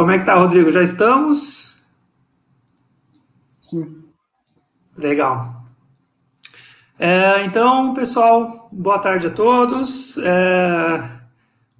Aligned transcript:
Como 0.00 0.12
é 0.12 0.18
que 0.18 0.24
tá, 0.24 0.34
Rodrigo? 0.34 0.70
Já 0.70 0.82
estamos? 0.82 1.76
Sim. 3.60 4.02
Legal. 4.96 5.62
É, 6.98 7.44
então, 7.44 7.92
pessoal, 7.92 8.70
boa 8.72 8.98
tarde 8.98 9.26
a 9.26 9.30
todos. 9.30 10.16
É, 10.16 11.06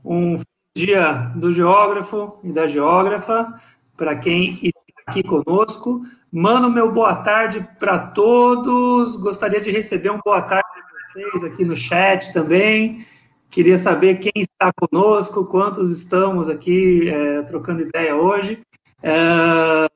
um 0.04 0.36
dia 0.76 1.32
do 1.34 1.50
geógrafo 1.50 2.38
e 2.44 2.52
da 2.52 2.66
geógrafa 2.66 3.54
para 3.96 4.14
quem 4.16 4.60
está 4.62 4.80
aqui 5.06 5.22
conosco. 5.22 6.02
Mando 6.30 6.68
meu 6.68 6.92
boa 6.92 7.16
tarde 7.16 7.66
para 7.78 7.98
todos. 7.98 9.16
Gostaria 9.16 9.62
de 9.62 9.70
receber 9.70 10.10
um 10.10 10.20
boa 10.22 10.42
tarde 10.42 10.68
de 10.74 11.22
vocês 11.22 11.44
aqui 11.44 11.64
no 11.64 11.74
chat 11.74 12.34
também. 12.34 13.02
Queria 13.50 13.76
saber 13.76 14.20
quem 14.20 14.32
está 14.36 14.72
conosco, 14.72 15.44
quantos 15.44 15.90
estamos 15.90 16.48
aqui 16.48 17.08
é, 17.08 17.42
trocando 17.42 17.82
ideia 17.82 18.14
hoje. 18.14 18.60
É, 19.02 19.88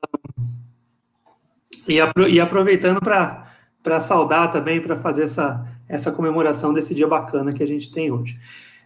e, 1.87 1.99
e 2.29 2.39
aproveitando 2.39 2.99
para 2.99 3.99
saudar 3.99 4.51
também, 4.51 4.81
para 4.81 4.97
fazer 4.97 5.23
essa, 5.23 5.65
essa 5.87 6.11
comemoração 6.11 6.73
desse 6.73 6.93
dia 6.93 7.07
bacana 7.07 7.53
que 7.53 7.63
a 7.63 7.67
gente 7.67 7.91
tem 7.91 8.11
hoje. 8.11 8.37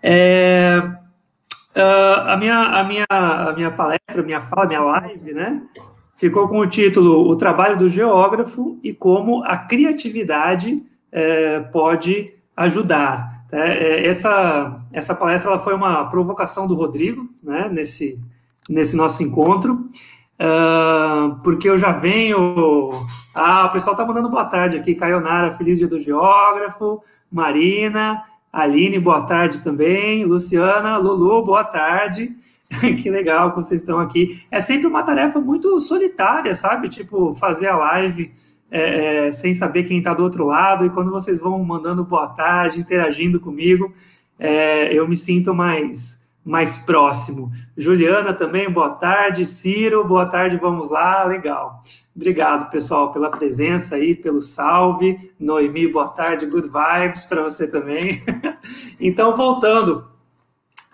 É, 0.04 0.82
uh, 1.76 2.22
a, 2.28 2.38
minha, 2.38 2.60
a, 2.60 2.84
minha, 2.84 3.06
a 3.10 3.54
minha 3.54 3.72
palestra, 3.72 4.24
minha 4.24 4.42
fala, 4.42 4.68
minha 4.68 4.82
live, 4.82 5.34
né? 5.34 5.64
Ficou 6.14 6.48
com 6.50 6.60
o 6.60 6.68
título 6.68 7.30
O 7.30 7.36
Trabalho 7.38 7.78
do 7.78 7.88
Geógrafo 7.88 8.78
e 8.84 8.94
como 8.94 9.44
a 9.46 9.58
criatividade 9.58 10.84
é, 11.12 11.62
pode 11.62 12.34
ajudar. 12.56 13.39
Tá? 13.50 13.58
É, 13.68 14.06
essa, 14.06 14.80
essa 14.94 15.16
palestra 15.16 15.50
ela 15.50 15.60
foi 15.60 15.74
uma 15.74 16.08
provocação 16.10 16.68
do 16.68 16.76
Rodrigo, 16.76 17.28
né, 17.44 17.70
nesse, 17.74 18.20
nesse 18.70 18.96
nosso 18.96 19.24
encontro, 19.24 19.86
uh, 20.40 21.36
porque 21.44 21.68
eu 21.68 21.78
já 21.78 21.92
venho. 21.92 22.92
Ah, 23.34 23.66
o 23.66 23.72
pessoal 23.72 23.94
está 23.94 24.06
mandando 24.06 24.30
boa 24.30 24.46
tarde 24.46 24.78
aqui, 24.78 24.94
Caionara, 24.94 25.52
feliz 25.52 25.80
dia 25.80 25.88
do 25.88 26.00
geógrafo, 26.00 27.02
Marina, 27.32 28.24
Aline, 28.54 29.00
boa 29.00 29.22
tarde 29.22 29.62
também, 29.62 30.26
Luciana, 30.26 30.98
Lulu, 30.98 31.44
boa 31.44 31.64
tarde. 31.64 32.36
que 33.02 33.10
legal 33.10 33.50
que 33.52 33.58
vocês 33.58 33.82
estão 33.82 34.00
aqui. 34.00 34.44
É 34.52 34.60
sempre 34.60 34.86
uma 34.86 35.02
tarefa 35.02 35.40
muito 35.40 35.80
solitária, 35.80 36.54
sabe? 36.54 36.88
Tipo, 36.88 37.34
fazer 37.34 37.68
a 37.68 37.76
live 37.76 38.32
é, 38.72 39.28
é, 39.28 39.32
sem 39.32 39.54
saber 39.54 39.84
quem 39.84 39.98
está 39.98 40.14
do 40.14 40.24
outro 40.24 40.46
lado, 40.46 40.86
e 40.86 40.90
quando 40.90 41.12
vocês 41.12 41.40
vão 41.40 41.58
mandando 41.64 42.04
boa 42.04 42.28
tarde, 42.28 42.80
interagindo 42.80 43.40
comigo, 43.40 43.94
é, 44.38 44.94
eu 44.94 45.08
me 45.08 45.18
sinto 45.18 45.54
mais, 45.54 46.24
mais 46.46 46.78
próximo. 46.78 47.52
Juliana 47.76 48.34
também, 48.34 48.70
boa 48.70 48.92
tarde. 48.92 49.46
Ciro, 49.46 50.08
boa 50.08 50.26
tarde, 50.26 50.58
vamos 50.58 50.90
lá, 50.92 51.24
legal. 51.24 51.82
Obrigado, 52.16 52.70
pessoal, 52.70 53.12
pela 53.12 53.30
presença 53.30 53.96
aí, 53.96 54.14
pelo 54.14 54.42
salve. 54.42 55.32
Noemi, 55.40 55.88
boa 55.88 56.08
tarde, 56.08 56.46
good 56.46 56.68
vibes 56.68 57.26
para 57.26 57.44
você 57.44 57.68
também. 57.68 58.22
então, 59.00 59.36
voltando, 59.36 60.06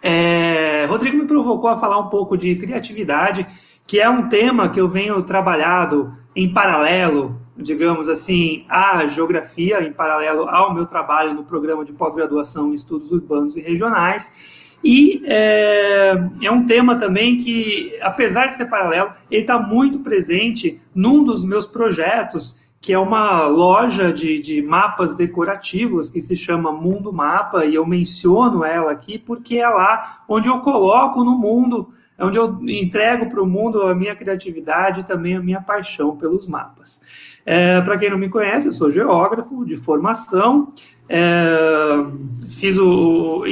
é, 0.02 0.86
Rodrigo 0.86 1.18
me 1.18 1.26
provocou 1.26 1.70
a 1.70 1.76
falar 1.76 2.00
um 2.00 2.10
pouco 2.10 2.38
de 2.38 2.56
criatividade, 2.56 3.46
que 3.86 4.00
é 4.00 4.10
um 4.10 4.30
tema 4.30 4.70
que 4.70 4.80
eu 4.80 4.88
venho 4.88 5.22
trabalhado 5.24 6.14
em 6.36 6.52
paralelo 6.54 7.45
digamos 7.58 8.10
assim, 8.10 8.66
a 8.68 9.06
geografia 9.08 9.82
em 9.82 9.94
paralelo 9.94 10.50
ao 10.50 10.74
meu 10.74 10.86
trabalho 10.86 11.34
no 11.34 11.44
programa 11.44 11.86
de 11.86 11.94
pós-graduação 11.94 12.70
em 12.70 12.74
estudos 12.74 13.12
urbanos 13.12 13.56
e 13.56 13.62
regionais. 13.62 14.78
E 14.84 15.24
é, 15.26 16.14
é, 16.44 16.52
um 16.52 16.66
tema 16.66 16.98
também 16.98 17.38
que, 17.38 17.98
apesar 18.02 18.46
de 18.48 18.56
ser 18.56 18.66
paralelo, 18.66 19.12
ele 19.32 19.42
está 19.42 19.58
muito 19.58 20.00
presente 20.00 20.80
num 20.94 21.24
dos 21.24 21.44
meus 21.44 21.66
projetos, 21.66 22.64
que 22.80 22.94
é 22.94 23.00
uma 23.00 23.48
loja 23.48 24.14
de, 24.14 24.40
de 24.40 24.62
mapas 24.62 25.16
decorativos 25.16 26.10
que 26.10 26.22
se 26.22 26.36
chama 26.36 26.72
Mundo 26.72 27.12
Mapa, 27.12 27.66
e 27.66 27.74
eu 27.74 27.86
menciono 27.86 28.64
ela 28.64 28.92
aqui 28.92 29.18
porque 29.18 29.58
é 29.58 29.68
lá 29.68 30.24
onde 30.30 30.50
eu 30.50 30.60
coloco 30.60 31.24
no 31.24 31.36
mundo 31.36 31.90
é 32.18 32.24
onde 32.24 32.38
eu 32.38 32.58
entrego 32.62 33.28
para 33.28 33.42
o 33.42 33.46
mundo 33.46 33.82
a 33.84 33.94
minha 33.94 34.16
criatividade 34.16 35.02
e 35.02 35.04
também 35.04 35.36
a 35.36 35.42
minha 35.42 35.62
paixão 35.62 36.16
pelos 36.16 36.48
mapas. 36.48 37.35
É, 37.46 37.80
Para 37.82 37.98
quem 37.98 38.10
não 38.10 38.18
me 38.18 38.28
conhece, 38.28 38.68
eu 38.68 38.72
sou 38.72 38.90
geógrafo 38.90 39.64
de 39.64 39.78
formação, 39.78 40.74
é, 41.08 41.20
fiz 42.50 42.76
o, 42.80 43.44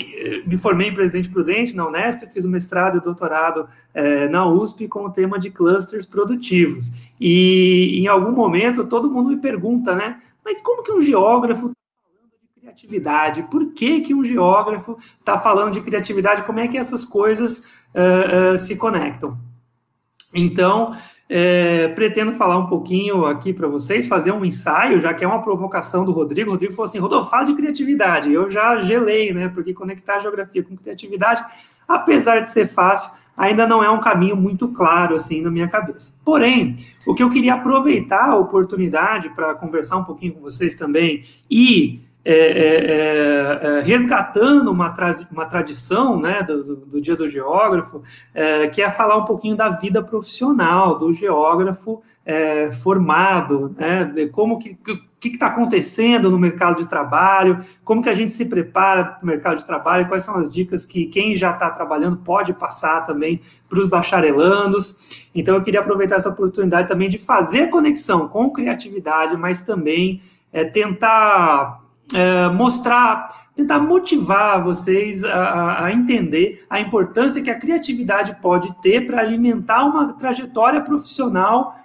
me 0.47 0.57
formei 0.57 0.87
em 0.87 0.93
Presidente 0.93 1.29
Prudente 1.29 1.75
na 1.75 1.87
Unesp, 1.87 2.25
fiz 2.33 2.43
o 2.43 2.49
mestrado 2.49 2.97
e 2.97 3.01
doutorado 3.01 3.67
é, 3.93 4.27
na 4.27 4.47
USP 4.47 4.87
com 4.87 5.05
o 5.05 5.11
tema 5.11 5.37
de 5.37 5.51
clusters 5.51 6.07
produtivos. 6.07 7.13
E 7.21 7.99
em 7.99 8.07
algum 8.07 8.31
momento 8.31 8.83
todo 8.85 9.11
mundo 9.11 9.29
me 9.29 9.37
pergunta, 9.37 9.95
né? 9.95 10.19
Mas 10.43 10.59
como 10.61 10.81
que 10.81 10.91
um 10.91 10.99
geógrafo 10.99 11.69
de 11.69 12.61
criatividade? 12.61 13.43
Por 13.43 13.73
que, 13.73 14.01
que 14.01 14.15
um 14.15 14.23
geógrafo 14.23 14.97
está 15.19 15.37
falando 15.37 15.73
de 15.73 15.81
criatividade? 15.81 16.43
Como 16.43 16.59
é 16.59 16.67
que 16.67 16.79
essas 16.79 17.05
coisas 17.05 17.67
uh, 17.93 18.55
uh, 18.55 18.57
se 18.57 18.75
conectam? 18.75 19.37
Então, 20.33 20.95
é, 21.35 21.88
pretendo 21.88 22.31
falar 22.31 22.59
um 22.59 22.67
pouquinho 22.67 23.25
aqui 23.25 23.51
para 23.51 23.67
vocês, 23.67 24.07
fazer 24.07 24.31
um 24.31 24.45
ensaio, 24.45 24.99
já 24.99 25.16
que 25.16 25.25
é 25.25 25.27
uma 25.27 25.41
provocação 25.41 26.05
do 26.05 26.11
Rodrigo. 26.11 26.51
O 26.51 26.53
Rodrigo 26.53 26.73
falou 26.73 26.88
assim: 26.88 26.99
Rodolfo, 26.99 27.31
fala 27.31 27.44
de 27.44 27.55
criatividade. 27.55 28.31
Eu 28.31 28.51
já 28.51 28.79
gelei, 28.79 29.33
né? 29.33 29.49
Porque 29.49 29.73
conectar 29.73 30.17
a 30.17 30.19
geografia 30.19 30.61
com 30.61 30.77
criatividade, 30.77 31.43
apesar 31.88 32.41
de 32.41 32.49
ser 32.49 32.67
fácil, 32.67 33.13
ainda 33.35 33.66
não 33.66 33.83
é 33.83 33.89
um 33.89 33.99
caminho 33.99 34.35
muito 34.35 34.67
claro 34.67 35.16
assim 35.16 35.41
na 35.41 35.49
minha 35.49 35.67
cabeça. 35.67 36.13
Porém, 36.23 36.75
o 37.07 37.16
que 37.16 37.23
eu 37.23 37.31
queria 37.31 37.55
aproveitar 37.55 38.29
a 38.29 38.38
oportunidade 38.38 39.29
para 39.29 39.55
conversar 39.55 39.97
um 39.97 40.03
pouquinho 40.03 40.33
com 40.33 40.41
vocês 40.41 40.75
também 40.75 41.23
e 41.49 41.99
é, 42.25 42.34
é, 42.34 43.59
é, 43.61 43.81
resgatando 43.81 44.72
uma, 44.72 44.91
tra 44.91 45.11
uma 45.29 45.45
tradição 45.45 46.17
né, 46.17 46.41
do, 46.41 46.75
do, 46.78 47.01
Dia 47.01 47.16
do 47.16 47.28
Geógrafo, 47.28 48.01
é, 48.34 48.67
que 48.69 48.81
é 48.81 48.89
falar 48.89 49.17
um 49.17 49.25
pouquinho 49.25 49.57
da 49.57 49.69
vida 49.69 50.01
profissional 50.01 50.97
do 50.97 51.11
geógrafo 51.11 52.01
é, 52.25 52.72
formado, 52.72 53.75
né, 53.78 54.06
de 54.06 54.28
como 54.28 54.57
que 54.57 54.78
o 55.25 55.29
que 55.29 55.35
está 55.35 55.47
acontecendo 55.47 56.29
no 56.29 56.38
mercado 56.38 56.78
de 56.81 56.88
trabalho, 56.88 57.59
como 57.84 58.01
que 58.01 58.09
a 58.09 58.13
gente 58.13 58.34
se 58.34 58.45
prepara 58.45 59.05
para 59.05 59.23
o 59.23 59.25
mercado 59.25 59.57
de 59.57 59.66
trabalho, 59.66 60.05
quais 60.05 60.23
são 60.23 60.38
as 60.38 60.50
dicas 60.50 60.85
que 60.85 61.05
quem 61.05 61.34
já 61.34 61.51
está 61.51 61.69
trabalhando 61.69 62.17
pode 62.17 62.53
passar 62.53 63.05
também 63.05 63.40
para 63.69 63.79
os 63.79 63.88
bacharelandos. 63.88 65.29
Então, 65.34 65.55
eu 65.55 65.61
queria 65.61 65.79
aproveitar 65.79 66.17
essa 66.17 66.28
oportunidade 66.28 66.90
também 66.90 67.07
de 67.07 67.17
fazer 67.17 67.69
conexão 67.69 68.28
com 68.28 68.51
criatividade, 68.51 69.38
mas 69.38 69.61
também 69.61 70.19
é, 70.51 70.66
tentar 70.66 71.82
é, 72.14 72.50
mostrar, 72.50 73.28
tentar 73.56 73.80
motivar 73.80 74.64
vocês 74.64 75.24
a, 75.24 75.86
a, 75.86 75.94
entender 75.94 76.66
a 76.69 76.80
importância 76.80 77.41
que 77.41 77.50
a 77.50 77.59
criatividade 77.59 78.38
pode 78.41 78.74
ter 78.81 79.06
para 79.06 79.22
alimentar 79.22 79.84
uma 79.86 80.14
trajetória 80.14 80.81
profissional 80.81 81.75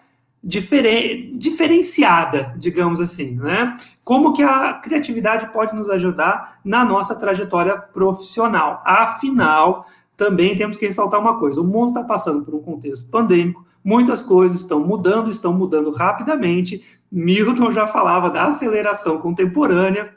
diferen, 0.43 1.37
diferenciada, 1.37 2.55
digamos 2.56 3.01
assim, 3.01 3.37
né? 3.37 3.75
Como 4.05 4.33
que 4.33 4.43
a 4.43 4.75
criatividade 4.75 5.53
pode 5.53 5.75
nos 5.75 5.91
ajudar 5.91 6.59
na 6.65 6.85
nossa 6.85 7.15
trajetória 7.15 7.77
profissional? 7.77 8.83
Afinal, 8.85 9.87
também 10.17 10.56
temos 10.56 10.77
que 10.77 10.87
ressaltar 10.87 11.21
uma 11.21 11.39
coisa: 11.39 11.61
o 11.61 11.65
mundo 11.65 11.89
está 11.91 12.05
passando 12.05 12.45
por 12.45 12.55
um 12.55 12.62
contexto 12.62 13.09
pandêmico, 13.11 13.65
muitas 13.88 14.22
coisas 14.22 14.60
estão 14.60 14.81
mudando, 14.81 15.31
estão 15.31 15.50
mudando 15.50 15.91
rapidamente. 15.91 16.84
Milton 17.10 17.72
já 17.72 17.87
falava 17.87 18.28
da 18.28 18.44
aceleração 18.44 19.17
contemporânea, 19.17 20.14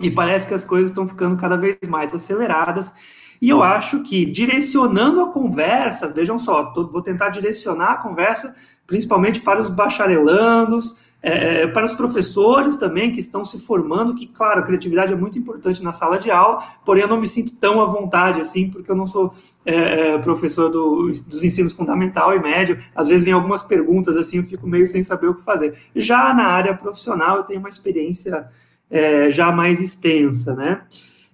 e 0.00 0.10
parece 0.10 0.48
que 0.48 0.54
as 0.54 0.64
coisas 0.64 0.90
estão 0.90 1.06
ficando 1.06 1.36
cada 1.36 1.58
vez 1.58 1.76
mais 1.88 2.14
aceleradas. 2.14 2.94
E 3.40 3.50
eu 3.50 3.62
acho 3.62 4.02
que 4.02 4.24
direcionando 4.24 5.20
a 5.20 5.30
conversa, 5.30 6.08
vejam 6.08 6.38
só, 6.38 6.72
tô, 6.72 6.86
vou 6.86 7.02
tentar 7.02 7.28
direcionar 7.28 7.92
a 7.92 7.96
conversa 7.98 8.56
principalmente 8.86 9.40
para 9.40 9.60
os 9.60 9.68
bacharelandos, 9.68 11.06
é, 11.22 11.62
é, 11.62 11.66
para 11.66 11.84
os 11.84 11.92
professores 11.92 12.76
também 12.76 13.10
que 13.10 13.18
estão 13.18 13.44
se 13.44 13.58
formando, 13.58 14.14
que, 14.14 14.28
claro, 14.28 14.60
a 14.60 14.62
criatividade 14.62 15.12
é 15.12 15.16
muito 15.16 15.36
importante 15.38 15.82
na 15.82 15.92
sala 15.92 16.18
de 16.18 16.30
aula, 16.30 16.62
porém 16.84 17.02
eu 17.02 17.08
não 17.08 17.20
me 17.20 17.26
sinto 17.26 17.56
tão 17.56 17.80
à 17.80 17.86
vontade 17.86 18.40
assim, 18.40 18.70
porque 18.70 18.88
eu 18.90 18.94
não 18.94 19.06
sou 19.06 19.34
é, 19.64 20.14
é 20.14 20.18
professor 20.18 20.70
do, 20.70 21.06
dos 21.06 21.42
ensinos 21.42 21.72
fundamental 21.72 22.32
e 22.32 22.38
médio, 22.38 22.78
às 22.94 23.08
vezes 23.08 23.24
vem 23.24 23.32
algumas 23.32 23.62
perguntas 23.62 24.16
assim, 24.16 24.36
eu 24.36 24.44
fico 24.44 24.68
meio 24.68 24.86
sem 24.86 25.02
saber 25.02 25.28
o 25.28 25.34
que 25.34 25.42
fazer. 25.42 25.76
Já 25.96 26.32
na 26.32 26.46
área 26.46 26.74
profissional, 26.74 27.38
eu 27.38 27.42
tenho 27.42 27.58
uma 27.58 27.68
experiência 27.68 28.46
é, 28.88 29.30
já 29.30 29.50
mais 29.50 29.80
extensa, 29.82 30.54
né? 30.54 30.82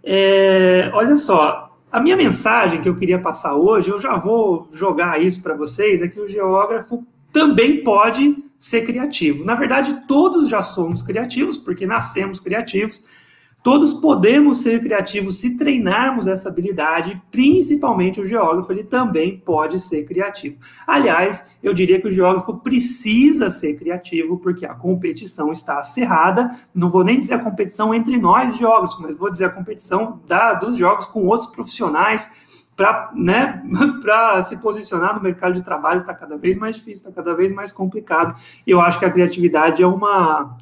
É, 0.02 0.90
olha 0.94 1.14
só, 1.16 1.76
a 1.90 2.00
minha 2.00 2.16
mensagem 2.16 2.81
que 2.81 2.88
eu 2.88 2.96
queria 2.96 3.19
passar 3.19 3.54
hoje, 3.54 3.90
eu 3.90 4.00
já 4.00 4.16
vou 4.16 4.70
jogar 4.72 5.20
isso 5.20 5.43
para 5.43 5.54
vocês, 5.54 6.00
é 6.00 6.08
que 6.08 6.19
o 6.19 6.26
geógrafo 6.26 7.06
também 7.32 7.82
pode 7.82 8.37
ser 8.58 8.82
criativo. 8.82 9.44
Na 9.44 9.55
verdade, 9.55 10.05
todos 10.06 10.49
já 10.49 10.62
somos 10.62 11.02
criativos, 11.02 11.56
porque 11.56 11.87
nascemos 11.87 12.38
criativos, 12.38 13.02
Todos 13.62 13.94
podemos 13.94 14.61
ser 14.61 14.81
criativos 14.81 15.38
se 15.38 15.56
treinarmos 15.56 16.26
essa 16.26 16.49
habilidade, 16.49 17.23
principalmente 17.31 18.20
o 18.20 18.25
geógrafo, 18.25 18.73
ele 18.73 18.82
também 18.82 19.38
pode 19.38 19.79
ser 19.79 20.05
criativo. 20.05 20.58
Aliás, 20.84 21.55
eu 21.62 21.73
diria 21.73 22.00
que 22.00 22.08
o 22.08 22.11
geógrafo 22.11 22.56
precisa 22.56 23.49
ser 23.49 23.75
criativo, 23.75 24.37
porque 24.38 24.67
a 24.67 24.75
competição 24.75 25.52
está 25.52 25.78
acirrada. 25.78 26.50
Não 26.75 26.88
vou 26.88 27.05
nem 27.05 27.20
dizer 27.20 27.35
a 27.35 27.38
competição 27.38 27.94
entre 27.94 28.19
nós, 28.19 28.56
geógrafos, 28.56 28.99
mas 29.00 29.14
vou 29.14 29.31
dizer 29.31 29.44
a 29.44 29.50
competição 29.50 30.20
da, 30.26 30.55
dos 30.55 30.76
jogos 30.76 31.06
com 31.06 31.25
outros 31.26 31.49
profissionais 31.49 32.42
para 32.82 33.12
né, 33.14 33.62
se 34.43 34.56
posicionar 34.58 35.14
no 35.14 35.23
mercado 35.23 35.55
de 35.55 35.62
trabalho 35.62 36.00
está 36.00 36.14
cada 36.14 36.37
vez 36.37 36.56
mais 36.56 36.76
difícil, 36.76 37.08
está 37.08 37.12
cada 37.12 37.34
vez 37.34 37.52
mais 37.52 37.73
complicado. 37.73 38.34
E 38.67 38.70
eu 38.70 38.81
acho 38.81 38.99
que 38.99 39.05
a 39.05 39.11
criatividade 39.11 39.82
é 39.82 39.87
uma 39.87 40.56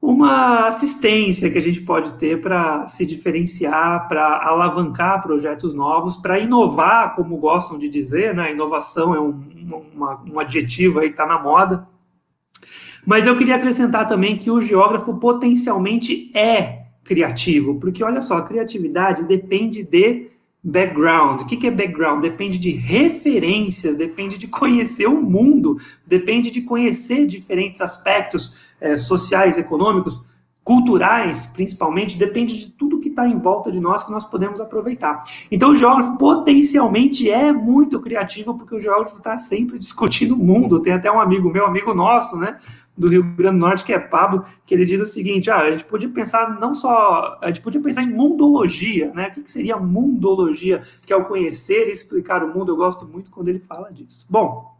uma 0.00 0.68
assistência 0.68 1.50
que 1.50 1.58
a 1.58 1.60
gente 1.60 1.80
pode 1.80 2.14
ter 2.14 2.40
para 2.40 2.86
se 2.86 3.04
diferenciar, 3.04 4.06
para 4.06 4.46
alavancar 4.46 5.20
projetos 5.20 5.74
novos, 5.74 6.16
para 6.16 6.38
inovar, 6.38 7.16
como 7.16 7.36
gostam 7.36 7.76
de 7.76 7.88
dizer, 7.88 8.32
né? 8.32 8.52
Inovação 8.52 9.12
é 9.12 9.20
um, 9.20 9.42
uma, 9.92 10.22
um 10.24 10.38
adjetivo 10.38 11.00
aí 11.00 11.08
que 11.08 11.14
está 11.14 11.26
na 11.26 11.38
moda. 11.38 11.86
Mas 13.04 13.26
eu 13.26 13.36
queria 13.36 13.56
acrescentar 13.56 14.06
também 14.06 14.36
que 14.36 14.50
o 14.50 14.62
geógrafo 14.62 15.18
potencialmente 15.18 16.30
é 16.36 16.86
criativo, 17.02 17.80
porque 17.80 18.04
olha 18.04 18.20
só, 18.20 18.36
a 18.36 18.42
criatividade 18.42 19.24
depende 19.24 19.82
de 19.82 20.30
background. 20.62 21.40
O 21.40 21.46
que 21.46 21.66
é 21.66 21.70
background? 21.70 22.20
Depende 22.20 22.58
de 22.58 22.70
referências, 22.70 23.96
depende 23.96 24.38
de 24.38 24.46
conhecer 24.46 25.06
o 25.06 25.20
mundo, 25.20 25.80
depende 26.06 26.50
de 26.50 26.62
conhecer 26.62 27.26
diferentes 27.26 27.80
aspectos 27.80 28.68
é, 28.80 28.96
sociais, 28.96 29.58
econômicos, 29.58 30.22
culturais, 30.68 31.46
principalmente, 31.46 32.18
depende 32.18 32.54
de 32.54 32.70
tudo 32.70 33.00
que 33.00 33.08
está 33.08 33.26
em 33.26 33.36
volta 33.36 33.72
de 33.72 33.80
nós 33.80 34.04
que 34.04 34.12
nós 34.12 34.26
podemos 34.26 34.60
aproveitar. 34.60 35.22
Então, 35.50 35.70
o 35.70 35.74
geógrafo 35.74 36.18
potencialmente 36.18 37.30
é 37.30 37.50
muito 37.54 37.98
criativo, 37.98 38.54
porque 38.54 38.74
o 38.74 38.78
geógrafo 38.78 39.16
está 39.16 39.38
sempre 39.38 39.78
discutindo 39.78 40.34
o 40.34 40.36
mundo. 40.36 40.78
Tem 40.78 40.92
até 40.92 41.10
um 41.10 41.18
amigo 41.18 41.48
meu, 41.48 41.64
amigo 41.64 41.94
nosso, 41.94 42.36
né, 42.36 42.58
do 42.94 43.08
Rio 43.08 43.22
Grande 43.22 43.56
do 43.56 43.60
Norte, 43.60 43.82
que 43.82 43.94
é 43.94 43.98
Pablo, 43.98 44.44
que 44.66 44.74
ele 44.74 44.84
diz 44.84 45.00
o 45.00 45.06
seguinte: 45.06 45.50
ah, 45.50 45.60
a 45.60 45.70
gente 45.70 45.86
podia 45.86 46.10
pensar 46.10 46.60
não 46.60 46.74
só, 46.74 47.38
a 47.40 47.46
gente 47.46 47.62
podia 47.62 47.80
pensar 47.80 48.02
em 48.02 48.12
mundologia, 48.12 49.10
né? 49.14 49.28
O 49.28 49.30
que, 49.30 49.40
que 49.40 49.50
seria 49.50 49.78
mundologia? 49.78 50.82
Que 51.06 51.14
é 51.14 51.16
o 51.16 51.24
conhecer 51.24 51.88
e 51.88 51.92
explicar 51.92 52.44
o 52.44 52.54
mundo. 52.54 52.72
Eu 52.72 52.76
gosto 52.76 53.06
muito 53.06 53.30
quando 53.30 53.48
ele 53.48 53.60
fala 53.60 53.90
disso. 53.90 54.26
Bom, 54.28 54.77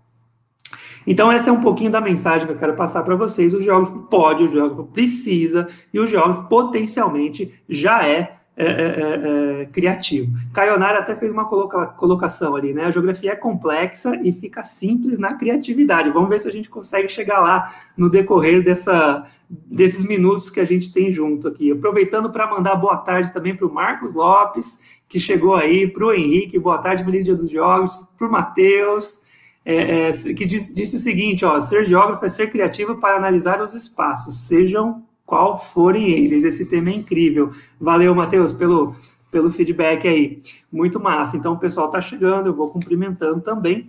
então, 1.10 1.32
essa 1.32 1.48
é 1.48 1.52
um 1.52 1.60
pouquinho 1.60 1.90
da 1.90 2.00
mensagem 2.00 2.46
que 2.46 2.52
eu 2.52 2.58
quero 2.58 2.74
passar 2.74 3.02
para 3.02 3.16
vocês. 3.16 3.54
O 3.54 3.62
geógrafo 3.62 4.00
pode, 4.10 4.44
o 4.44 4.48
geógrafo 4.48 4.84
precisa, 4.84 5.66
e 5.92 5.98
o 5.98 6.06
geógrafo 6.06 6.48
potencialmente 6.48 7.62
já 7.68 8.06
é 8.06 8.38
é, 8.60 8.64
é, 8.64 8.66
é, 8.66 9.62
é, 9.62 9.64
criativo. 9.66 10.32
Caionara 10.52 10.98
até 10.98 11.14
fez 11.14 11.30
uma 11.30 11.44
coloca, 11.44 11.86
colocação 11.86 12.56
ali, 12.56 12.74
né? 12.74 12.86
A 12.86 12.90
geografia 12.90 13.30
é 13.30 13.36
complexa 13.36 14.20
e 14.20 14.32
fica 14.32 14.64
simples 14.64 15.16
na 15.16 15.34
criatividade. 15.34 16.10
Vamos 16.10 16.28
ver 16.28 16.40
se 16.40 16.48
a 16.48 16.50
gente 16.50 16.68
consegue 16.68 17.08
chegar 17.08 17.38
lá 17.38 17.70
no 17.96 18.10
decorrer 18.10 18.64
dessa, 18.64 19.24
desses 19.48 20.04
minutos 20.04 20.50
que 20.50 20.58
a 20.58 20.64
gente 20.64 20.92
tem 20.92 21.08
junto 21.08 21.46
aqui. 21.46 21.70
Aproveitando 21.70 22.30
para 22.30 22.50
mandar 22.50 22.74
boa 22.74 22.96
tarde 22.96 23.32
também 23.32 23.54
para 23.54 23.64
o 23.64 23.72
Marcos 23.72 24.12
Lopes, 24.12 25.00
que 25.08 25.20
chegou 25.20 25.54
aí, 25.54 25.86
para 25.86 26.06
o 26.06 26.12
Henrique, 26.12 26.58
boa 26.58 26.78
tarde, 26.78 27.04
feliz 27.04 27.24
dia 27.24 27.36
dos 27.36 27.48
jogos, 27.48 27.96
para 28.18 28.26
o 28.26 28.32
Matheus. 28.32 29.27
É, 29.70 30.08
é, 30.08 30.12
que 30.32 30.46
disse, 30.46 30.72
disse 30.72 30.96
o 30.96 30.98
seguinte: 30.98 31.44
ó, 31.44 31.60
ser 31.60 31.84
geógrafo 31.84 32.24
é 32.24 32.28
ser 32.30 32.50
criativo 32.50 32.96
para 32.96 33.18
analisar 33.18 33.60
os 33.60 33.74
espaços, 33.74 34.46
sejam 34.46 35.02
qual 35.26 35.58
forem 35.58 36.08
eles. 36.08 36.42
Esse 36.42 36.64
tema 36.64 36.88
é 36.88 36.94
incrível. 36.94 37.50
Valeu, 37.78 38.14
Matheus, 38.14 38.50
pelo, 38.50 38.94
pelo 39.30 39.50
feedback 39.50 40.08
aí. 40.08 40.40
Muito 40.72 40.98
massa. 40.98 41.36
Então, 41.36 41.52
o 41.52 41.58
pessoal 41.58 41.88
está 41.88 42.00
chegando, 42.00 42.46
eu 42.46 42.54
vou 42.54 42.70
cumprimentando 42.70 43.42
também. 43.42 43.84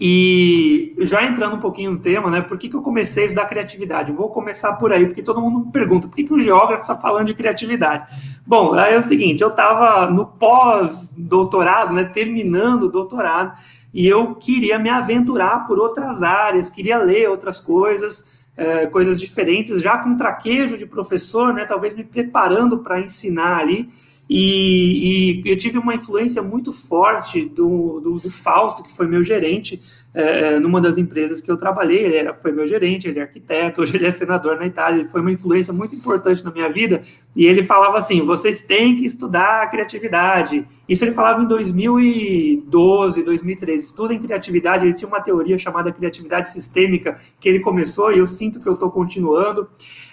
E 0.00 0.94
já 1.00 1.24
entrando 1.24 1.54
um 1.54 1.60
pouquinho 1.60 1.92
no 1.92 1.98
tema, 2.00 2.28
né? 2.28 2.40
Por 2.40 2.58
que, 2.58 2.68
que 2.68 2.74
eu 2.74 2.82
comecei 2.82 3.22
a 3.22 3.26
estudar 3.26 3.46
criatividade? 3.46 4.12
vou 4.12 4.28
começar 4.28 4.72
por 4.74 4.92
aí, 4.92 5.06
porque 5.06 5.22
todo 5.22 5.40
mundo 5.40 5.66
me 5.66 5.72
pergunta 5.72 6.08
por 6.08 6.16
que, 6.16 6.24
que 6.24 6.34
um 6.34 6.40
geógrafo 6.40 6.82
está 6.82 6.96
falando 6.96 7.26
de 7.26 7.34
criatividade? 7.34 8.12
Bom, 8.44 8.76
é 8.76 8.96
o 8.96 9.02
seguinte: 9.02 9.42
eu 9.42 9.50
estava 9.50 10.10
no 10.10 10.26
pós-doutorado, 10.26 11.92
né? 11.92 12.04
Terminando 12.04 12.84
o 12.84 12.88
doutorado, 12.88 13.52
e 13.92 14.06
eu 14.06 14.34
queria 14.34 14.78
me 14.78 14.90
aventurar 14.90 15.66
por 15.66 15.78
outras 15.78 16.22
áreas, 16.22 16.70
queria 16.70 16.98
ler 16.98 17.28
outras 17.30 17.60
coisas 17.60 18.34
é, 18.56 18.86
coisas 18.86 19.20
diferentes, 19.20 19.82
já 19.82 19.98
com 19.98 20.16
traquejo 20.16 20.78
de 20.78 20.86
professor, 20.86 21.52
né, 21.52 21.64
talvez 21.64 21.94
me 21.94 22.04
preparando 22.04 22.78
para 22.78 23.00
ensinar 23.00 23.58
ali. 23.58 23.88
E, 24.28 25.42
e, 25.44 25.50
eu 25.50 25.56
tive 25.56 25.78
uma 25.78 25.94
influência 25.94 26.42
muito 26.42 26.72
forte 26.72 27.44
do, 27.44 28.00
do, 28.00 28.18
do 28.18 28.30
Fausto, 28.30 28.82
que 28.82 28.90
foi 28.90 29.06
meu 29.06 29.22
gerente, 29.22 29.82
é, 30.14 30.58
numa 30.58 30.80
das 30.80 30.96
empresas 30.96 31.42
que 31.42 31.50
eu 31.50 31.56
trabalhei. 31.56 32.04
Ele 32.04 32.16
era, 32.16 32.32
foi 32.32 32.50
meu 32.50 32.66
gerente, 32.66 33.06
ele 33.06 33.18
é 33.18 33.22
arquiteto, 33.22 33.82
hoje 33.82 33.96
ele 33.96 34.06
é 34.06 34.10
senador 34.10 34.56
na 34.56 34.66
Itália. 34.66 35.00
Ele 35.00 35.08
foi 35.08 35.20
uma 35.20 35.30
influência 35.30 35.74
muito 35.74 35.94
importante 35.94 36.42
na 36.42 36.50
minha 36.50 36.70
vida. 36.70 37.02
E 37.36 37.44
ele 37.44 37.62
falava 37.64 37.98
assim: 37.98 38.22
vocês 38.22 38.62
têm 38.62 38.96
que 38.96 39.04
estudar 39.04 39.62
a 39.62 39.66
criatividade. 39.66 40.64
Isso 40.88 41.04
ele 41.04 41.12
falava 41.12 41.42
em 41.42 41.46
2012, 41.46 43.22
2013. 43.22 43.84
Estudem 43.84 44.18
criatividade. 44.18 44.86
Ele 44.86 44.94
tinha 44.94 45.08
uma 45.08 45.20
teoria 45.20 45.58
chamada 45.58 45.92
criatividade 45.92 46.48
sistêmica 46.48 47.14
que 47.38 47.48
ele 47.48 47.60
começou 47.60 48.10
e 48.12 48.18
eu 48.18 48.26
sinto 48.26 48.58
que 48.58 48.66
eu 48.66 48.74
estou 48.74 48.90
continuando. 48.90 49.68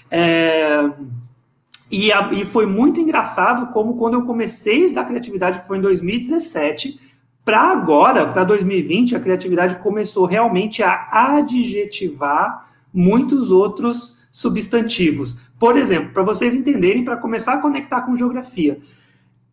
É, 0.10 0.90
e, 1.92 2.12
a, 2.12 2.32
e 2.32 2.46
foi 2.46 2.66
muito 2.66 3.00
engraçado 3.00 3.72
como 3.74 3.98
quando 3.98 4.14
eu 4.14 4.24
comecei 4.24 4.82
a 4.82 4.86
estudar 4.86 5.06
criatividade, 5.06 5.60
que 5.60 5.68
foi 5.68 5.78
em 5.78 5.82
2017, 5.82 7.00
para 7.44 7.72
agora, 7.72 8.28
para 8.28 8.44
2020, 8.44 9.16
a 9.16 9.20
criatividade 9.20 9.76
começou 9.78 10.26
realmente 10.26 10.84
a 10.84 11.36
adjetivar 11.38 12.70
muitos 12.94 13.52
outros 13.52 14.28
substantivos. 14.32 15.50
Por 15.60 15.78
exemplo, 15.78 16.14
para 16.14 16.24
vocês 16.24 16.56
entenderem, 16.56 17.04
para 17.04 17.18
começar 17.18 17.56
a 17.56 17.62
conectar 17.62 18.02
com 18.02 18.16
geografia, 18.16 18.78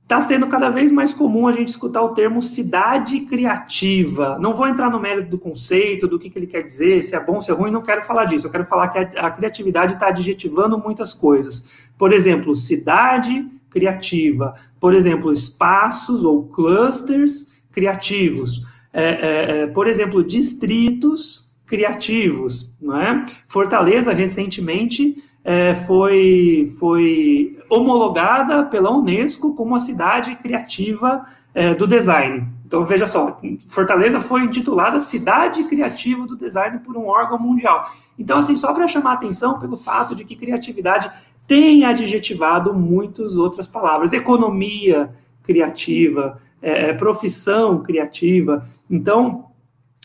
está 0.08 0.22
sendo 0.22 0.46
cada 0.46 0.70
vez 0.70 0.90
mais 0.90 1.12
comum 1.12 1.46
a 1.46 1.52
gente 1.52 1.68
escutar 1.68 2.00
o 2.00 2.14
termo 2.14 2.40
cidade 2.40 3.20
criativa. 3.20 4.38
Não 4.40 4.54
vou 4.54 4.66
entrar 4.66 4.90
no 4.90 4.98
mérito 4.98 5.28
do 5.28 5.38
conceito, 5.38 6.08
do 6.08 6.18
que, 6.18 6.30
que 6.30 6.38
ele 6.38 6.46
quer 6.46 6.62
dizer, 6.62 7.02
se 7.02 7.14
é 7.14 7.22
bom, 7.22 7.42
se 7.42 7.50
é 7.50 7.54
ruim, 7.54 7.70
não 7.70 7.82
quero 7.82 8.00
falar 8.00 8.24
disso. 8.24 8.46
Eu 8.46 8.50
quero 8.50 8.64
falar 8.64 8.88
que 8.88 8.96
a, 8.96 9.26
a 9.26 9.30
criatividade 9.30 9.92
está 9.92 10.08
adjetivando 10.08 10.78
muitas 10.78 11.12
coisas. 11.12 11.90
Por 11.98 12.10
exemplo, 12.10 12.54
cidade 12.54 13.46
criativa. 13.68 14.54
Por 14.80 14.94
exemplo, 14.94 15.30
espaços 15.30 16.24
ou 16.24 16.48
clusters 16.48 17.60
criativos. 17.70 18.64
É, 18.90 19.02
é, 19.04 19.60
é 19.64 19.66
por 19.66 19.86
exemplo, 19.86 20.24
distritos 20.24 21.54
criativos. 21.66 22.74
Não 22.80 22.98
é? 22.98 23.26
Fortaleza, 23.46 24.14
recentemente, 24.14 25.22
é, 25.44 25.74
foi, 25.74 26.66
foi 26.78 27.58
homologada 27.70 28.64
pela 28.64 28.90
Unesco 28.90 29.54
como 29.54 29.74
a 29.74 29.78
cidade 29.78 30.34
criativa 30.36 31.24
é, 31.54 31.74
do 31.74 31.86
design. 31.86 32.46
Então, 32.66 32.84
veja 32.84 33.06
só, 33.06 33.38
Fortaleza 33.70 34.20
foi 34.20 34.42
intitulada 34.42 35.00
Cidade 35.00 35.64
Criativa 35.64 36.26
do 36.26 36.36
Design 36.36 36.80
por 36.80 36.98
um 36.98 37.06
órgão 37.06 37.38
mundial. 37.38 37.82
Então, 38.18 38.38
assim, 38.38 38.54
só 38.54 38.74
para 38.74 38.86
chamar 38.86 39.14
atenção 39.14 39.58
pelo 39.58 39.74
fato 39.74 40.14
de 40.14 40.22
que 40.22 40.36
criatividade 40.36 41.10
tem 41.46 41.86
adjetivado 41.86 42.74
muitas 42.74 43.38
outras 43.38 43.66
palavras. 43.66 44.12
Economia 44.12 45.10
criativa, 45.42 46.38
é, 46.60 46.90
é 46.90 46.92
profissão 46.92 47.82
criativa. 47.82 48.66
Então, 48.90 49.47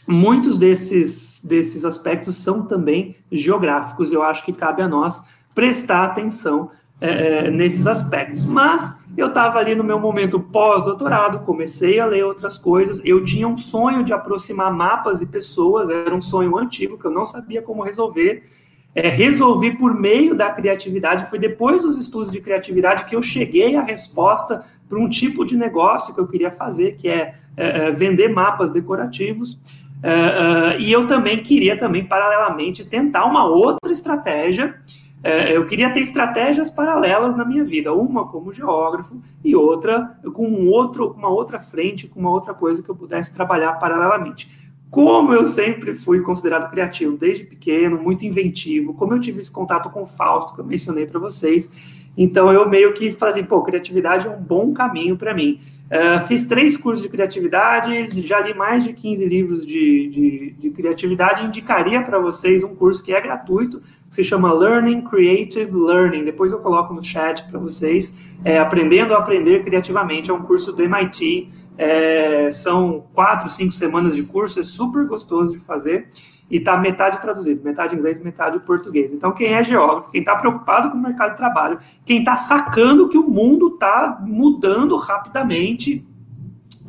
muitos 0.07 0.57
desses, 0.57 1.43
desses 1.43 1.86
aspectos 1.86 2.36
são 2.36 2.65
também 2.65 3.15
geográficos. 3.31 4.12
Eu 4.12 4.24
acho 4.24 4.45
que 4.45 4.53
cabe 4.53 4.81
a 4.81 4.88
nós 4.88 5.24
prestar 5.53 6.03
atenção 6.03 6.72
é, 7.00 7.48
é 7.48 7.51
nesses 7.51 7.88
aspectos. 7.88 8.45
Mas 8.45 8.98
eu 9.15 9.27
estava 9.27 9.60
ali 9.60 9.75
no 9.75 9.83
meu 9.83 10.00
momento 10.00 10.39
pós-doutorado, 10.39 11.39
comecei 11.39 12.00
a 12.00 12.05
ler 12.05 12.24
outras 12.24 12.57
coisas. 12.57 13.01
Eu 13.03 13.24
tinha 13.24 13.48
um 13.48 13.57
sonho 13.57 14.03
de 14.03 14.13
aproximar 14.13 14.74
mapas 14.74 15.22
e 15.22 15.25
pessoas, 15.25 15.89
era 15.89 16.15
um 16.15 16.22
sonho 16.22 16.57
antigo 16.57 16.98
que 16.98 17.05
eu 17.05 17.12
não 17.12 17.25
sabia 17.25 17.62
como 17.62 17.83
resolver. 17.83 18.43
É, 18.95 19.10
resolvi 19.10 19.75
por 19.75 20.00
meio 20.00 20.36
da 20.36 20.51
criatividade. 20.51 21.27
Foi 21.27 21.39
depois 21.39 21.81
dos 21.81 21.98
estudos 21.98 22.31
de 22.31 22.39
criatividade 22.39 23.05
que 23.05 23.15
eu 23.15 23.24
cheguei 23.24 23.75
à 23.75 23.81
resposta 23.81 24.63
para 24.88 25.00
um 25.00 25.10
tipo 25.10 25.43
de 25.43 25.57
negócio 25.57 26.13
que 26.13 26.22
eu 26.22 26.27
queria 26.27 26.51
fazer, 26.51 26.95
que 26.98 27.07
é, 27.07 27.33
é, 27.57 27.88
é 27.88 27.91
vender 27.91 28.27
mapas 28.29 28.72
decorativos. 28.72 29.60
Uh, 30.03 30.75
uh, 30.75 30.79
e 30.81 30.91
eu 30.91 31.07
também 31.07 31.41
queria 31.41 31.77
também 31.77 32.03
paralelamente 32.03 32.83
tentar 32.83 33.24
uma 33.24 33.45
outra 33.45 33.89
estratégia. 33.89 34.75
Uh, 35.24 35.48
eu 35.53 35.65
queria 35.65 35.89
ter 35.93 36.01
estratégias 36.01 36.69
paralelas 36.69 37.38
na 37.38 37.45
minha 37.45 37.63
vida, 37.63 37.93
uma 37.93 38.27
como 38.27 38.51
geógrafo 38.51 39.22
e 39.41 39.55
outra 39.55 40.17
com 40.33 40.45
um 40.45 40.69
outro, 40.69 41.15
uma 41.17 41.29
outra 41.29 41.57
frente, 41.57 42.10
com 42.10 42.19
uma 42.19 42.29
outra 42.29 42.53
coisa 42.53 42.83
que 42.83 42.89
eu 42.89 42.95
pudesse 42.95 43.33
trabalhar 43.33 43.79
paralelamente. 43.79 44.50
Como 44.91 45.33
eu 45.33 45.45
sempre 45.45 45.95
fui 45.95 46.22
considerado 46.22 46.69
criativo 46.69 47.17
desde 47.17 47.45
pequeno, 47.45 47.98
muito 47.98 48.25
inventivo, 48.25 48.93
como 48.93 49.13
eu 49.13 49.19
tive 49.19 49.39
esse 49.39 49.51
contato 49.51 49.89
com 49.89 50.01
o 50.01 50.05
Fausto 50.05 50.53
que 50.53 50.62
eu 50.62 50.65
mencionei 50.65 51.07
para 51.07 51.19
vocês, 51.19 51.72
Então 52.15 52.51
eu 52.53 52.69
meio 52.69 52.93
que 52.93 53.10
falei 53.10 53.33
assim, 53.33 53.43
pô, 53.43 53.62
criatividade 53.63 54.27
é 54.27 54.29
um 54.29 54.39
bom 54.39 54.72
caminho 54.74 55.17
para 55.17 55.33
mim. 55.33 55.60
Uh, 55.94 56.20
fiz 56.22 56.48
três 56.48 56.76
cursos 56.76 57.04
de 57.04 57.10
criatividade, 57.10 58.10
já 58.26 58.40
li 58.40 58.56
mais 58.56 58.84
de 58.84 58.94
15 58.94 59.24
livros 59.28 59.64
de, 59.64 60.08
de, 60.08 60.56
de 60.58 60.70
criatividade. 60.72 61.46
Indicaria 61.46 62.02
para 62.02 62.18
vocês 62.18 62.64
um 62.64 62.74
curso 62.74 63.06
que 63.06 63.14
é 63.14 63.22
gratuito, 63.22 63.80
que 63.80 64.16
se 64.16 64.24
chama 64.24 64.52
Learning 64.52 65.02
Creative 65.02 65.72
Learning. 65.72 66.24
Depois 66.24 66.52
eu 66.52 66.58
coloco 66.58 66.96
no 66.96 67.04
chat 67.04 67.44
para 67.44 67.60
vocês. 67.60 68.34
É, 68.44 68.58
Aprendendo 68.58 69.14
a 69.14 69.20
Aprender 69.20 69.64
Criativamente. 69.64 70.32
É 70.32 70.34
um 70.34 70.42
curso 70.42 70.74
do 70.74 70.82
MIT. 70.82 71.50
É, 71.77 72.51
são 72.51 73.06
quatro, 73.13 73.50
cinco 73.50 73.72
semanas 73.72 74.15
de 74.15 74.24
curso. 74.24 74.60
É 74.60 74.63
super 74.63 75.06
gostoso 75.06 75.53
de 75.53 75.60
fazer 75.60 76.08
e 76.50 76.58
está 76.58 76.77
metade 76.77 77.20
traduzido, 77.20 77.63
metade 77.63 77.96
inglês, 77.96 78.20
metade 78.20 78.60
português. 78.60 79.13
Então, 79.13 79.32
quem 79.32 79.53
é 79.53 79.63
geógrafo, 79.63 80.12
quem 80.12 80.22
está 80.22 80.36
preocupado 80.36 80.89
com 80.89 80.98
o 80.98 81.01
mercado 81.01 81.32
de 81.32 81.38
trabalho, 81.38 81.80
quem 82.06 82.20
está 82.20 82.36
sacando 82.36 83.10
que 83.10 83.18
o 83.18 83.27
mundo 83.27 83.70
está 83.70 84.20
mudando 84.22 84.96
rapidamente, 84.98 86.06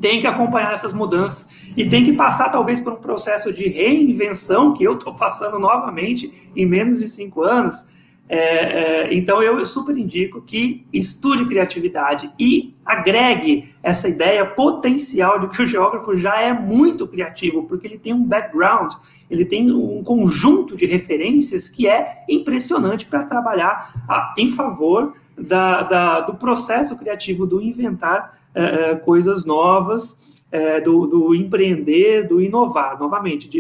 tem 0.01 0.21
que 0.21 0.27
acompanhar 0.27 0.73
essas 0.73 0.93
mudanças 0.93 1.49
e 1.77 1.89
tem 1.89 2.05
que 2.05 2.13
passar, 2.13 2.51
talvez, 2.51 2.79
por 2.79 2.93
um 2.93 2.97
processo 2.97 3.53
de 3.53 3.69
reinvenção 3.69 4.75
que 4.75 4.85
eu 4.85 4.95
estou 4.95 5.15
passando 5.15 5.59
novamente 5.59 6.51
em 6.55 6.67
menos 6.67 6.99
de 6.99 7.09
cinco 7.09 7.43
anos 7.43 7.89
é, 8.27 8.39
é, 8.39 9.15
então 9.15 9.43
eu 9.43 9.65
super 9.67 9.97
indico 9.97 10.41
que 10.41 10.87
estude 10.91 11.45
criatividade 11.45 12.33
e 12.39 12.75
agregue 12.85 13.75
essa 13.83 14.09
ideia 14.09 14.47
potencial 14.47 15.39
de 15.39 15.49
que 15.49 15.63
o 15.63 15.67
geógrafo 15.67 16.17
já 16.17 16.41
é 16.41 16.53
muito 16.53 17.07
criativo, 17.07 17.65
porque 17.65 17.87
ele 17.87 17.99
tem 17.99 18.15
um 18.15 18.25
background, 18.25 18.93
ele 19.31 19.45
tem 19.45 19.71
um 19.71 20.03
conjunto 20.03 20.75
de 20.75 20.87
referências 20.87 21.69
que 21.69 21.87
é 21.87 22.25
impressionante 22.29 23.07
para 23.07 23.25
trabalhar 23.25 23.93
a, 24.09 24.35
em 24.39 24.49
favor 24.49 25.15
da, 25.37 25.83
da, 25.83 26.21
do 26.21 26.35
processo 26.35 26.99
criativo, 26.99 27.47
do 27.47 27.61
inventar 27.61 28.39
é, 28.55 28.65
é 28.65 28.97
coisas 28.97 29.45
novas. 29.45 30.33
É, 30.53 30.81
do, 30.81 31.05
do, 31.05 31.35
empreender, 31.35 32.29
do 32.29 32.41
inovar, 32.41 32.97
novamente, 32.97 33.51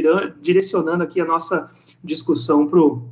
direcionando 0.40 1.02
aqui 1.02 1.20
a 1.20 1.24
nossa 1.24 1.68
discussão 2.04 2.68
para 2.68 2.78
o 2.78 3.02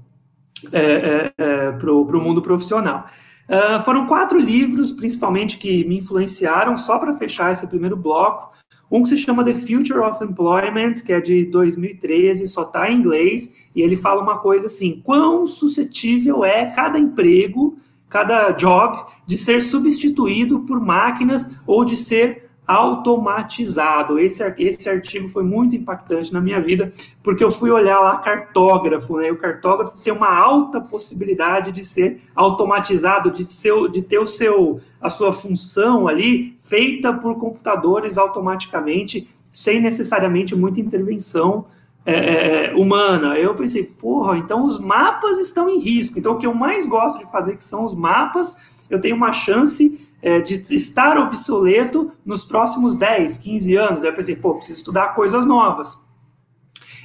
é, 0.72 0.80
é, 0.80 1.32
é 1.36 1.72
para 1.72 1.90
o 1.92 2.20
mundo 2.20 2.42
profissional. 2.42 3.06
Uh, 3.48 3.82
foram 3.82 4.06
quatro 4.06 4.38
livros, 4.38 4.92
principalmente, 4.92 5.58
que 5.58 5.84
me 5.84 5.98
influenciaram, 5.98 6.76
só 6.76 6.98
para 6.98 7.12
fechar 7.12 7.52
esse 7.52 7.66
primeiro 7.66 7.96
bloco. 7.96 8.52
Um 8.90 9.02
que 9.02 9.08
se 9.08 9.16
chama 9.16 9.42
The 9.42 9.54
Future 9.54 10.00
of 10.00 10.22
Employment, 10.22 10.94
que 11.04 11.12
é 11.12 11.20
de 11.20 11.46
2013, 11.46 12.46
só 12.46 12.62
está 12.62 12.90
em 12.90 12.98
inglês, 12.98 13.68
e 13.74 13.80
ele 13.80 13.96
fala 13.96 14.22
uma 14.22 14.38
coisa 14.38 14.66
assim: 14.66 15.00
quão 15.04 15.46
suscetível 15.46 16.44
é 16.44 16.66
cada 16.66 16.98
emprego, 16.98 17.78
cada 18.08 18.50
job, 18.52 19.04
de 19.26 19.36
ser 19.36 19.60
substituído 19.62 20.60
por 20.60 20.78
máquinas 20.78 21.50
ou 21.66 21.84
de 21.84 21.96
ser 21.96 22.41
automatizado. 22.72 24.18
Esse, 24.18 24.42
esse 24.58 24.88
artigo 24.88 25.28
foi 25.28 25.42
muito 25.42 25.76
impactante 25.76 26.32
na 26.32 26.40
minha 26.40 26.60
vida, 26.60 26.90
porque 27.22 27.44
eu 27.44 27.50
fui 27.50 27.70
olhar 27.70 28.00
lá 28.00 28.16
cartógrafo, 28.16 29.18
né? 29.18 29.30
O 29.30 29.36
cartógrafo 29.36 30.02
tem 30.02 30.12
uma 30.12 30.34
alta 30.34 30.80
possibilidade 30.80 31.70
de 31.70 31.84
ser 31.84 32.22
automatizado, 32.34 33.30
de, 33.30 33.44
ser, 33.44 33.88
de 33.90 34.00
ter 34.00 34.18
o 34.18 34.26
seu, 34.26 34.80
a 35.00 35.10
sua 35.10 35.32
função 35.32 36.08
ali 36.08 36.56
feita 36.58 37.12
por 37.12 37.38
computadores 37.38 38.16
automaticamente, 38.16 39.28
sem 39.50 39.80
necessariamente 39.80 40.56
muita 40.56 40.80
intervenção 40.80 41.66
é, 42.06 42.70
é 42.70 42.74
humana. 42.74 43.38
Eu 43.38 43.54
pensei, 43.54 43.84
porra, 43.84 44.38
então 44.38 44.64
os 44.64 44.78
mapas 44.78 45.38
estão 45.38 45.68
em 45.68 45.78
risco. 45.78 46.18
Então 46.18 46.32
o 46.32 46.38
que 46.38 46.46
eu 46.46 46.54
mais 46.54 46.86
gosto 46.86 47.18
de 47.18 47.30
fazer, 47.30 47.54
que 47.54 47.62
são 47.62 47.84
os 47.84 47.94
mapas, 47.94 48.86
eu 48.88 49.00
tenho 49.00 49.14
uma 49.14 49.32
chance 49.32 50.01
é, 50.22 50.40
de 50.40 50.54
estar 50.74 51.18
obsoleto 51.18 52.12
nos 52.24 52.44
próximos 52.44 52.94
10, 52.94 53.38
15 53.38 53.76
anos. 53.76 54.00
Daí 54.00 54.10
eu 54.10 54.14
pensei, 54.14 54.36
pô, 54.36 54.54
preciso 54.54 54.78
estudar 54.78 55.14
coisas 55.14 55.44
novas. 55.44 56.06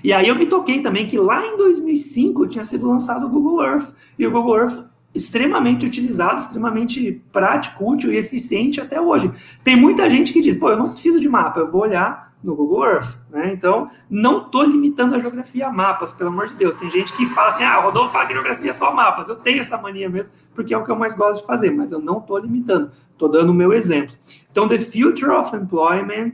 E 0.04 0.14
aí 0.14 0.28
eu 0.28 0.36
me 0.36 0.46
toquei 0.46 0.82
também 0.82 1.08
que 1.08 1.18
lá 1.18 1.46
em 1.46 1.58
2005 1.58 2.48
tinha 2.48 2.64
sido 2.64 2.88
lançado 2.88 3.26
o 3.26 3.30
Google 3.30 3.64
Earth. 3.64 3.94
E 4.18 4.28
o 4.28 4.32
Google 4.32 4.58
Earth 4.58 4.86
extremamente 5.16 5.86
utilizado, 5.86 6.40
extremamente 6.40 7.22
prático, 7.32 7.92
útil 7.92 8.14
e 8.14 8.18
eficiente 8.18 8.80
até 8.80 9.02
hoje. 9.02 9.32
Tem 9.64 9.76
muita 9.76 10.08
gente 10.08 10.32
que 10.32 10.42
diz, 10.42 10.56
pô, 10.56 10.70
eu 10.70 10.78
não 10.78 10.92
preciso 10.92 11.20
de 11.20 11.28
mapa, 11.28 11.60
eu 11.60 11.72
vou 11.72 11.82
olhar 11.82 12.27
no 12.44 12.56
Google 12.56 12.86
Earth, 12.86 13.17
né? 13.29 13.51
Então, 13.51 13.89
não 14.10 14.46
estou 14.46 14.63
limitando 14.63 15.15
a 15.15 15.20
geografia 15.20 15.67
a 15.67 15.72
mapas, 15.72 16.13
pelo 16.13 16.29
amor 16.29 16.48
de 16.48 16.56
Deus. 16.56 16.75
Tem 16.75 16.89
gente 16.89 17.13
que 17.13 17.25
fala 17.25 17.50
assim, 17.50 17.63
ah, 17.63 17.79
Rodolfo 17.79 18.13
fala 18.13 18.25
que 18.25 18.34
geografia 18.34 18.70
é 18.70 18.74
só 18.74 18.94
mapas. 18.94 19.27
Eu 19.27 19.36
tenho 19.36 19.60
essa 19.60 19.77
mania 19.77 20.10
mesmo, 20.10 20.34
porque 20.53 20.74
é 20.74 20.77
o 20.77 20.84
que 20.84 20.91
eu 20.91 20.96
mais 20.96 21.15
gosto 21.15 21.41
de 21.41 21.48
fazer, 21.48 21.72
mas 21.72 21.91
eu 21.91 22.00
não 22.00 22.20
estou 22.20 22.38
limitando. 22.38 22.91
Estou 23.12 23.27
dando 23.27 23.50
o 23.50 23.53
meu 23.53 23.74
exemplo. 23.74 24.15
Então, 24.51 24.67
The 24.67 24.79
Future 24.79 25.32
of 25.32 25.56
Employment, 25.56 26.34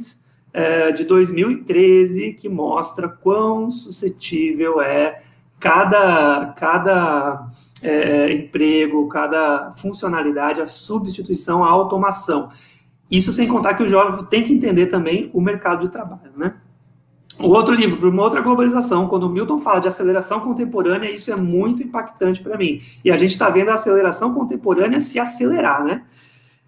é, 0.52 0.92
de 0.92 1.06
2013, 1.06 2.34
que 2.34 2.50
mostra 2.50 3.08
quão 3.08 3.72
suscetível 3.72 4.82
é 4.82 5.22
cada, 5.60 6.54
cada 6.58 7.48
é, 7.82 8.34
emprego, 8.34 9.08
cada 9.08 9.72
funcionalidade, 9.72 10.62
a 10.62 10.66
substituição, 10.66 11.64
a 11.64 11.70
automação. 11.70 12.50
Isso 13.14 13.32
sem 13.32 13.48
contar 13.48 13.76
que 13.76 13.84
o 13.84 13.88
jovem 13.88 14.26
tem 14.26 14.44
que 14.44 14.52
entender 14.52 14.88
também 14.88 15.30
o 15.36 15.40
mercado 15.40 15.86
de 15.86 15.92
trabalho, 15.92 16.32
né? 16.36 16.56
O 17.40 17.50
outro 17.50 17.76
livro, 17.76 18.10
uma 18.10 18.24
outra 18.24 18.42
globalização, 18.42 19.08
quando 19.08 19.28
o 19.28 19.30
Milton 19.30 19.60
fala 19.60 19.80
de 19.80 19.88
aceleração 19.88 20.40
contemporânea, 20.40 21.12
isso 21.12 21.32
é 21.32 21.36
muito 21.36 21.84
impactante 21.84 22.42
para 22.42 22.58
mim. 22.58 22.82
E 23.06 23.12
a 23.12 23.16
gente 23.16 23.30
está 23.30 23.52
vendo 23.52 23.70
a 23.70 23.76
aceleração 23.76 24.34
contemporânea 24.34 25.00
se 25.00 25.20
acelerar, 25.20 25.84
né? 25.84 26.02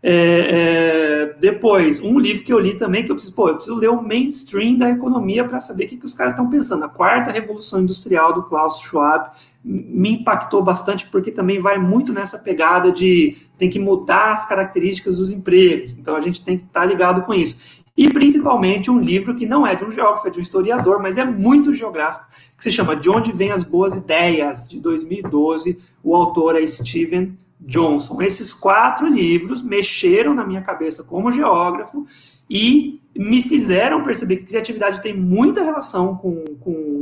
É, 0.03 1.31
é, 1.31 1.39
depois, 1.39 1.99
um 1.99 2.19
livro 2.19 2.43
que 2.43 2.53
eu 2.53 2.59
li 2.59 2.75
também, 2.75 3.03
que 3.03 3.11
eu 3.11 3.15
preciso, 3.15 3.35
pô, 3.35 3.49
eu 3.49 3.55
preciso 3.55 3.75
ler 3.75 3.89
o 3.89 3.99
mainstream 3.99 4.77
da 4.77 4.91
economia 4.91 5.45
para 5.45 5.59
saber 5.59 5.85
o 5.85 5.87
que, 5.87 5.97
que 5.97 6.05
os 6.05 6.13
caras 6.13 6.33
estão 6.33 6.47
pensando. 6.47 6.85
A 6.85 6.89
quarta 6.89 7.31
revolução 7.31 7.81
industrial 7.81 8.33
do 8.33 8.43
Klaus 8.43 8.81
Schwab 8.81 9.31
me 9.67 10.11
impactou 10.11 10.63
bastante, 10.63 11.07
porque 11.07 11.31
também 11.31 11.59
vai 11.59 11.79
muito 11.79 12.13
nessa 12.13 12.37
pegada 12.37 12.91
de 12.91 13.35
tem 13.57 13.67
que 13.67 13.79
mudar 13.79 14.31
as 14.31 14.47
características 14.47 15.17
dos 15.17 15.31
empregos. 15.31 15.97
Então 15.97 16.15
a 16.15 16.21
gente 16.21 16.45
tem 16.45 16.55
que 16.55 16.63
estar 16.63 16.81
tá 16.81 16.85
ligado 16.85 17.21
com 17.23 17.33
isso. 17.33 17.83
E 17.97 18.07
principalmente 18.11 18.91
um 18.91 18.99
livro 18.99 19.33
que 19.33 19.45
não 19.45 19.65
é 19.65 19.73
de 19.73 19.83
um 19.83 19.89
geógrafo, 19.89 20.27
é 20.27 20.29
de 20.29 20.37
um 20.37 20.41
historiador, 20.41 21.01
mas 21.01 21.17
é 21.17 21.25
muito 21.25 21.73
geográfico, 21.73 22.25
que 22.55 22.63
se 22.63 22.69
chama 22.69 22.95
De 22.95 23.09
Onde 23.09 23.31
Vêm 23.31 23.51
as 23.51 23.63
Boas 23.63 23.95
Ideias, 23.95 24.67
de 24.69 24.79
2012. 24.79 25.79
O 26.03 26.15
autor 26.15 26.57
é 26.57 26.67
Steven 26.67 27.35
Johnson. 27.59 28.21
Esses 28.21 28.53
quatro 28.53 29.07
livros 29.07 29.63
mexeram 29.63 30.35
na 30.35 30.45
minha 30.45 30.61
cabeça 30.61 31.03
como 31.05 31.31
geógrafo 31.31 32.05
e 32.49 32.99
me 33.17 33.41
fizeram 33.41 34.03
perceber 34.03 34.37
que 34.37 34.45
criatividade 34.45 35.01
tem 35.01 35.15
muita 35.15 35.63
relação 35.63 36.15
com, 36.17 36.43
com, 36.59 36.94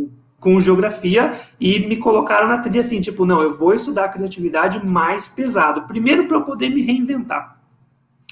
com 0.44 0.60
geografia 0.60 1.32
e 1.60 1.80
me 1.80 1.96
colocaram 1.96 2.48
na 2.48 2.58
trilha 2.58 2.82
assim, 2.82 3.00
tipo, 3.00 3.26
não, 3.26 3.42
eu 3.42 3.58
vou 3.58 3.74
estudar 3.74 4.10
criatividade 4.10 4.86
mais 4.86 5.28
pesado. 5.28 5.84
Primeiro, 5.84 6.28
para 6.28 6.38
eu 6.38 6.42
poder 6.44 6.70
me 6.70 6.82
reinventar, 6.82 7.58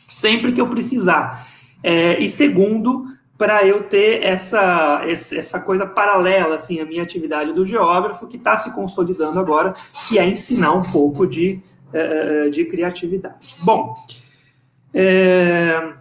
sempre 0.08 0.52
que 0.52 0.60
eu 0.60 0.68
precisar. 0.68 1.48
É, 1.82 2.20
e 2.20 2.30
segundo, 2.30 3.06
para 3.38 3.66
eu 3.66 3.84
ter 3.84 4.24
essa, 4.24 5.02
essa 5.06 5.62
coisa 5.62 5.86
paralela, 5.86 6.56
assim, 6.56 6.80
a 6.82 6.86
minha 6.86 7.02
atividade 7.02 7.54
do 7.54 7.66
geógrafo, 7.66 8.28
que 8.28 8.38
está 8.38 8.56
se 8.58 8.76
consolidando 8.76 9.40
agora, 9.40 9.74
que 10.08 10.20
é 10.20 10.28
ensinar 10.28 10.74
um 10.74 10.84
pouco 10.84 11.26
de 11.26 11.60
é, 11.94 12.46
é, 12.46 12.50
de 12.50 12.64
criatividade. 12.66 13.56
Bom, 13.64 13.96
é, 14.94 15.92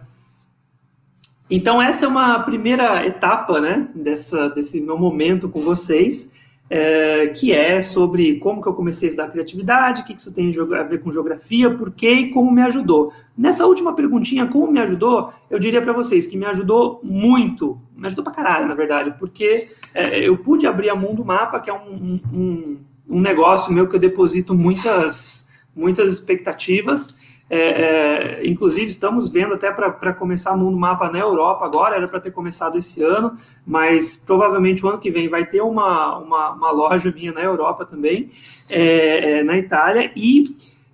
então 1.51 1.81
essa 1.81 2.05
é 2.05 2.07
uma 2.07 2.39
primeira 2.39 3.05
etapa, 3.05 3.59
né, 3.59 3.87
dessa, 3.93 4.49
desse 4.49 4.79
meu 4.79 4.97
momento 4.97 5.49
com 5.49 5.59
vocês, 5.59 6.31
é, 6.69 7.27
que 7.27 7.51
é 7.51 7.81
sobre 7.81 8.39
como 8.39 8.61
que 8.61 8.69
eu 8.69 8.73
comecei 8.73 9.07
a 9.07 9.09
estudar 9.09 9.27
criatividade, 9.27 10.01
o 10.01 10.05
que, 10.05 10.13
que 10.13 10.21
isso 10.21 10.33
tem 10.33 10.49
a 10.57 10.83
ver 10.83 11.01
com 11.01 11.11
geografia, 11.11 11.69
por 11.69 11.91
quê 11.91 12.13
e 12.13 12.29
como 12.29 12.49
me 12.49 12.61
ajudou. 12.61 13.11
Nessa 13.37 13.65
última 13.65 13.93
perguntinha, 13.93 14.47
como 14.47 14.71
me 14.71 14.79
ajudou, 14.79 15.33
eu 15.49 15.59
diria 15.59 15.81
para 15.81 15.91
vocês 15.91 16.25
que 16.25 16.37
me 16.37 16.45
ajudou 16.45 17.01
muito, 17.03 17.77
me 17.93 18.07
ajudou 18.07 18.23
pra 18.23 18.31
caralho, 18.31 18.69
na 18.69 18.73
verdade, 18.73 19.13
porque 19.19 19.67
é, 19.93 20.19
eu 20.25 20.37
pude 20.37 20.65
abrir 20.65 20.89
a 20.89 20.95
Mundo 20.95 21.25
Mapa, 21.25 21.59
que 21.59 21.69
é 21.69 21.73
um, 21.73 22.21
um, 22.33 22.77
um 23.09 23.19
negócio 23.19 23.73
meu 23.73 23.89
que 23.89 23.95
eu 23.97 23.99
deposito 23.99 24.55
muitas 24.55 25.51
muitas 25.75 26.13
expectativas. 26.13 27.19
É, 27.53 28.39
é, 28.39 28.47
inclusive, 28.47 28.87
estamos 28.87 29.29
vendo 29.29 29.53
até 29.55 29.69
para 29.69 30.13
começar 30.13 30.55
Mundo 30.55 30.77
Mapa 30.77 31.11
na 31.11 31.19
Europa 31.19 31.65
agora, 31.65 31.97
era 31.97 32.07
para 32.07 32.21
ter 32.21 32.31
começado 32.31 32.77
esse 32.77 33.03
ano, 33.03 33.35
mas 33.67 34.15
provavelmente 34.15 34.85
o 34.85 34.87
ano 34.87 34.97
que 34.97 35.11
vem 35.11 35.27
vai 35.27 35.45
ter 35.45 35.59
uma, 35.59 36.17
uma, 36.17 36.51
uma 36.51 36.71
loja 36.71 37.11
minha 37.11 37.33
na 37.33 37.41
Europa 37.41 37.85
também, 37.85 38.29
é, 38.69 39.39
é 39.39 39.43
na 39.43 39.57
Itália, 39.57 40.13
e 40.15 40.43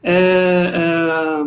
é, 0.02 0.14
é, 0.14 1.44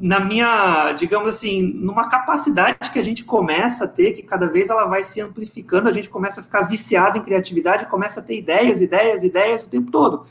na 0.00 0.20
minha, 0.20 0.92
digamos 0.92 1.30
assim, 1.30 1.60
numa 1.60 2.08
capacidade 2.08 2.78
que 2.92 2.98
a 3.00 3.04
gente 3.04 3.24
começa 3.24 3.86
a 3.86 3.88
ter, 3.88 4.12
que 4.12 4.22
cada 4.22 4.46
vez 4.46 4.70
ela 4.70 4.84
vai 4.84 5.02
se 5.02 5.20
amplificando, 5.20 5.88
a 5.88 5.92
gente 5.92 6.08
começa 6.08 6.40
a 6.40 6.44
ficar 6.44 6.62
viciado 6.62 7.18
em 7.18 7.22
criatividade, 7.22 7.86
começa 7.86 8.20
a 8.20 8.22
ter 8.22 8.38
ideias, 8.38 8.80
ideias, 8.80 9.24
ideias 9.24 9.64
o 9.64 9.68
tempo 9.68 9.90
todo. 9.90 10.24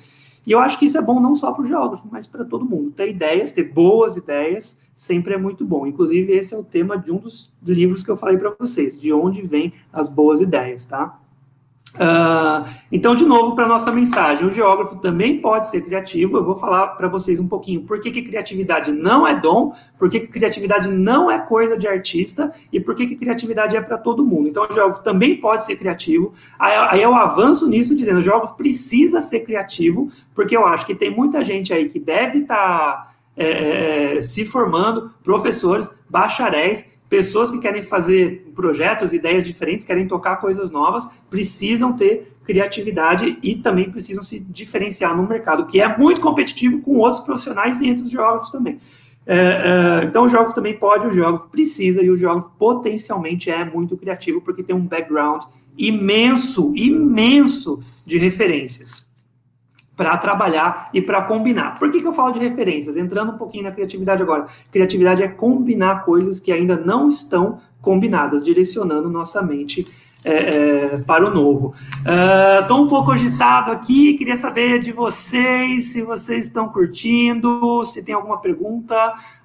E 0.45 0.51
eu 0.51 0.59
acho 0.59 0.77
que 0.77 0.85
isso 0.85 0.97
é 0.97 1.01
bom 1.01 1.19
não 1.19 1.35
só 1.35 1.51
para 1.51 1.63
o 1.63 1.65
geógrafo, 1.65 2.07
mas 2.11 2.27
para 2.27 2.43
todo 2.43 2.65
mundo. 2.65 2.91
Ter 2.91 3.09
ideias, 3.09 3.51
ter 3.51 3.63
boas 3.63 4.17
ideias, 4.17 4.81
sempre 4.93 5.33
é 5.33 5.37
muito 5.37 5.65
bom. 5.65 5.87
Inclusive, 5.87 6.33
esse 6.33 6.53
é 6.53 6.57
o 6.57 6.63
tema 6.63 6.97
de 6.97 7.11
um 7.11 7.17
dos 7.17 7.53
livros 7.65 8.03
que 8.03 8.11
eu 8.11 8.17
falei 8.17 8.37
para 8.37 8.53
vocês, 8.59 8.99
de 8.99 9.13
onde 9.13 9.41
vêm 9.41 9.73
as 9.91 10.09
boas 10.09 10.41
ideias, 10.41 10.85
tá? 10.85 11.19
Uh, 11.95 12.67
então, 12.91 13.13
de 13.13 13.23
novo, 13.23 13.55
para 13.55 13.67
nossa 13.67 13.91
mensagem, 13.91 14.47
o 14.47 14.51
geógrafo 14.51 14.97
também 14.97 15.39
pode 15.39 15.67
ser 15.67 15.81
criativo. 15.81 16.37
Eu 16.37 16.43
vou 16.43 16.55
falar 16.55 16.87
para 16.89 17.07
vocês 17.07 17.39
um 17.39 17.47
pouquinho 17.47 17.81
por 17.81 17.99
que, 17.99 18.11
que 18.11 18.21
criatividade 18.23 18.91
não 18.91 19.27
é 19.27 19.35
dom, 19.35 19.73
por 19.97 20.09
que, 20.09 20.21
que 20.21 20.27
criatividade 20.27 20.89
não 20.89 21.29
é 21.29 21.39
coisa 21.39 21.77
de 21.77 21.87
artista 21.87 22.51
e 22.71 22.79
por 22.79 22.95
que, 22.95 23.05
que 23.05 23.15
criatividade 23.15 23.75
é 23.75 23.81
para 23.81 23.97
todo 23.97 24.25
mundo. 24.25 24.47
Então, 24.49 24.65
o 24.67 24.73
geógrafo 24.73 25.03
também 25.03 25.39
pode 25.39 25.63
ser 25.63 25.75
criativo. 25.75 26.33
Aí, 26.57 27.01
eu 27.01 27.13
avanço 27.13 27.69
nisso 27.69 27.95
dizendo: 27.95 28.19
o 28.19 28.23
geógrafo 28.23 28.55
precisa 28.55 29.21
ser 29.21 29.41
criativo, 29.41 30.09
porque 30.33 30.57
eu 30.57 30.65
acho 30.65 30.85
que 30.85 30.95
tem 30.95 31.15
muita 31.15 31.43
gente 31.43 31.73
aí 31.73 31.89
que 31.89 31.99
deve 31.99 32.39
estar. 32.39 32.55
Tá, 32.55 33.13
é, 33.35 34.17
é, 34.17 34.21
se 34.21 34.45
formando, 34.45 35.11
professores, 35.23 35.91
bacharéis, 36.07 36.92
pessoas 37.13 37.51
que 37.51 37.59
querem 37.59 37.83
fazer 37.83 38.51
projetos, 38.55 39.13
ideias 39.13 39.45
diferentes, 39.45 39.85
querem 39.85 40.07
tocar 40.07 40.37
coisas 40.37 40.71
novas, 40.71 41.05
precisam 41.29 41.93
ter 41.93 42.33
criatividade 42.43 43.37
e 43.43 43.55
também 43.55 43.91
precisam 43.91 44.23
se 44.23 44.39
diferenciar 44.39 45.15
no 45.15 45.27
mercado, 45.27 45.67
que 45.67 45.79
é 45.79 45.95
muito 45.95 46.19
competitivo 46.19 46.81
com 46.81 46.97
outros 46.97 47.23
profissionais 47.23 47.81
e 47.81 47.87
entre 47.87 48.03
os 48.03 48.09
geógrafos 48.09 48.49
também. 48.49 48.79
É, 49.27 49.35
é, 49.37 50.05
então, 50.05 50.25
o 50.25 50.27
geógrafo 50.27 50.55
também 50.55 50.75
pode, 50.75 51.05
o 51.05 51.13
geógrafo 51.13 51.49
precisa, 51.49 52.01
e 52.01 52.09
o 52.09 52.17
geógrafo 52.17 52.49
potencialmente 52.57 53.51
é 53.51 53.63
muito 53.63 53.95
criativo, 53.95 54.41
porque 54.41 54.63
tem 54.63 54.75
um 54.75 54.81
background 54.81 55.43
imenso, 55.77 56.73
imenso 56.75 57.79
de 58.03 58.17
referências 58.17 59.12
para 59.95 60.17
trabalhar 60.17 60.89
e 60.93 61.01
para 61.01 61.21
combinar. 61.21 61.77
Por 61.77 61.91
que, 61.91 62.01
que 62.01 62.07
eu 62.07 62.13
falo 62.13 62.31
de 62.31 62.39
referências? 62.39 62.97
Entrando 62.97 63.33
um 63.33 63.37
pouquinho 63.37 63.63
na 63.63 63.71
criatividade 63.71 64.21
agora. 64.21 64.47
Criatividade 64.71 65.21
é 65.21 65.27
combinar 65.27 66.03
coisas 66.03 66.39
que 66.39 66.51
ainda 66.51 66.75
não 66.75 67.09
estão 67.09 67.59
combinadas, 67.81 68.43
direcionando 68.43 69.09
nossa 69.09 69.41
mente 69.41 69.85
é, 70.25 70.31
é, 70.31 70.97
para 71.05 71.27
o 71.27 71.29
novo. 71.29 71.73
Estou 72.61 72.79
uh, 72.79 72.83
um 72.83 72.87
pouco 72.87 73.11
agitado 73.11 73.71
aqui, 73.71 74.13
queria 74.13 74.37
saber 74.37 74.79
de 74.79 74.91
vocês, 74.93 75.91
se 75.91 76.01
vocês 76.01 76.45
estão 76.45 76.69
curtindo, 76.69 77.83
se 77.83 78.01
tem 78.01 78.15
alguma 78.15 78.39
pergunta, 78.39 78.95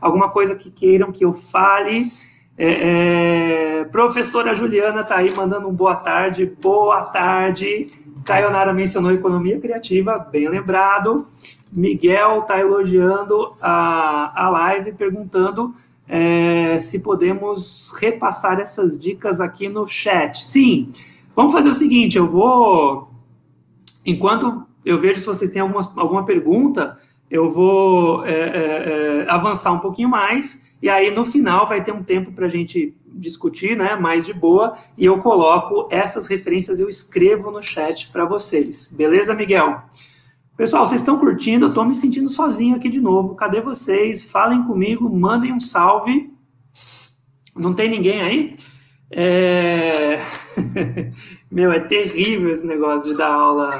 alguma 0.00 0.30
coisa 0.30 0.54
que 0.54 0.70
queiram 0.70 1.10
que 1.10 1.24
eu 1.24 1.32
fale. 1.32 2.12
É, 2.58 3.80
é 3.80 3.84
professora 3.84 4.54
Juliana 4.54 5.02
está 5.02 5.16
aí 5.16 5.34
mandando 5.34 5.68
um 5.68 5.72
boa 5.72 5.96
tarde, 5.96 6.44
boa 6.60 7.02
tarde. 7.04 7.86
Sayonara 8.26 8.74
mencionou 8.74 9.12
economia 9.12 9.58
criativa, 9.58 10.18
bem 10.18 10.48
lembrado. 10.48 11.26
Miguel 11.72 12.40
está 12.40 12.58
elogiando 12.58 13.54
a, 13.60 14.44
a 14.44 14.50
live, 14.50 14.92
perguntando 14.92 15.74
é, 16.06 16.78
se 16.80 17.00
podemos 17.00 17.92
repassar 17.98 18.58
essas 18.60 18.98
dicas 18.98 19.40
aqui 19.40 19.68
no 19.68 19.86
chat. 19.86 20.42
Sim, 20.42 20.90
vamos 21.34 21.52
fazer 21.52 21.68
o 21.68 21.74
seguinte: 21.74 22.18
eu 22.18 22.26
vou, 22.26 23.10
enquanto 24.04 24.66
eu 24.84 24.98
vejo 24.98 25.20
se 25.20 25.26
vocês 25.26 25.50
têm 25.50 25.62
alguma, 25.62 25.80
alguma 25.96 26.24
pergunta, 26.24 26.98
eu 27.30 27.50
vou 27.50 28.24
é, 28.24 28.32
é, 28.32 29.24
é 29.24 29.30
avançar 29.30 29.72
um 29.72 29.78
pouquinho 29.78 30.08
mais, 30.08 30.74
e 30.80 30.88
aí 30.88 31.10
no 31.10 31.24
final 31.24 31.66
vai 31.66 31.82
ter 31.82 31.92
um 31.92 32.02
tempo 32.02 32.32
para 32.32 32.46
a 32.46 32.48
gente 32.48 32.94
discutir, 33.06 33.76
né, 33.76 33.96
mais 33.96 34.26
de 34.26 34.32
boa, 34.32 34.74
e 34.96 35.04
eu 35.04 35.18
coloco 35.18 35.88
essas 35.90 36.28
referências, 36.28 36.78
eu 36.78 36.88
escrevo 36.88 37.50
no 37.50 37.62
chat 37.62 38.10
para 38.10 38.24
vocês. 38.24 38.94
Beleza, 38.96 39.34
Miguel? 39.34 39.82
Pessoal, 40.56 40.86
vocês 40.86 41.00
estão 41.00 41.18
curtindo? 41.18 41.66
Eu 41.66 41.68
estou 41.68 41.84
me 41.84 41.94
sentindo 41.94 42.28
sozinho 42.28 42.74
aqui 42.74 42.88
de 42.88 43.00
novo. 43.00 43.36
Cadê 43.36 43.60
vocês? 43.60 44.28
Falem 44.28 44.64
comigo, 44.64 45.08
mandem 45.08 45.52
um 45.52 45.60
salve. 45.60 46.32
Não 47.54 47.74
tem 47.74 47.88
ninguém 47.88 48.20
aí? 48.20 48.56
É... 49.08 50.18
Meu, 51.48 51.70
é 51.70 51.78
terrível 51.78 52.50
esse 52.50 52.66
negócio 52.66 53.10
de 53.10 53.16
dar 53.16 53.32
aula. 53.32 53.70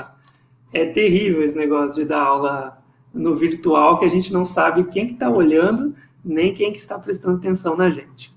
É 0.73 0.87
terrível 0.87 1.43
esse 1.43 1.59
negócio 1.59 2.01
de 2.01 2.09
dar 2.09 2.23
aula 2.23 2.78
no 3.19 3.35
virtual, 3.35 3.99
que 3.99 4.05
a 4.05 4.09
gente 4.09 4.33
não 4.33 4.45
sabe 4.45 4.85
quem 4.85 5.07
que 5.07 5.15
está 5.15 5.29
olhando, 5.29 5.95
nem 6.25 6.55
quem 6.55 6.71
que 6.71 6.79
está 6.79 6.99
prestando 6.99 7.37
atenção 7.37 7.77
na 7.77 7.91
gente. 7.91 8.33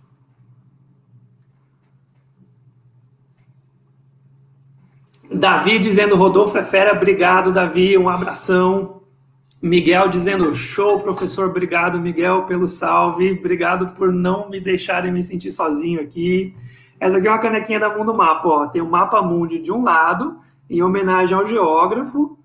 Davi 5.32 5.80
dizendo 5.80 6.16
Rodolfo 6.16 6.58
é 6.58 6.64
fera, 6.64 6.94
obrigado, 6.94 7.54
Davi, 7.54 7.98
um 7.98 8.10
abração. 8.10 9.02
Miguel 9.62 10.10
dizendo 10.10 10.56
show, 10.56 11.00
professor, 11.02 11.48
obrigado, 11.48 12.00
Miguel, 12.00 12.44
pelo 12.44 12.68
salve, 12.68 13.34
obrigado 13.34 13.94
por 13.94 14.12
não 14.12 14.50
me 14.50 14.60
deixarem 14.60 15.12
me 15.12 15.22
sentir 15.22 15.52
sozinho 15.52 16.02
aqui. 16.02 16.56
Essa 17.00 17.18
aqui 17.18 17.28
é 17.28 17.32
uma 17.32 17.40
canequinha 17.40 17.80
da 17.80 17.96
Mundo 17.96 18.14
Mapa, 18.14 18.48
ó. 18.48 18.68
Tem 18.68 18.82
o 18.82 18.90
mapa 18.90 19.22
mundi 19.22 19.60
de 19.60 19.72
um 19.72 19.84
lado, 19.84 20.40
em 20.70 20.82
homenagem 20.82 21.38
ao 21.38 21.46
geógrafo, 21.46 22.38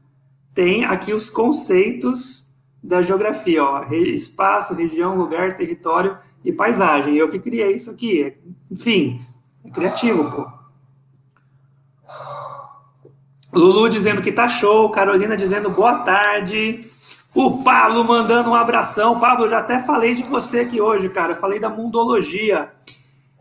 tem 0.57 0.87
aqui 0.87 1.13
os 1.13 1.29
conceitos 1.29 2.51
da 2.83 3.03
geografia, 3.03 3.63
ó. 3.63 3.85
Espaço, 3.93 4.75
região, 4.75 5.15
lugar, 5.15 5.53
território 5.53 6.17
e 6.43 6.51
paisagem. 6.51 7.15
Eu 7.15 7.29
que 7.29 7.39
criei 7.39 7.75
isso 7.75 7.91
aqui. 7.91 8.35
Enfim, 8.71 9.21
é 9.63 9.71
criativo, 9.71 10.31
pô. 10.31 10.49
Lulu 13.53 13.91
dizendo 13.91 14.23
que 14.23 14.33
tá 14.33 14.49
show, 14.49 14.91
Carolina 14.91 15.37
dizendo 15.37 15.69
boa 15.69 15.99
tarde. 15.99 16.81
O 17.35 17.63
Pablo 17.63 18.03
mandando 18.03 18.49
um 18.49 18.55
abração. 18.55 19.21
Pablo, 19.21 19.47
já 19.47 19.59
até 19.59 19.79
falei 19.79 20.15
de 20.15 20.23
você 20.23 20.61
aqui 20.61 20.81
hoje, 20.81 21.11
cara. 21.11 21.35
Falei 21.35 21.61
da 21.61 21.69
mundologia. 21.69 22.71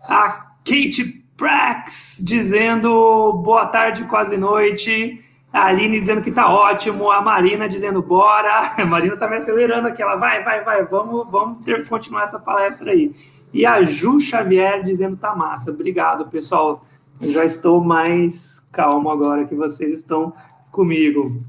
A 0.03 0.51
Kate 0.65 1.23
Prax 1.37 2.21
dizendo 2.25 3.31
boa 3.41 3.67
tarde, 3.67 4.03
quase 4.03 4.35
noite. 4.35 5.23
A 5.55 5.67
Aline 5.67 5.97
dizendo 5.97 6.21
que 6.21 6.31
tá 6.31 6.49
ótimo. 6.53 7.09
A 7.09 7.21
Marina 7.21 7.69
dizendo 7.69 8.01
bora. 8.01 8.59
A 8.77 8.85
Marina 8.85 9.15
tá 9.15 9.25
me 9.25 9.37
acelerando 9.37 9.87
aqui. 9.87 10.01
Ela 10.01 10.17
vai, 10.17 10.43
vai, 10.43 10.61
vai. 10.65 10.83
Vamos, 10.83 11.25
vamos 11.31 11.61
ter, 11.61 11.87
continuar 11.87 12.23
essa 12.23 12.37
palestra 12.37 12.91
aí. 12.91 13.13
E 13.53 13.65
a 13.65 13.81
Ju 13.83 14.19
Xavier 14.19 14.83
dizendo 14.83 15.15
tá 15.15 15.33
massa. 15.33 15.71
Obrigado, 15.71 16.27
pessoal. 16.27 16.83
Eu 17.21 17.31
já 17.31 17.45
estou 17.45 17.81
mais 17.81 18.67
calmo 18.69 19.09
agora 19.09 19.45
que 19.45 19.55
vocês 19.55 19.93
estão 19.93 20.33
comigo. 20.73 21.41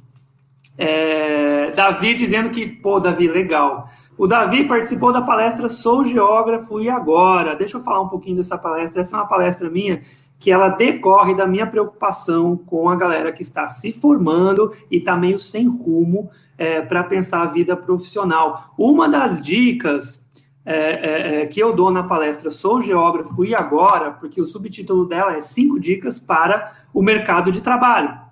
É, 0.78 1.72
Davi 1.72 2.14
dizendo 2.14 2.50
que, 2.50 2.64
pô, 2.64 3.00
Davi, 3.00 3.26
legal. 3.26 3.90
O 4.16 4.28
Davi 4.28 4.68
participou 4.68 5.12
da 5.12 5.20
palestra 5.20 5.68
Sou 5.68 6.04
Geógrafo 6.04 6.80
e 6.80 6.88
Agora. 6.88 7.56
Deixa 7.56 7.76
eu 7.76 7.82
falar 7.82 8.02
um 8.02 8.08
pouquinho 8.08 8.36
dessa 8.36 8.56
palestra. 8.56 9.02
Essa 9.02 9.16
é 9.16 9.18
uma 9.18 9.26
palestra 9.26 9.68
minha 9.68 10.00
que 10.38 10.50
ela 10.50 10.68
decorre 10.68 11.34
da 11.34 11.46
minha 11.46 11.66
preocupação 11.66 12.56
com 12.56 12.88
a 12.88 12.96
galera 12.96 13.32
que 13.32 13.42
está 13.42 13.66
se 13.68 13.92
formando 13.92 14.72
e 14.90 14.98
está 14.98 15.16
meio 15.16 15.38
sem 15.38 15.68
rumo 15.68 16.30
é, 16.58 16.82
para 16.82 17.04
pensar 17.04 17.42
a 17.42 17.46
vida 17.46 17.76
profissional. 17.76 18.74
Uma 18.78 19.08
das 19.08 19.42
dicas 19.42 20.26
é, 20.64 20.74
é, 20.74 21.42
é, 21.42 21.46
que 21.46 21.60
eu 21.60 21.72
dou 21.72 21.90
na 21.90 22.02
palestra 22.02 22.50
Sou 22.50 22.82
Geógrafo 22.82 23.44
e 23.44 23.54
Agora, 23.54 24.10
porque 24.10 24.40
o 24.40 24.44
subtítulo 24.44 25.06
dela 25.06 25.36
é 25.36 25.40
Cinco 25.40 25.78
Dicas 25.78 26.18
para 26.18 26.72
o 26.92 27.00
Mercado 27.02 27.52
de 27.52 27.62
Trabalho. 27.62 28.26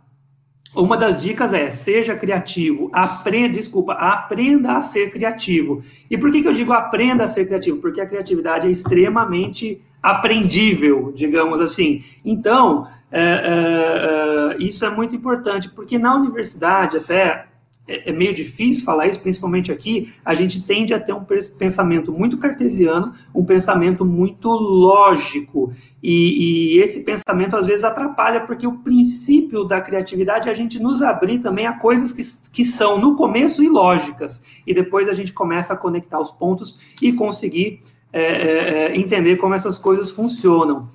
Uma 0.74 0.96
das 0.96 1.22
dicas 1.22 1.52
é 1.52 1.70
seja 1.70 2.16
criativo, 2.16 2.90
aprenda, 2.92 3.50
desculpa, 3.50 3.92
aprenda 3.92 4.72
a 4.72 4.82
ser 4.82 5.12
criativo. 5.12 5.80
E 6.10 6.18
por 6.18 6.32
que, 6.32 6.42
que 6.42 6.48
eu 6.48 6.52
digo 6.52 6.72
aprenda 6.72 7.22
a 7.22 7.28
ser 7.28 7.46
criativo? 7.46 7.78
Porque 7.78 8.00
a 8.00 8.06
criatividade 8.06 8.66
é 8.66 8.70
extremamente 8.70 9.80
aprendível, 10.04 11.10
digamos 11.16 11.62
assim. 11.62 12.04
Então, 12.22 12.86
é, 13.10 13.22
é, 13.22 14.52
é 14.52 14.62
isso 14.62 14.84
é 14.84 14.90
muito 14.90 15.16
importante, 15.16 15.70
porque 15.70 15.98
na 15.98 16.14
universidade, 16.14 16.98
até 16.98 17.46
é, 17.88 18.10
é, 18.10 18.12
meio 18.12 18.34
difícil 18.34 18.84
falar 18.84 19.06
isso, 19.06 19.20
principalmente 19.20 19.72
aqui, 19.72 20.12
a 20.22 20.34
gente 20.34 20.62
tende 20.62 20.92
a 20.92 21.00
ter 21.00 21.14
um 21.14 21.24
pensamento 21.58 22.12
muito 22.12 22.36
cartesiano, 22.36 23.14
um 23.34 23.46
pensamento 23.46 24.04
muito 24.04 24.50
lógico. 24.50 25.72
E, 26.02 26.74
e, 26.76 26.80
esse 26.80 27.02
pensamento 27.02 27.56
às 27.56 27.66
vezes 27.66 27.82
atrapalha, 27.82 28.42
porque 28.42 28.66
o 28.66 28.78
princípio 28.78 29.64
da 29.64 29.80
criatividade 29.80 30.50
é 30.50 30.52
a 30.52 30.54
gente 30.54 30.78
nos 30.78 31.00
abrir 31.00 31.38
também 31.38 31.66
a 31.66 31.78
coisas 31.78 32.12
que, 32.12 32.22
que 32.52 32.62
são, 32.62 32.98
no 32.98 33.16
começo, 33.16 33.64
ilógicas. 33.64 34.60
E 34.66 34.74
depois 34.74 35.08
a 35.08 35.14
gente 35.14 35.32
começa 35.32 35.72
a 35.72 35.78
conectar 35.78 36.20
os 36.20 36.30
pontos 36.30 36.78
e 37.00 37.10
conseguir 37.10 37.80
é, 38.14 38.22
é, 38.22 38.92
é 38.92 38.96
entender 38.96 39.36
como 39.36 39.54
essas 39.54 39.78
coisas 39.78 40.10
funcionam. 40.10 40.88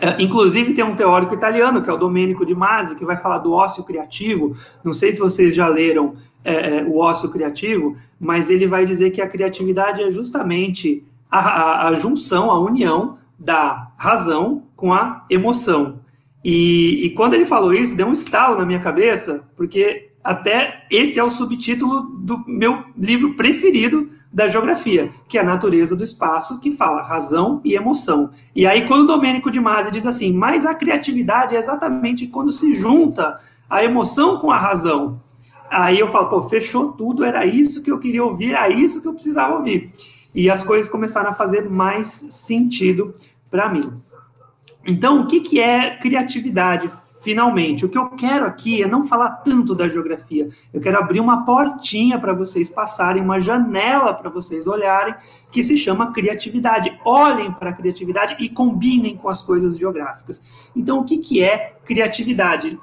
É, 0.00 0.20
inclusive, 0.22 0.72
tem 0.72 0.84
um 0.84 0.96
teórico 0.96 1.34
italiano, 1.34 1.82
que 1.82 1.90
é 1.90 1.92
o 1.92 1.98
Domenico 1.98 2.46
Di 2.46 2.54
Masi, 2.54 2.96
que 2.96 3.04
vai 3.04 3.16
falar 3.16 3.38
do 3.38 3.52
ócio 3.52 3.84
criativo. 3.84 4.56
Não 4.82 4.92
sei 4.92 5.12
se 5.12 5.20
vocês 5.20 5.54
já 5.54 5.68
leram 5.68 6.14
é, 6.44 6.78
é, 6.78 6.82
o 6.84 6.96
ócio 6.96 7.30
criativo, 7.30 7.96
mas 8.18 8.50
ele 8.50 8.66
vai 8.66 8.84
dizer 8.84 9.10
que 9.10 9.20
a 9.20 9.28
criatividade 9.28 10.02
é 10.02 10.10
justamente 10.10 11.04
a, 11.30 11.38
a, 11.38 11.88
a 11.88 11.94
junção, 11.94 12.50
a 12.50 12.58
união 12.58 13.18
da 13.38 13.92
razão 13.96 14.64
com 14.74 14.92
a 14.92 15.24
emoção. 15.28 16.00
E, 16.44 17.06
e, 17.06 17.10
quando 17.10 17.34
ele 17.34 17.46
falou 17.46 17.72
isso, 17.72 17.96
deu 17.96 18.06
um 18.06 18.12
estalo 18.12 18.58
na 18.58 18.64
minha 18.64 18.80
cabeça, 18.80 19.48
porque 19.56 20.10
até 20.24 20.84
esse 20.90 21.18
é 21.18 21.24
o 21.24 21.30
subtítulo 21.30 22.02
do 22.18 22.42
meu 22.46 22.82
livro 22.96 23.34
preferido 23.34 24.08
da 24.32 24.46
geografia, 24.46 25.10
que 25.28 25.36
é 25.36 25.42
a 25.42 25.44
natureza 25.44 25.94
do 25.94 26.02
espaço, 26.02 26.58
que 26.60 26.70
fala 26.70 27.02
razão 27.02 27.60
e 27.62 27.74
emoção. 27.74 28.30
E 28.56 28.66
aí, 28.66 28.86
quando 28.86 29.04
o 29.04 29.06
Domênico 29.06 29.50
de 29.50 29.60
Masi 29.60 29.90
diz 29.90 30.06
assim, 30.06 30.32
mas 30.32 30.64
a 30.64 30.74
criatividade 30.74 31.54
é 31.54 31.58
exatamente 31.58 32.26
quando 32.26 32.50
se 32.50 32.72
junta 32.72 33.34
a 33.68 33.84
emoção 33.84 34.38
com 34.38 34.50
a 34.50 34.58
razão. 34.58 35.20
Aí 35.70 35.98
eu 35.98 36.10
falo, 36.10 36.28
pô, 36.28 36.42
fechou 36.42 36.92
tudo, 36.92 37.24
era 37.24 37.44
isso 37.44 37.82
que 37.82 37.90
eu 37.90 37.98
queria 37.98 38.24
ouvir, 38.24 38.52
era 38.52 38.70
isso 38.70 39.02
que 39.02 39.08
eu 39.08 39.14
precisava 39.14 39.54
ouvir. 39.54 39.90
E 40.34 40.50
as 40.50 40.64
coisas 40.64 40.90
começaram 40.90 41.30
a 41.30 41.34
fazer 41.34 41.68
mais 41.68 42.06
sentido 42.06 43.14
para 43.50 43.68
mim. 43.68 43.92
Então, 44.86 45.22
o 45.22 45.26
que, 45.26 45.40
que 45.40 45.60
é 45.60 45.96
criatividade? 45.96 46.90
Finalmente. 47.22 47.86
O 47.86 47.88
que 47.88 47.96
eu 47.96 48.10
quero 48.10 48.44
aqui 48.44 48.82
é 48.82 48.88
não 48.88 49.02
falar 49.02 49.30
tanto 49.44 49.74
da 49.74 49.88
geografia. 49.88 50.48
Eu 50.72 50.80
quero 50.80 50.98
abrir 50.98 51.20
uma 51.20 51.44
portinha 51.44 52.18
para 52.18 52.32
vocês 52.32 52.68
passarem, 52.68 53.22
uma 53.22 53.40
janela 53.40 54.12
para 54.12 54.28
vocês 54.28 54.66
olharem, 54.66 55.14
que 55.50 55.62
se 55.62 55.76
chama 55.76 56.12
criatividade. 56.12 56.98
Olhem 57.04 57.52
para 57.52 57.70
a 57.70 57.72
criatividade 57.72 58.36
e 58.40 58.48
combinem 58.48 59.16
com 59.16 59.28
as 59.28 59.40
coisas 59.40 59.78
geográficas. 59.78 60.70
Então, 60.74 60.98
o 60.98 61.04
que, 61.04 61.18
que 61.18 61.42
é 61.42 61.76
criatividade? 61.84 62.78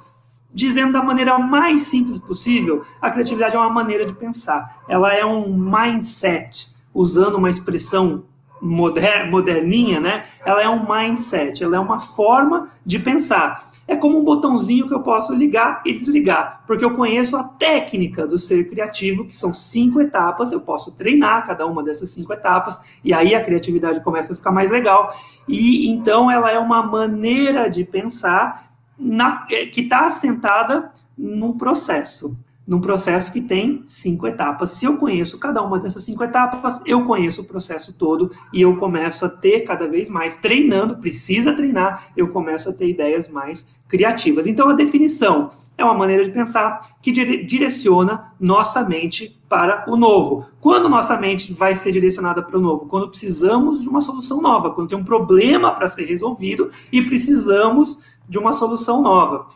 Dizendo 0.52 0.94
da 0.94 1.04
maneira 1.04 1.38
mais 1.38 1.84
simples 1.84 2.18
possível, 2.18 2.84
a 3.02 3.12
criatividade 3.12 3.56
é 3.56 3.60
uma 3.60 3.70
maneira 3.70 4.06
de 4.06 4.14
pensar. 4.14 4.84
Ela 4.88 5.14
é 5.14 5.24
um 5.24 5.54
mindset, 5.54 6.70
usando 6.94 7.36
uma 7.36 7.50
expressão 7.50 8.24
moder, 8.62 9.30
moderninha, 9.30 10.00
né? 10.00 10.24
Ela 10.46 10.62
é 10.62 10.70
um 10.70 10.86
mindset, 10.88 11.64
ela 11.64 11.76
é 11.76 11.80
uma 11.80 12.00
forma 12.00 12.70
de 12.86 13.00
pensar. 13.00 13.64
É 13.88 13.96
como 13.96 14.20
um 14.20 14.24
botãozinho 14.24 14.88
que 14.88 14.94
eu 14.94 15.02
posso 15.02 15.34
ligar 15.34 15.82
e 15.86 15.94
desligar, 15.94 16.64
porque 16.68 16.84
eu 16.84 16.96
conheço 16.96 17.38
a 17.38 17.44
técnica 17.44 18.28
do 18.28 18.38
ser 18.38 18.70
criativo, 18.70 19.26
que 19.26 19.36
são 19.36 19.54
cinco 19.54 20.02
etapas. 20.02 20.52
Eu 20.52 20.62
posso 20.62 20.96
treinar 20.96 21.46
cada 21.46 21.66
uma 21.66 21.84
dessas 21.84 22.10
cinco 22.10 22.34
etapas, 22.34 23.00
e 23.04 23.14
aí 23.14 23.34
a 23.34 23.44
criatividade 23.44 24.02
começa 24.02 24.34
a 24.34 24.36
ficar 24.36 24.52
mais 24.52 24.70
legal. 24.70 25.14
E 25.48 25.90
então 25.90 26.30
ela 26.30 26.52
é 26.52 26.60
uma 26.60 26.84
maneira 26.84 27.70
de 27.70 27.84
pensar 27.84 28.70
na, 28.98 29.46
que 29.46 29.82
está 29.82 30.06
assentada 30.06 30.92
no 31.18 31.58
processo 31.58 32.38
num 32.70 32.80
processo 32.80 33.34
que 33.34 33.42
tem 33.42 33.82
cinco 33.88 34.28
etapas. 34.28 34.70
Se 34.70 34.86
eu 34.86 34.96
conheço 34.98 35.40
cada 35.40 35.60
uma 35.60 35.80
dessas 35.80 36.04
cinco 36.04 36.24
etapas, 36.24 36.80
eu 36.86 37.04
conheço 37.04 37.42
o 37.42 37.46
processo 37.46 37.98
todo 37.98 38.30
e 38.54 38.62
eu 38.62 38.78
começo 38.78 39.26
a 39.26 39.30
ter 39.30 39.62
cada 39.62 39.88
vez 39.88 40.08
mais, 40.08 40.38
treinando, 40.38 40.98
precisa 40.98 41.52
treinar, 41.52 42.10
eu 42.16 42.28
começo 42.28 42.70
a 42.70 42.74
ter 42.74 42.88
ideias 42.88 43.28
mais 43.28 43.68
criativas. 43.88 44.46
Então, 44.46 44.70
a 44.70 44.74
definição 44.74 45.50
é 45.76 45.84
uma 45.84 45.96
maneira 45.96 46.24
de 46.24 46.30
pensar 46.30 46.78
que 47.02 47.12
direciona 47.12 48.34
nossa 48.40 48.88
mente 48.88 49.36
para 49.50 49.86
o 49.88 49.96
novo. 49.98 50.46
Quando 50.62 50.88
nossa 50.88 51.18
mente 51.18 51.52
vai 51.52 51.74
ser 51.74 51.92
direcionada 51.92 52.44
para 52.44 52.56
o 52.56 52.62
novo? 52.62 52.86
Quando 52.86 53.10
precisamos 53.10 53.82
de 53.82 53.90
uma 53.90 54.00
solução 54.00 54.40
nova, 54.40 54.70
quando 54.70 54.90
tem 54.90 54.98
um 54.98 55.04
problema 55.04 55.72
para 55.72 55.88
ser 55.88 56.06
resolvido 56.06 56.70
e 56.92 57.02
precisamos 57.02 58.20
de 58.30 58.38
uma 58.38 58.54
solução 58.54 59.02
nova. 59.02 59.48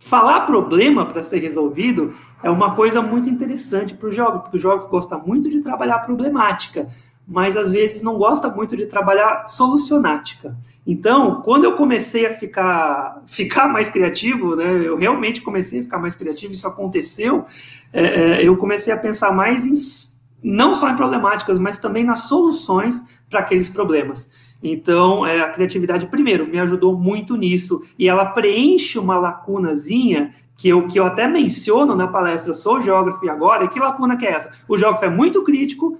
Falar 0.00 0.40
problema 0.46 1.04
para 1.04 1.22
ser 1.22 1.40
resolvido 1.40 2.14
é 2.42 2.48
uma 2.48 2.74
coisa 2.74 3.02
muito 3.02 3.28
interessante 3.28 3.92
para 3.92 4.08
o 4.08 4.10
geógrafo, 4.10 4.44
porque 4.44 4.56
o 4.56 4.60
geógrafo 4.60 4.88
gosta 4.88 5.18
muito 5.18 5.50
de 5.50 5.60
trabalhar 5.60 5.98
problemática, 5.98 6.88
mas 7.28 7.54
às 7.54 7.70
vezes 7.70 8.02
não 8.02 8.16
gosta 8.16 8.48
muito 8.48 8.74
de 8.78 8.86
trabalhar 8.86 9.46
solucionática. 9.46 10.56
Então, 10.86 11.42
quando 11.42 11.64
eu 11.64 11.76
comecei 11.76 12.24
a 12.24 12.30
ficar, 12.30 13.22
ficar 13.28 13.68
mais 13.68 13.90
criativo, 13.90 14.56
né, 14.56 14.88
eu 14.88 14.96
realmente 14.96 15.42
comecei 15.42 15.80
a 15.80 15.82
ficar 15.82 15.98
mais 15.98 16.16
criativo, 16.16 16.54
isso 16.54 16.66
aconteceu, 16.66 17.44
é, 17.92 18.04
é 18.04 18.42
eu 18.42 18.56
comecei 18.56 18.94
a 18.94 18.96
pensar 18.96 19.32
mais 19.32 19.66
em, 19.66 19.74
não 20.42 20.74
só 20.74 20.88
em 20.88 20.96
problemáticas, 20.96 21.58
mas 21.58 21.78
também 21.78 22.04
nas 22.04 22.20
soluções 22.20 23.20
para 23.28 23.40
aqueles 23.40 23.68
problemas. 23.68 24.49
Então, 24.62 25.26
é, 25.26 25.40
a 25.40 25.48
criatividade, 25.48 26.06
primeiro, 26.06 26.46
me 26.46 26.58
ajudou 26.58 26.96
muito 26.96 27.36
nisso, 27.36 27.82
e 27.98 28.08
ela 28.08 28.26
preenche 28.26 28.98
uma 28.98 29.18
lacunazinha 29.18 30.30
que 30.56 30.68
eu, 30.68 30.86
que 30.86 31.00
eu 31.00 31.06
até 31.06 31.26
menciono 31.26 31.96
na 31.96 32.06
palestra 32.06 32.52
Sou 32.52 32.80
Geógrafo 32.80 33.24
e 33.24 33.30
Agora, 33.30 33.64
e 33.64 33.68
que 33.68 33.80
lacuna 33.80 34.16
que 34.16 34.26
é 34.26 34.32
essa? 34.32 34.50
O 34.68 34.76
geógrafo 34.76 35.06
é 35.06 35.08
muito 35.08 35.42
crítico 35.42 35.98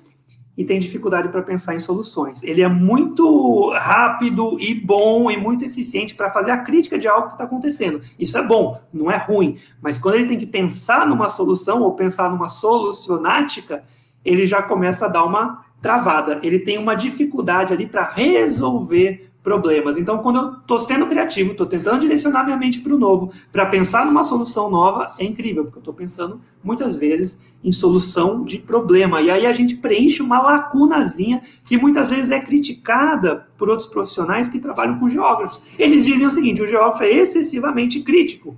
e 0.54 0.64
tem 0.64 0.78
dificuldade 0.78 1.30
para 1.30 1.40
pensar 1.40 1.74
em 1.74 1.78
soluções. 1.78 2.42
Ele 2.42 2.60
é 2.60 2.68
muito 2.68 3.70
rápido 3.70 4.58
e 4.60 4.74
bom 4.74 5.30
e 5.30 5.36
muito 5.38 5.64
eficiente 5.64 6.14
para 6.14 6.28
fazer 6.28 6.50
a 6.50 6.58
crítica 6.58 6.98
de 6.98 7.08
algo 7.08 7.28
que 7.28 7.32
está 7.32 7.44
acontecendo. 7.44 8.02
Isso 8.18 8.36
é 8.36 8.46
bom, 8.46 8.78
não 8.92 9.10
é 9.10 9.16
ruim. 9.16 9.56
Mas 9.80 9.96
quando 9.96 10.16
ele 10.16 10.26
tem 10.26 10.36
que 10.36 10.44
pensar 10.44 11.06
numa 11.06 11.30
solução 11.30 11.80
ou 11.80 11.94
pensar 11.94 12.28
numa 12.30 12.50
solucionática, 12.50 13.82
ele 14.22 14.44
já 14.44 14.60
começa 14.60 15.06
a 15.06 15.08
dar 15.08 15.24
uma 15.24 15.64
travada. 15.80 16.40
Ele 16.42 16.58
tem 16.58 16.78
uma 16.78 16.94
dificuldade 16.94 17.72
ali 17.72 17.86
para 17.86 18.08
resolver 18.08 19.30
problemas. 19.42 19.96
Então, 19.96 20.18
quando 20.18 20.36
eu 20.36 20.52
estou 20.52 20.78
sendo 20.78 21.06
criativo, 21.06 21.52
estou 21.52 21.66
tentando 21.66 22.00
direcionar 22.00 22.44
minha 22.44 22.56
mente 22.56 22.80
para 22.80 22.94
o 22.94 22.98
novo, 22.98 23.32
para 23.50 23.66
pensar 23.66 24.04
numa 24.04 24.22
solução 24.22 24.70
nova, 24.70 25.06
é 25.18 25.24
incrível, 25.24 25.64
porque 25.64 25.78
eu 25.78 25.80
estou 25.80 25.94
pensando 25.94 26.40
muitas 26.62 26.94
vezes 26.94 27.54
em 27.64 27.72
solução 27.72 28.44
de 28.44 28.58
problema. 28.58 29.20
E 29.22 29.30
aí 29.30 29.46
a 29.46 29.52
gente 29.52 29.76
preenche 29.76 30.22
uma 30.22 30.40
lacunazinha 30.42 31.40
que 31.64 31.78
muitas 31.78 32.10
vezes 32.10 32.30
é 32.30 32.38
criticada 32.38 33.46
por 33.56 33.70
outros 33.70 33.88
profissionais 33.88 34.48
que 34.48 34.60
trabalham 34.60 34.98
com 34.98 35.08
geógrafos. 35.08 35.62
Eles 35.78 36.04
dizem 36.04 36.26
o 36.26 36.30
seguinte: 36.30 36.62
o 36.62 36.66
geógrafo 36.66 37.04
é 37.04 37.10
excessivamente 37.10 38.00
crítico. 38.00 38.56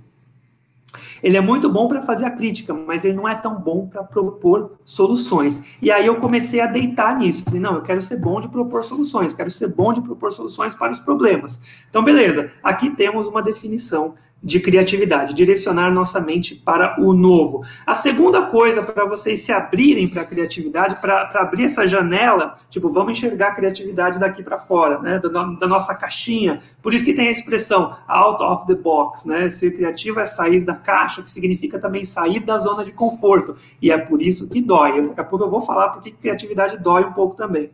Ele 1.23 1.37
é 1.37 1.41
muito 1.41 1.69
bom 1.69 1.87
para 1.87 2.01
fazer 2.01 2.25
a 2.25 2.31
crítica, 2.31 2.73
mas 2.73 3.05
ele 3.05 3.15
não 3.15 3.27
é 3.27 3.33
tão 3.33 3.55
bom 3.55 3.87
para 3.87 4.03
propor 4.03 4.73
soluções. 4.83 5.77
E 5.81 5.89
aí 5.89 6.05
eu 6.05 6.17
comecei 6.17 6.59
a 6.59 6.67
deitar 6.67 7.17
nisso. 7.17 7.45
Falei, 7.45 7.61
não, 7.61 7.75
eu 7.75 7.81
quero 7.81 8.01
ser 8.01 8.17
bom 8.17 8.41
de 8.41 8.49
propor 8.49 8.83
soluções, 8.83 9.33
quero 9.33 9.49
ser 9.49 9.69
bom 9.69 9.93
de 9.93 10.01
propor 10.01 10.33
soluções 10.33 10.75
para 10.75 10.91
os 10.91 10.99
problemas. 10.99 11.85
Então, 11.89 12.03
beleza, 12.03 12.51
aqui 12.61 12.89
temos 12.89 13.25
uma 13.25 13.41
definição 13.41 14.15
de 14.43 14.59
criatividade, 14.59 15.33
direcionar 15.33 15.89
nossa 15.89 16.19
mente 16.19 16.53
para 16.53 16.99
o 16.99 17.13
novo. 17.13 17.63
A 17.87 17.95
segunda 17.95 18.41
coisa 18.47 18.83
para 18.83 19.05
vocês 19.05 19.39
se 19.39 19.53
abrirem 19.53 20.07
para 20.07 20.23
a 20.23 20.25
criatividade, 20.25 20.99
para 20.99 21.29
abrir 21.35 21.63
essa 21.63 21.87
janela, 21.87 22.57
tipo, 22.69 22.89
vamos 22.89 23.17
enxergar 23.17 23.49
a 23.49 23.55
criatividade 23.55 24.19
daqui 24.19 24.43
para 24.43 24.59
fora, 24.59 24.99
né, 24.99 25.17
da, 25.17 25.29
da, 25.29 25.67
nossa 25.67 25.95
caixinha. 25.95 26.59
Por 26.81 26.93
isso 26.93 27.05
que 27.05 27.13
tem 27.13 27.29
a 27.29 27.31
expressão 27.31 27.95
out 28.05 28.43
of 28.43 28.67
the 28.67 28.75
box, 28.75 29.25
né? 29.25 29.49
Ser 29.49 29.71
criativo 29.71 30.19
é 30.19 30.25
sair 30.25 30.59
da 30.61 30.75
caixa, 30.75 31.21
que 31.21 31.31
significa 31.31 31.79
também 31.79 32.03
sair 32.03 32.41
da 32.41 32.57
zona 32.57 32.83
de 32.83 32.91
conforto. 32.91 33.55
E 33.81 33.91
é 33.91 33.97
por 33.97 34.21
isso 34.21 34.49
que 34.49 34.61
dói. 34.61 35.01
Daqui 35.07 35.21
a 35.21 35.23
pouco 35.23 35.45
eu 35.45 35.49
vou 35.49 35.61
falar 35.61 35.89
porque 35.89 36.11
criatividade 36.11 36.77
dói 36.77 37.05
um 37.05 37.13
pouco 37.13 37.35
também. 37.35 37.71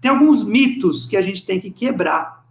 Tem 0.00 0.10
alguns 0.10 0.44
mitos 0.44 1.06
que 1.06 1.16
a 1.16 1.20
gente 1.20 1.44
tem 1.44 1.58
que 1.58 1.70
quebrar 1.70 2.44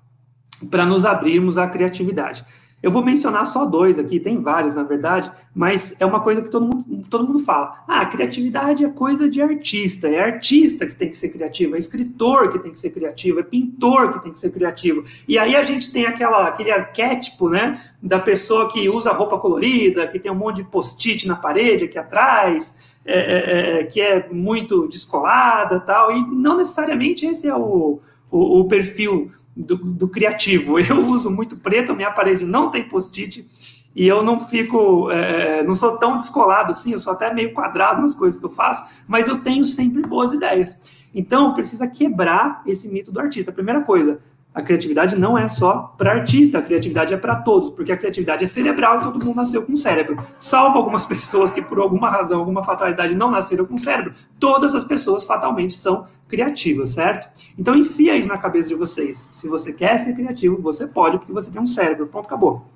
para 0.69 0.85
nos 0.85 1.05
abrirmos 1.05 1.57
à 1.57 1.67
criatividade. 1.67 2.43
Eu 2.83 2.91
vou 2.91 3.01
mencionar 3.01 3.45
só 3.45 3.63
dois 3.63 3.97
aqui, 3.97 4.19
tem 4.19 4.41
vários, 4.41 4.75
na 4.75 4.83
verdade, 4.83 5.31
mas 5.55 5.95
é 6.01 6.05
uma 6.05 6.19
coisa 6.19 6.41
que 6.41 6.49
todo 6.49 6.65
mundo, 6.65 7.07
todo 7.09 7.25
mundo 7.25 7.39
fala. 7.39 7.81
Ah, 7.87 8.05
criatividade 8.05 8.83
é 8.83 8.89
coisa 8.89 9.29
de 9.29 9.41
artista, 9.41 10.09
é 10.09 10.19
artista 10.19 10.85
que 10.85 10.93
tem 10.93 11.09
que 11.09 11.15
ser 11.15 11.29
criativo, 11.29 11.75
é 11.75 11.77
escritor 11.77 12.51
que 12.51 12.59
tem 12.59 12.73
que 12.73 12.77
ser 12.77 12.89
criativo, 12.89 13.39
é 13.39 13.43
pintor 13.43 14.11
que 14.11 14.21
tem 14.21 14.33
que 14.33 14.39
ser 14.39 14.51
criativo. 14.51 15.01
E 15.25 15.39
aí 15.39 15.55
a 15.55 15.63
gente 15.63 15.93
tem 15.93 16.05
aquela, 16.05 16.49
aquele 16.49 16.71
arquétipo, 16.71 17.47
né, 17.47 17.81
da 18.01 18.19
pessoa 18.19 18.69
que 18.69 18.89
usa 18.89 19.13
roupa 19.13 19.37
colorida, 19.37 20.05
que 20.05 20.19
tem 20.19 20.29
um 20.29 20.35
monte 20.35 20.57
de 20.57 20.65
post-it 20.65 21.25
na 21.25 21.37
parede 21.37 21.85
aqui 21.85 21.97
atrás, 21.97 22.97
é, 23.05 23.17
é, 23.17 23.79
é, 23.79 23.83
que 23.85 24.01
é 24.01 24.27
muito 24.29 24.89
descolada 24.89 25.79
tal, 25.79 26.11
e 26.11 26.21
não 26.27 26.57
necessariamente 26.57 27.25
esse 27.25 27.47
é 27.47 27.55
o, 27.55 28.01
o, 28.29 28.59
o 28.59 28.67
perfil 28.67 29.31
do, 29.55 29.77
do, 29.77 30.07
criativo. 30.07 30.79
Eu 30.81 31.05
uso 31.07 31.29
muito 31.29 31.57
preto, 31.57 31.95
minha 31.95 32.11
parede 32.11 32.45
não 32.45 32.69
tem 32.69 32.83
post-it 32.87 33.45
e 33.95 34.07
eu 34.07 34.23
não 34.23 34.39
fico, 34.39 35.11
é, 35.11 35.63
não 35.63 35.75
sou 35.75 35.97
tão 35.97 36.17
descolado 36.17 36.71
assim, 36.71 36.93
eu 36.93 36.99
sou 36.99 37.13
até 37.13 37.31
meio 37.31 37.53
quadrado 37.53 38.01
nas 38.01 38.15
coisas 38.15 38.39
que 38.39 38.45
eu 38.45 38.49
faço, 38.49 38.83
mas 39.07 39.27
eu 39.27 39.39
tenho 39.41 39.67
sempre 39.67 40.01
boas 40.01 40.31
ideias. 40.31 40.91
Então, 41.13 41.53
precisa 41.53 41.87
quebrar 41.87 42.63
esse 42.65 42.89
mito 42.89 43.11
do 43.11 43.19
artista. 43.19 43.51
Primeira 43.51 43.81
coisa, 43.81 44.19
a 44.53 44.61
criatividade 44.61 45.15
não 45.15 45.35
é 45.35 45.49
só 45.49 45.93
para 45.97 46.11
artista, 46.11 46.59
a 46.59 46.61
criatividade 46.61 47.13
é 47.13 47.17
para 47.17 47.37
todos, 47.37 47.69
porque 47.71 47.91
a 47.91 47.97
criatividade 47.97 48.43
é 48.43 48.47
cerebral 48.47 48.99
e 48.99 49.03
todo 49.03 49.25
mundo 49.25 49.37
nasceu 49.37 49.65
com 49.65 49.75
cérebro. 49.75 50.17
Salvo 50.37 50.77
algumas 50.77 51.05
pessoas 51.07 51.51
que, 51.51 51.61
por 51.61 51.79
alguma 51.79 52.09
razão, 52.09 52.39
alguma 52.39 52.63
fatalidade, 52.63 53.15
não 53.15 53.31
nasceram 53.31 53.65
com 53.65 53.77
cérebro, 53.77 54.13
todas 54.39 54.75
as 54.75 54.83
pessoas 54.83 55.25
fatalmente 55.25 55.73
são 55.73 56.05
criativas, 56.27 56.91
certo? 56.91 57.29
Então, 57.57 57.75
enfia 57.75 58.15
isso 58.15 58.29
na 58.29 58.37
cabeça 58.37 58.69
de 58.69 58.75
vocês. 58.75 59.29
Se 59.31 59.47
você 59.47 59.73
quer 59.73 59.97
ser 59.97 60.13
criativo, 60.13 60.61
você 60.61 60.85
pode, 60.85 61.17
porque 61.17 61.33
você 61.33 61.49
tem 61.49 61.61
um 61.61 61.67
cérebro. 61.67 62.05
Ponto, 62.07 62.27
acabou. 62.27 62.73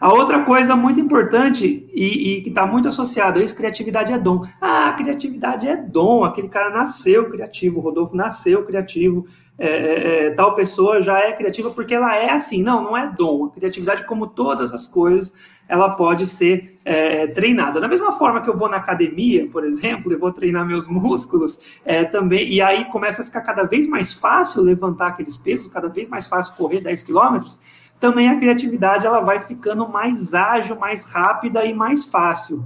A 0.00 0.14
outra 0.14 0.42
coisa 0.44 0.74
muito 0.74 0.98
importante 0.98 1.86
e, 1.92 2.38
e 2.38 2.40
que 2.40 2.48
está 2.48 2.64
muito 2.64 2.88
associada 2.88 3.38
a 3.38 3.42
isso, 3.42 3.54
criatividade 3.54 4.10
é 4.10 4.18
dom. 4.18 4.42
Ah, 4.58 4.94
criatividade 4.96 5.68
é 5.68 5.76
dom, 5.76 6.24
aquele 6.24 6.48
cara 6.48 6.70
nasceu 6.70 7.28
criativo, 7.28 7.78
o 7.78 7.82
Rodolfo 7.82 8.16
nasceu 8.16 8.64
criativo, 8.64 9.26
é, 9.62 9.68
é, 9.68 10.26
é, 10.26 10.30
tal 10.30 10.54
pessoa 10.54 11.02
já 11.02 11.18
é 11.18 11.32
criativa 11.32 11.70
porque 11.70 11.94
ela 11.94 12.16
é 12.16 12.30
assim. 12.30 12.62
Não, 12.62 12.82
não 12.82 12.96
é 12.96 13.06
dom. 13.06 13.44
A 13.44 13.50
criatividade, 13.50 14.06
como 14.06 14.26
todas 14.26 14.72
as 14.72 14.88
coisas, 14.88 15.36
ela 15.68 15.90
pode 15.90 16.26
ser 16.26 16.78
é, 16.82 17.26
treinada. 17.26 17.78
Da 17.78 17.86
mesma 17.86 18.10
forma 18.10 18.40
que 18.40 18.48
eu 18.48 18.56
vou 18.56 18.70
na 18.70 18.78
academia, 18.78 19.46
por 19.48 19.62
exemplo, 19.62 20.10
e 20.10 20.16
vou 20.16 20.32
treinar 20.32 20.66
meus 20.66 20.88
músculos 20.88 21.78
é, 21.84 22.04
também, 22.04 22.48
e 22.48 22.62
aí 22.62 22.86
começa 22.86 23.20
a 23.20 23.24
ficar 23.24 23.42
cada 23.42 23.64
vez 23.64 23.86
mais 23.86 24.14
fácil 24.14 24.62
levantar 24.62 25.08
aqueles 25.08 25.36
pesos, 25.36 25.70
cada 25.70 25.88
vez 25.88 26.08
mais 26.08 26.26
fácil 26.26 26.54
correr 26.56 26.80
10 26.80 27.02
quilômetros, 27.02 27.60
também 28.00 28.30
a 28.30 28.38
criatividade 28.38 29.06
ela 29.06 29.20
vai 29.20 29.40
ficando 29.40 29.86
mais 29.86 30.32
ágil, 30.32 30.78
mais 30.78 31.04
rápida 31.04 31.66
e 31.66 31.74
mais 31.74 32.06
fácil. 32.06 32.64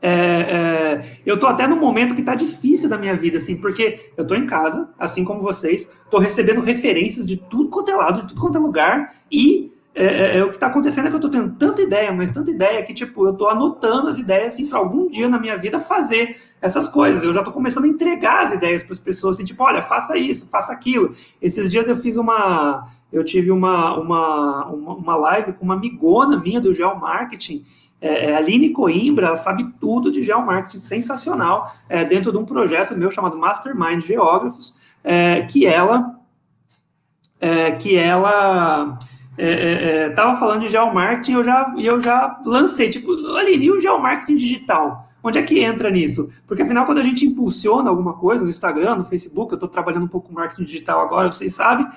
É, 0.00 0.10
é, 0.10 1.20
eu 1.26 1.34
estou 1.34 1.48
até 1.48 1.66
num 1.66 1.78
momento 1.78 2.14
que 2.14 2.20
está 2.20 2.34
difícil 2.34 2.88
da 2.88 2.96
minha 2.96 3.16
vida, 3.16 3.38
assim, 3.38 3.60
porque 3.60 4.12
eu 4.16 4.22
estou 4.22 4.36
em 4.36 4.46
casa, 4.46 4.92
assim 4.98 5.24
como 5.24 5.40
vocês, 5.40 6.00
estou 6.04 6.20
recebendo 6.20 6.60
referências 6.60 7.26
de 7.26 7.36
tudo 7.36 7.68
quanto 7.68 7.90
é 7.90 7.96
lado, 7.96 8.22
de 8.22 8.28
tudo 8.28 8.40
quanto 8.40 8.58
é 8.58 8.60
lugar, 8.60 9.12
e 9.30 9.72
é, 9.98 10.04
é, 10.04 10.38
é 10.38 10.44
o 10.44 10.48
que 10.48 10.54
está 10.54 10.68
acontecendo 10.68 11.06
é 11.06 11.08
que 11.08 11.16
eu 11.16 11.18
estou 11.18 11.30
tendo 11.30 11.56
tanta 11.56 11.82
ideia, 11.82 12.12
mas 12.12 12.30
tanta 12.30 12.50
ideia 12.50 12.82
que, 12.84 12.94
tipo, 12.94 13.26
eu 13.26 13.32
estou 13.32 13.48
anotando 13.48 14.08
as 14.08 14.16
ideias, 14.16 14.54
assim, 14.54 14.68
para 14.68 14.78
algum 14.78 15.08
dia 15.08 15.28
na 15.28 15.38
minha 15.38 15.56
vida 15.58 15.80
fazer 15.80 16.36
essas 16.62 16.88
coisas. 16.88 17.24
Eu 17.24 17.34
já 17.34 17.40
estou 17.40 17.52
começando 17.52 17.84
a 17.84 17.88
entregar 17.88 18.44
as 18.44 18.52
ideias 18.52 18.84
para 18.84 18.92
as 18.92 19.00
pessoas, 19.00 19.36
assim, 19.36 19.44
tipo, 19.44 19.62
olha, 19.64 19.82
faça 19.82 20.16
isso, 20.16 20.48
faça 20.48 20.72
aquilo. 20.72 21.12
Esses 21.42 21.72
dias 21.72 21.88
eu 21.88 21.96
fiz 21.96 22.16
uma, 22.16 22.86
eu 23.12 23.24
tive 23.24 23.50
uma, 23.50 23.98
uma, 23.98 24.66
uma, 24.66 24.94
uma 24.94 25.16
live 25.16 25.52
com 25.54 25.64
uma 25.64 25.74
amigona 25.74 26.36
minha 26.38 26.60
do 26.60 26.72
Geomarketing, 26.72 27.64
é, 28.00 28.26
é, 28.26 28.34
a 28.34 28.38
Aline 28.38 28.70
Coimbra, 28.70 29.26
ela 29.26 29.36
sabe 29.36 29.66
tudo 29.80 30.12
de 30.12 30.22
geomarketing, 30.22 30.78
sensacional, 30.78 31.72
é, 31.88 32.04
dentro 32.04 32.30
de 32.30 32.38
um 32.38 32.44
projeto 32.44 32.96
meu 32.96 33.10
chamado 33.10 33.36
Mastermind 33.36 34.00
Geógrafos, 34.02 34.76
é, 35.02 35.42
que 35.42 35.66
ela 35.66 36.14
que 37.78 37.96
ela 37.96 38.98
estava 39.38 40.32
é, 40.32 40.34
falando 40.36 40.60
de 40.60 40.68
geomarketing 40.68 41.32
eu 41.32 41.44
já, 41.44 41.74
eu 41.78 42.02
já 42.02 42.40
lancei, 42.44 42.90
tipo, 42.90 43.12
Aline, 43.36 43.66
e 43.66 43.70
o 43.70 43.80
geomarketing 43.80 44.36
digital? 44.36 45.08
Onde 45.22 45.38
é 45.38 45.42
que 45.42 45.58
entra 45.60 45.90
nisso? 45.90 46.30
Porque 46.46 46.62
afinal, 46.62 46.86
quando 46.86 46.98
a 46.98 47.02
gente 47.02 47.26
impulsiona 47.26 47.90
alguma 47.90 48.14
coisa 48.14 48.44
no 48.44 48.50
Instagram, 48.50 48.96
no 48.96 49.04
Facebook, 49.04 49.52
eu 49.52 49.56
estou 49.56 49.68
trabalhando 49.68 50.04
um 50.04 50.08
pouco 50.08 50.28
com 50.28 50.34
marketing 50.34 50.64
digital 50.64 51.00
agora, 51.00 51.30
vocês 51.30 51.54
sabem, 51.54 51.88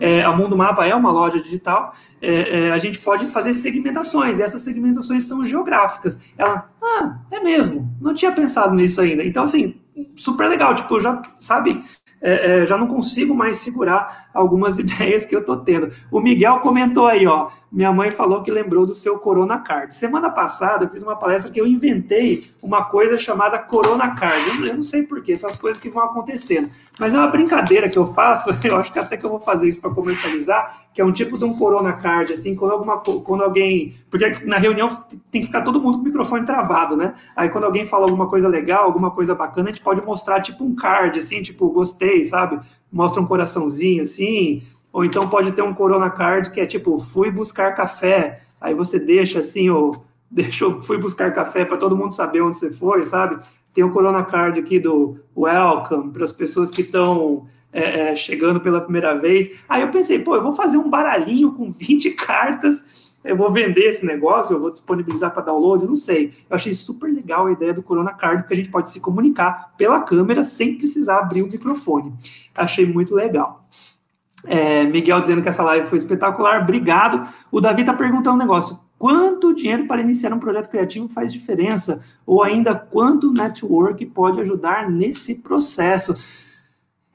é, 0.00 0.22
a 0.22 0.32
Mundo 0.32 0.56
Mapa 0.56 0.86
é 0.86 0.94
uma 0.94 1.12
loja 1.12 1.38
digital, 1.38 1.94
é, 2.22 2.68
é, 2.68 2.70
a 2.72 2.78
gente 2.78 2.98
pode 2.98 3.26
fazer 3.26 3.52
segmentações, 3.52 4.38
e 4.38 4.42
essas 4.42 4.62
segmentações 4.62 5.24
são 5.24 5.44
geográficas. 5.44 6.22
Ela, 6.38 6.70
ah, 6.82 7.18
é 7.30 7.40
mesmo, 7.40 7.94
não 8.00 8.14
tinha 8.14 8.32
pensado 8.32 8.74
nisso 8.74 9.00
ainda. 9.00 9.22
Então, 9.22 9.44
assim, 9.44 9.78
super 10.16 10.48
legal, 10.48 10.74
tipo, 10.74 10.98
já, 11.00 11.20
sabe, 11.38 11.82
é, 12.20 12.62
é, 12.62 12.66
já 12.66 12.76
não 12.76 12.86
consigo 12.86 13.34
mais 13.34 13.58
segurar 13.58 14.28
algumas 14.34 14.78
ideias 14.80 15.26
que 15.26 15.34
eu 15.34 15.44
tô 15.44 15.56
tendo. 15.56 15.90
O 16.10 16.20
Miguel 16.20 16.60
comentou 16.60 17.06
aí, 17.06 17.26
ó, 17.26 17.50
minha 17.70 17.92
mãe 17.92 18.10
falou 18.10 18.42
que 18.42 18.50
lembrou 18.50 18.84
do 18.84 18.96
seu 18.96 19.18
Corona 19.20 19.58
Card. 19.58 19.94
Semana 19.94 20.28
passada 20.28 20.84
eu 20.84 20.88
fiz 20.88 21.04
uma 21.04 21.14
palestra 21.14 21.52
que 21.52 21.60
eu 21.60 21.66
inventei 21.66 22.42
uma 22.60 22.84
coisa 22.86 23.16
chamada 23.16 23.58
Corona 23.58 24.12
Card. 24.16 24.66
Eu 24.66 24.74
não 24.74 24.82
sei 24.82 25.04
porquê, 25.04 25.32
essas 25.32 25.56
coisas 25.56 25.80
que 25.80 25.88
vão 25.88 26.02
acontecendo. 26.02 26.68
Mas 26.98 27.14
é 27.14 27.18
uma 27.18 27.28
brincadeira 27.28 27.88
que 27.88 27.96
eu 27.96 28.06
faço, 28.06 28.50
eu 28.66 28.76
acho 28.76 28.92
que 28.92 28.98
até 28.98 29.16
que 29.16 29.24
eu 29.24 29.30
vou 29.30 29.38
fazer 29.38 29.68
isso 29.68 29.80
para 29.80 29.90
comercializar, 29.90 30.88
que 30.92 31.00
é 31.00 31.04
um 31.04 31.12
tipo 31.12 31.38
de 31.38 31.44
um 31.44 31.56
Corona 31.56 31.92
Card, 31.92 32.32
assim, 32.32 32.56
quando, 32.56 32.72
alguma, 32.72 32.98
quando 32.98 33.44
alguém. 33.44 33.94
Porque 34.10 34.28
na 34.44 34.58
reunião 34.58 34.88
tem 35.30 35.40
que 35.40 35.46
ficar 35.46 35.62
todo 35.62 35.80
mundo 35.80 35.98
com 35.98 36.02
o 36.02 36.06
microfone 36.06 36.44
travado, 36.44 36.96
né? 36.96 37.14
Aí 37.36 37.50
quando 37.50 37.64
alguém 37.64 37.86
fala 37.86 38.04
alguma 38.04 38.26
coisa 38.26 38.48
legal, 38.48 38.84
alguma 38.84 39.12
coisa 39.12 39.32
bacana, 39.32 39.70
a 39.70 39.72
gente 39.72 39.84
pode 39.84 40.04
mostrar 40.04 40.40
tipo 40.40 40.64
um 40.64 40.74
card, 40.74 41.20
assim, 41.20 41.40
tipo, 41.40 41.70
gostei, 41.70 42.09
sabe? 42.24 42.60
Mostra 42.92 43.22
um 43.22 43.26
coraçãozinho 43.26 44.02
assim 44.02 44.62
ou 44.92 45.04
então 45.04 45.28
pode 45.28 45.52
ter 45.52 45.62
um 45.62 45.74
Corona 45.74 46.10
Card 46.10 46.50
que 46.50 46.60
é 46.60 46.66
tipo, 46.66 46.98
fui 46.98 47.30
buscar 47.30 47.74
café, 47.74 48.40
aí 48.60 48.74
você 48.74 48.98
deixa 48.98 49.40
assim, 49.40 49.70
ou 49.70 50.04
deixou, 50.30 50.80
fui 50.80 50.98
buscar 50.98 51.32
café 51.32 51.64
para 51.64 51.76
todo 51.76 51.96
mundo 51.96 52.12
saber 52.12 52.40
onde 52.40 52.56
você 52.56 52.70
foi, 52.70 53.04
sabe? 53.04 53.42
Tem 53.72 53.84
o 53.84 53.90
Corona 53.90 54.24
Card 54.24 54.58
aqui 54.58 54.78
do 54.78 55.18
Welcome, 55.36 56.12
para 56.12 56.24
as 56.24 56.32
pessoas 56.32 56.70
que 56.70 56.82
estão 56.82 57.46
é, 57.72 58.10
é, 58.10 58.16
chegando 58.16 58.60
pela 58.60 58.80
primeira 58.80 59.14
vez. 59.14 59.60
Aí 59.68 59.82
eu 59.82 59.90
pensei, 59.90 60.18
pô, 60.18 60.34
eu 60.34 60.42
vou 60.42 60.52
fazer 60.52 60.76
um 60.76 60.90
baralhinho 60.90 61.52
com 61.52 61.70
20 61.70 62.10
cartas, 62.14 63.09
eu 63.22 63.36
vou 63.36 63.50
vender 63.50 63.88
esse 63.88 64.04
negócio, 64.06 64.54
eu 64.54 64.60
vou 64.60 64.70
disponibilizar 64.70 65.30
para 65.32 65.42
download, 65.42 65.86
não 65.86 65.94
sei. 65.94 66.32
Eu 66.48 66.56
achei 66.56 66.72
super 66.72 67.12
legal 67.12 67.46
a 67.46 67.52
ideia 67.52 67.74
do 67.74 67.82
Corona 67.82 68.12
Card, 68.12 68.42
porque 68.42 68.54
a 68.54 68.56
gente 68.56 68.70
pode 68.70 68.90
se 68.90 69.00
comunicar 69.00 69.74
pela 69.76 70.00
câmera 70.00 70.42
sem 70.42 70.76
precisar 70.76 71.18
abrir 71.18 71.42
o 71.42 71.48
microfone. 71.48 72.14
Achei 72.54 72.86
muito 72.86 73.14
legal. 73.14 73.66
É, 74.46 74.84
Miguel 74.84 75.20
dizendo 75.20 75.42
que 75.42 75.48
essa 75.48 75.62
live 75.62 75.86
foi 75.86 75.98
espetacular, 75.98 76.62
obrigado. 76.62 77.28
O 77.52 77.60
Davi 77.60 77.82
está 77.82 77.92
perguntando 77.92 78.36
um 78.36 78.40
negócio: 78.40 78.78
quanto 78.98 79.54
dinheiro 79.54 79.86
para 79.86 80.00
iniciar 80.00 80.32
um 80.32 80.38
projeto 80.38 80.70
criativo 80.70 81.06
faz 81.06 81.30
diferença? 81.30 82.02
Ou 82.24 82.42
ainda 82.42 82.74
quanto 82.74 83.32
network 83.32 84.04
pode 84.06 84.40
ajudar 84.40 84.90
nesse 84.90 85.36
processo? 85.36 86.14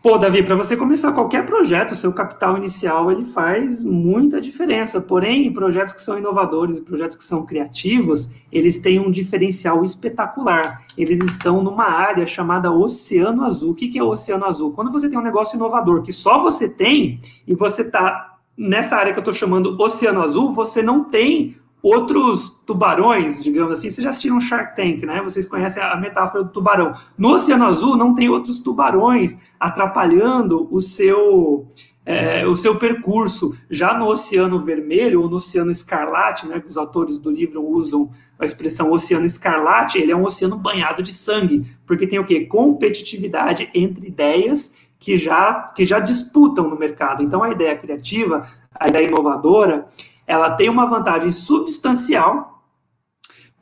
Pô, 0.05 0.19
Davi, 0.19 0.43
para 0.43 0.55
você 0.55 0.77
começar 0.77 1.13
qualquer 1.13 1.47
projeto, 1.47 1.95
seu 1.95 2.13
capital 2.13 2.55
inicial 2.55 3.11
ele 3.11 3.25
faz 3.25 3.83
muita 3.83 4.39
diferença. 4.39 5.01
Porém, 5.01 5.51
projetos 5.51 5.95
que 5.95 6.01
são 6.03 6.15
inovadores 6.15 6.79
projetos 6.79 7.17
que 7.17 7.23
são 7.23 7.43
criativos, 7.43 8.31
eles 8.51 8.77
têm 8.77 8.99
um 8.99 9.09
diferencial 9.09 9.81
espetacular. 9.81 10.83
Eles 10.95 11.19
estão 11.21 11.63
numa 11.63 11.85
área 11.85 12.27
chamada 12.27 12.71
Oceano 12.71 13.43
Azul. 13.45 13.71
O 13.71 13.73
que 13.73 13.97
é 13.97 14.03
o 14.03 14.09
Oceano 14.09 14.45
Azul? 14.45 14.73
Quando 14.73 14.91
você 14.91 15.09
tem 15.09 15.17
um 15.17 15.23
negócio 15.23 15.55
inovador 15.55 16.03
que 16.03 16.13
só 16.13 16.37
você 16.37 16.69
tem 16.69 17.19
e 17.47 17.55
você 17.55 17.81
está 17.81 18.37
nessa 18.55 18.97
área 18.97 19.11
que 19.11 19.17
eu 19.17 19.21
estou 19.21 19.33
chamando 19.33 19.75
Oceano 19.81 20.21
Azul, 20.21 20.51
você 20.51 20.83
não 20.83 21.03
tem 21.03 21.55
outros 21.81 22.54
tubarões, 22.65 23.43
digamos 23.43 23.71
assim, 23.71 23.89
vocês 23.89 24.03
já 24.03 24.09
assistiram 24.09 24.39
Shark 24.39 24.75
Tank, 24.75 25.03
né? 25.05 25.21
Vocês 25.21 25.45
conhecem 25.45 25.81
a 25.81 25.95
metáfora 25.95 26.43
do 26.43 26.49
tubarão. 26.49 26.93
No 27.17 27.29
Oceano 27.29 27.65
Azul 27.65 27.95
não 27.95 28.13
tem 28.13 28.27
outros 28.27 28.59
tubarões 28.59 29.39
atrapalhando 29.59 30.67
o 30.71 30.81
seu 30.81 31.67
é, 32.05 32.45
o 32.45 32.55
seu 32.55 32.75
percurso. 32.75 33.55
Já 33.69 33.97
no 33.97 34.05
Oceano 34.05 34.59
Vermelho 34.59 35.21
ou 35.21 35.29
no 35.29 35.37
Oceano 35.37 35.71
Escarlate, 35.71 36.47
né, 36.47 36.59
que 36.59 36.67
os 36.67 36.77
autores 36.77 37.17
do 37.17 37.31
livro 37.31 37.63
usam 37.63 38.09
a 38.37 38.45
expressão 38.45 38.91
Oceano 38.91 39.25
Escarlate, 39.25 39.97
ele 39.97 40.11
é 40.11 40.15
um 40.15 40.23
oceano 40.23 40.57
banhado 40.57 41.01
de 41.01 41.13
sangue, 41.13 41.65
porque 41.85 42.05
tem 42.05 42.19
o 42.19 42.25
quê? 42.25 42.45
Competitividade 42.45 43.69
entre 43.73 44.07
ideias 44.07 44.89
que 44.99 45.17
já, 45.17 45.71
que 45.73 45.85
já 45.85 45.99
disputam 45.99 46.69
no 46.69 46.77
mercado. 46.77 47.23
Então, 47.23 47.41
a 47.41 47.49
ideia 47.49 47.77
criativa, 47.77 48.45
a 48.73 48.87
ideia 48.87 49.07
inovadora, 49.07 49.87
ela 50.27 50.51
tem 50.51 50.69
uma 50.69 50.85
vantagem 50.85 51.31
substancial 51.31 52.54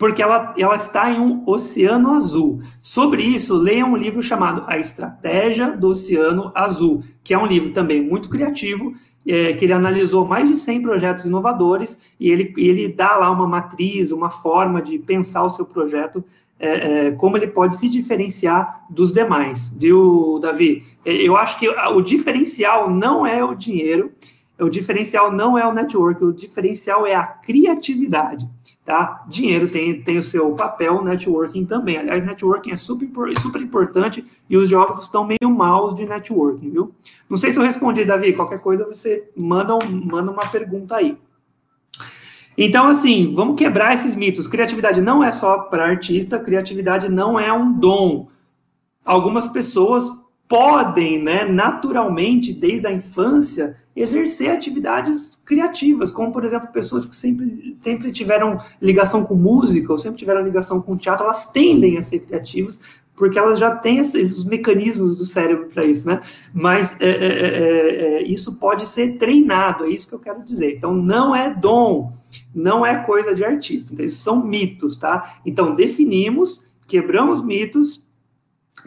porque 0.03 0.21
ela, 0.21 0.53
ela 0.57 0.75
está 0.75 1.09
em 1.09 1.17
um 1.17 1.43
oceano 1.45 2.11
azul. 2.11 2.59
Sobre 2.81 3.23
isso, 3.23 3.55
leia 3.55 3.85
um 3.85 3.95
livro 3.95 4.21
chamado 4.21 4.65
A 4.67 4.77
Estratégia 4.77 5.77
do 5.77 5.87
Oceano 5.87 6.51
Azul, 6.53 7.01
que 7.23 7.33
é 7.33 7.37
um 7.37 7.45
livro 7.45 7.69
também 7.69 8.01
muito 8.01 8.27
criativo, 8.27 8.93
é, 9.25 9.53
que 9.53 9.63
ele 9.63 9.71
analisou 9.71 10.27
mais 10.27 10.49
de 10.49 10.57
100 10.57 10.81
projetos 10.81 11.23
inovadores 11.23 12.13
e 12.19 12.29
ele, 12.29 12.53
ele 12.57 12.89
dá 12.89 13.15
lá 13.15 13.31
uma 13.31 13.47
matriz, 13.47 14.11
uma 14.11 14.29
forma 14.29 14.81
de 14.81 14.99
pensar 14.99 15.45
o 15.45 15.49
seu 15.49 15.65
projeto, 15.65 16.21
é, 16.59 17.07
é, 17.07 17.11
como 17.11 17.37
ele 17.37 17.47
pode 17.47 17.77
se 17.77 17.87
diferenciar 17.87 18.83
dos 18.89 19.13
demais, 19.13 19.73
viu, 19.73 20.37
Davi? 20.41 20.83
É, 21.05 21.13
eu 21.13 21.37
acho 21.37 21.57
que 21.57 21.69
o 21.69 22.01
diferencial 22.01 22.89
não 22.89 23.25
é 23.25 23.41
o 23.41 23.55
dinheiro, 23.55 24.11
o 24.59 24.69
diferencial 24.69 25.31
não 25.31 25.57
é 25.57 25.67
o 25.67 25.73
network, 25.73 26.23
o 26.23 26.31
diferencial 26.31 27.07
é 27.07 27.15
a 27.15 27.25
criatividade, 27.25 28.47
tá? 28.85 29.23
Dinheiro 29.27 29.67
tem, 29.67 30.01
tem 30.01 30.17
o 30.17 30.23
seu 30.23 30.51
papel, 30.53 31.03
networking 31.03 31.65
também. 31.65 31.97
Aliás, 31.97 32.25
networking 32.25 32.71
é 32.71 32.75
super, 32.75 33.07
super 33.39 33.61
importante 33.61 34.23
e 34.47 34.55
os 34.55 34.69
jogos 34.69 35.01
estão 35.01 35.25
meio 35.25 35.49
maus 35.49 35.95
de 35.95 36.05
networking, 36.05 36.69
viu? 36.69 36.93
Não 37.27 37.37
sei 37.37 37.51
se 37.51 37.57
eu 37.57 37.63
respondi, 37.63 38.05
Davi, 38.05 38.33
qualquer 38.33 38.59
coisa 38.59 38.85
você 38.85 39.27
manda, 39.35 39.77
manda 39.89 40.31
uma 40.31 40.45
pergunta 40.45 40.97
aí. 40.97 41.17
Então, 42.55 42.87
assim, 42.87 43.33
vamos 43.33 43.55
quebrar 43.55 43.95
esses 43.95 44.15
mitos. 44.15 44.47
Criatividade 44.47 45.01
não 45.01 45.23
é 45.23 45.31
só 45.31 45.57
para 45.57 45.85
artista, 45.85 46.37
criatividade 46.37 47.09
não 47.09 47.39
é 47.39 47.51
um 47.51 47.73
dom. 47.73 48.27
Algumas 49.03 49.47
pessoas 49.47 50.07
podem, 50.53 51.17
né, 51.17 51.45
naturalmente, 51.45 52.53
desde 52.53 52.85
a 52.85 52.93
infância, 52.93 53.75
exercer 53.95 54.51
atividades 54.51 55.41
criativas, 55.43 56.11
como, 56.11 56.31
por 56.31 56.45
exemplo, 56.45 56.67
pessoas 56.71 57.07
que 57.07 57.15
sempre, 57.15 57.75
sempre 57.81 58.11
tiveram 58.11 58.59
ligação 58.79 59.25
com 59.25 59.33
música 59.33 59.91
ou 59.91 59.97
sempre 59.97 60.19
tiveram 60.19 60.43
ligação 60.43 60.79
com 60.79 60.95
teatro, 60.95 61.23
elas 61.23 61.51
tendem 61.51 61.97
a 61.97 62.03
ser 62.03 62.19
criativas 62.19 63.01
porque 63.15 63.39
elas 63.39 63.57
já 63.57 63.75
têm 63.75 63.97
esses 63.97 64.45
mecanismos 64.45 65.17
do 65.17 65.25
cérebro 65.25 65.69
para 65.73 65.85
isso, 65.85 66.07
né? 66.07 66.21
Mas 66.53 66.99
é, 67.01 67.09
é, 67.09 67.27
é, 67.27 68.01
é, 68.17 68.23
isso 68.23 68.55
pode 68.59 68.87
ser 68.87 69.17
treinado, 69.17 69.85
é 69.85 69.89
isso 69.89 70.07
que 70.07 70.13
eu 70.13 70.19
quero 70.19 70.43
dizer. 70.43 70.75
Então, 70.75 70.93
não 70.93 71.35
é 71.35 71.51
dom, 71.51 72.11
não 72.53 72.85
é 72.85 73.03
coisa 73.03 73.33
de 73.33 73.43
artista. 73.43 73.91
Então, 73.91 74.05
isso 74.05 74.21
são 74.21 74.45
mitos, 74.45 74.97
tá? 74.97 75.39
Então, 75.43 75.73
definimos, 75.73 76.67
quebramos 76.87 77.43
mitos, 77.43 78.02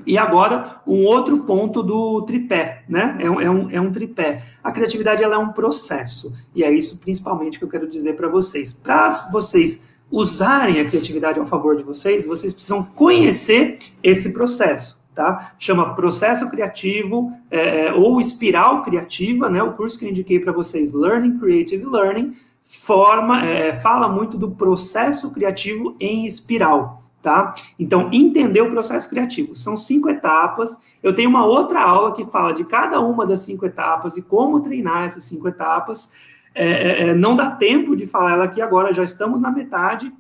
E 0.05 0.19
agora, 0.19 0.81
um 0.87 1.05
outro 1.05 1.45
ponto 1.45 1.83
do 1.83 2.23
tripé, 2.23 2.83
né? 2.89 3.17
É 3.21 3.31
um, 3.31 3.41
é 3.41 3.51
um, 3.51 3.71
é 3.71 3.81
um 3.81 3.91
tripé. 3.91 4.43
A 4.63 4.71
criatividade 4.71 5.23
ela 5.23 5.37
é 5.37 5.39
um 5.39 5.53
processo. 5.53 6.35
E 6.55 6.63
é 6.63 6.71
isso 6.71 6.99
principalmente 6.99 7.59
que 7.59 7.65
eu 7.65 7.69
quero 7.69 7.89
dizer 7.89 8.15
para 8.15 8.29
vocês. 8.29 8.75
Para 8.75 9.09
vocês 9.33 9.97
usarem 10.11 10.81
a 10.81 10.85
criatividade 10.85 11.39
ao 11.39 11.47
favor 11.47 11.77
de 11.77 11.83
vocês, 11.83 12.27
vocês 12.27 12.53
precisam 12.53 12.83
conhecer 12.83 13.79
esse 14.03 14.33
processo. 14.33 14.97
Tá? 15.15 15.55
Chama 15.59 15.95
processo 15.95 16.51
criativo 16.51 17.33
é, 17.51 17.87
é 17.87 17.93
ou 17.93 18.21
espiral 18.21 18.83
criativa, 18.83 19.49
né? 19.49 19.63
O 19.63 19.73
curso 19.73 19.99
que 19.99 20.05
eu 20.05 20.11
indiquei 20.11 20.39
para 20.39 20.53
vocês, 20.53 20.93
Learning 20.93 21.39
Creative 21.39 21.87
Learning, 21.87 22.33
forma, 22.63 23.43
é, 23.43 23.73
fala 23.73 24.09
muito 24.09 24.37
do 24.37 24.51
processo 24.51 25.33
criativo 25.33 25.97
em 25.99 26.27
espiral 26.27 27.01
tá? 27.23 27.55
Então, 27.79 28.09
entender 28.13 28.61
o 28.61 28.71
processo 28.71 29.09
criativo. 29.09 29.57
São 29.57 29.77
cinco 29.77 30.09
etapas. 30.09 30.81
Eu 31.03 31.15
tenho 31.15 31.29
uma 31.29 31.45
outra 31.45 31.83
aula 31.83 32.13
que 32.13 32.25
fala 32.25 32.53
de 32.53 32.65
cada 32.65 33.01
uma 33.01 33.27
das 33.27 33.41
cinco 33.41 33.67
etapas 33.67 34.17
e 34.17 34.23
como 34.23 34.61
treinar 34.61 35.05
essas 35.05 35.25
cinco 35.25 35.49
etapas. 35.49 36.13
É, 36.55 36.69
é, 36.69 37.09
é 37.09 37.15
não 37.15 37.35
dá 37.37 37.51
tempo 37.51 37.97
de 37.97 38.07
falar 38.07 38.33
ela 38.33 38.45
aqui 38.45 38.63
agora, 38.63 38.93
já 38.93 39.05
estamos 39.05 39.41
na 39.41 39.51
metade. 39.51 40.13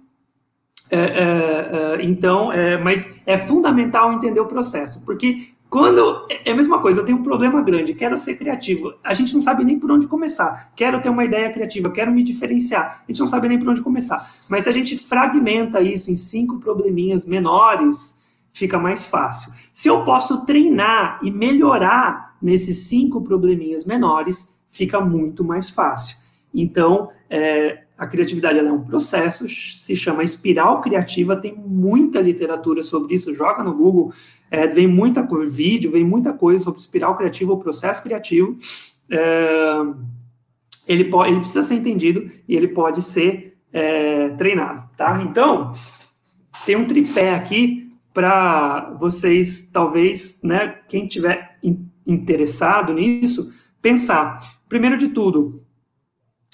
É, 0.90 0.98
é, 0.98 1.96
é 1.98 2.04
então, 2.04 2.50
mas 2.82 3.20
é 3.26 3.36
fundamental 3.36 4.12
entender 4.12 4.40
o 4.40 4.46
processo, 4.46 5.04
porque 5.04 5.55
quando 5.68 6.26
é 6.44 6.52
a 6.52 6.54
mesma 6.54 6.80
coisa, 6.80 7.00
eu 7.00 7.04
tenho 7.04 7.18
um 7.18 7.22
problema 7.22 7.60
grande, 7.60 7.92
quero 7.92 8.16
ser 8.16 8.36
criativo, 8.36 8.94
a 9.02 9.12
gente 9.12 9.34
não 9.34 9.40
sabe 9.40 9.64
nem 9.64 9.78
por 9.78 9.90
onde 9.90 10.06
começar. 10.06 10.72
Quero 10.76 11.00
ter 11.00 11.08
uma 11.08 11.24
ideia 11.24 11.52
criativa, 11.52 11.90
quero 11.90 12.12
me 12.12 12.22
diferenciar, 12.22 13.02
a 13.06 13.10
gente 13.10 13.20
não 13.20 13.26
sabe 13.26 13.48
nem 13.48 13.58
por 13.58 13.68
onde 13.68 13.82
começar. 13.82 14.24
Mas 14.48 14.64
se 14.64 14.70
a 14.70 14.72
gente 14.72 14.96
fragmenta 14.96 15.80
isso 15.80 16.10
em 16.10 16.16
cinco 16.16 16.58
probleminhas 16.58 17.24
menores, 17.24 18.20
fica 18.50 18.78
mais 18.78 19.06
fácil. 19.06 19.52
Se 19.72 19.88
eu 19.88 20.04
posso 20.04 20.46
treinar 20.46 21.18
e 21.22 21.30
melhorar 21.30 22.36
nesses 22.40 22.88
cinco 22.88 23.20
probleminhas 23.22 23.84
menores, 23.84 24.62
fica 24.68 25.00
muito 25.00 25.44
mais 25.44 25.68
fácil. 25.68 26.16
Então, 26.54 27.10
é, 27.28 27.85
a 27.98 28.06
criatividade 28.06 28.58
é 28.58 28.72
um 28.72 28.84
processo, 28.84 29.48
se 29.48 29.96
chama 29.96 30.22
espiral 30.22 30.82
criativa, 30.82 31.34
tem 31.34 31.54
muita 31.54 32.20
literatura 32.20 32.82
sobre 32.82 33.14
isso, 33.14 33.34
joga 33.34 33.64
no 33.64 33.74
Google, 33.74 34.12
é, 34.50 34.66
vem 34.66 34.86
muita 34.86 35.26
vídeo, 35.46 35.90
vem 35.90 36.04
muita 36.04 36.32
coisa 36.32 36.62
sobre 36.62 36.80
espiral 36.80 37.16
criativa, 37.16 37.52
o 37.52 37.58
processo 37.58 38.02
criativo. 38.02 38.54
É, 39.10 39.82
ele, 40.86 41.04
pode, 41.04 41.30
ele 41.30 41.40
precisa 41.40 41.62
ser 41.62 41.74
entendido 41.74 42.30
e 42.46 42.54
ele 42.54 42.68
pode 42.68 43.00
ser 43.00 43.56
é, 43.72 44.28
treinado, 44.30 44.88
tá? 44.96 45.22
Então, 45.22 45.72
tem 46.66 46.76
um 46.76 46.86
tripé 46.86 47.34
aqui 47.34 47.92
para 48.12 48.94
vocês, 48.98 49.70
talvez, 49.72 50.40
né, 50.42 50.80
quem 50.88 51.06
tiver 51.06 51.58
interessado 52.06 52.92
nisso, 52.92 53.52
pensar. 53.80 54.38
Primeiro 54.68 54.96
de 54.96 55.08
tudo, 55.08 55.65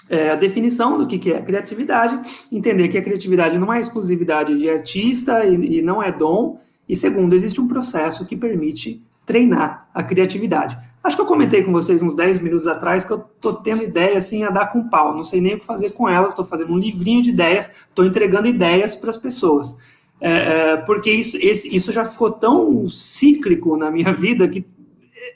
é, 0.09 0.31
a 0.31 0.35
definição 0.35 0.97
do 0.97 1.07
que, 1.07 1.17
que 1.17 1.31
é 1.31 1.41
criatividade, 1.41 2.19
entender 2.51 2.87
que 2.87 2.97
a 2.97 3.01
criatividade 3.01 3.57
não 3.57 3.71
é 3.71 3.79
exclusividade 3.79 4.57
de 4.57 4.69
artista 4.69 5.45
e, 5.45 5.79
e 5.79 5.81
não 5.81 6.01
é 6.01 6.11
dom, 6.11 6.59
e 6.87 6.95
segundo, 6.95 7.33
existe 7.33 7.61
um 7.61 7.67
processo 7.67 8.25
que 8.25 8.35
permite 8.35 9.01
treinar 9.25 9.87
a 9.93 10.03
criatividade. 10.03 10.77
Acho 11.03 11.15
que 11.15 11.21
eu 11.21 11.25
comentei 11.25 11.63
com 11.63 11.71
vocês 11.71 12.01
uns 12.01 12.15
10 12.15 12.39
minutos 12.39 12.67
atrás 12.67 13.03
que 13.03 13.11
eu 13.11 13.19
tô 13.19 13.53
tendo 13.53 13.83
ideia 13.83 14.17
assim 14.17 14.43
a 14.43 14.49
dar 14.49 14.67
com 14.67 14.87
pau, 14.87 15.15
não 15.15 15.23
sei 15.23 15.41
nem 15.41 15.55
o 15.55 15.59
que 15.59 15.65
fazer 15.65 15.91
com 15.91 16.07
elas, 16.07 16.31
estou 16.31 16.45
fazendo 16.45 16.73
um 16.73 16.77
livrinho 16.77 17.21
de 17.21 17.29
ideias, 17.29 17.69
estou 17.89 18.05
entregando 18.05 18.47
ideias 18.47 18.95
para 18.95 19.09
as 19.09 19.17
pessoas. 19.17 19.77
É, 20.21 20.31
é, 20.31 20.77
porque 20.77 21.11
isso, 21.11 21.37
esse, 21.41 21.75
isso 21.75 21.91
já 21.91 22.05
ficou 22.05 22.31
tão 22.31 22.87
cíclico 22.87 23.75
na 23.75 23.91
minha 23.91 24.13
vida 24.13 24.47
que 24.47 24.65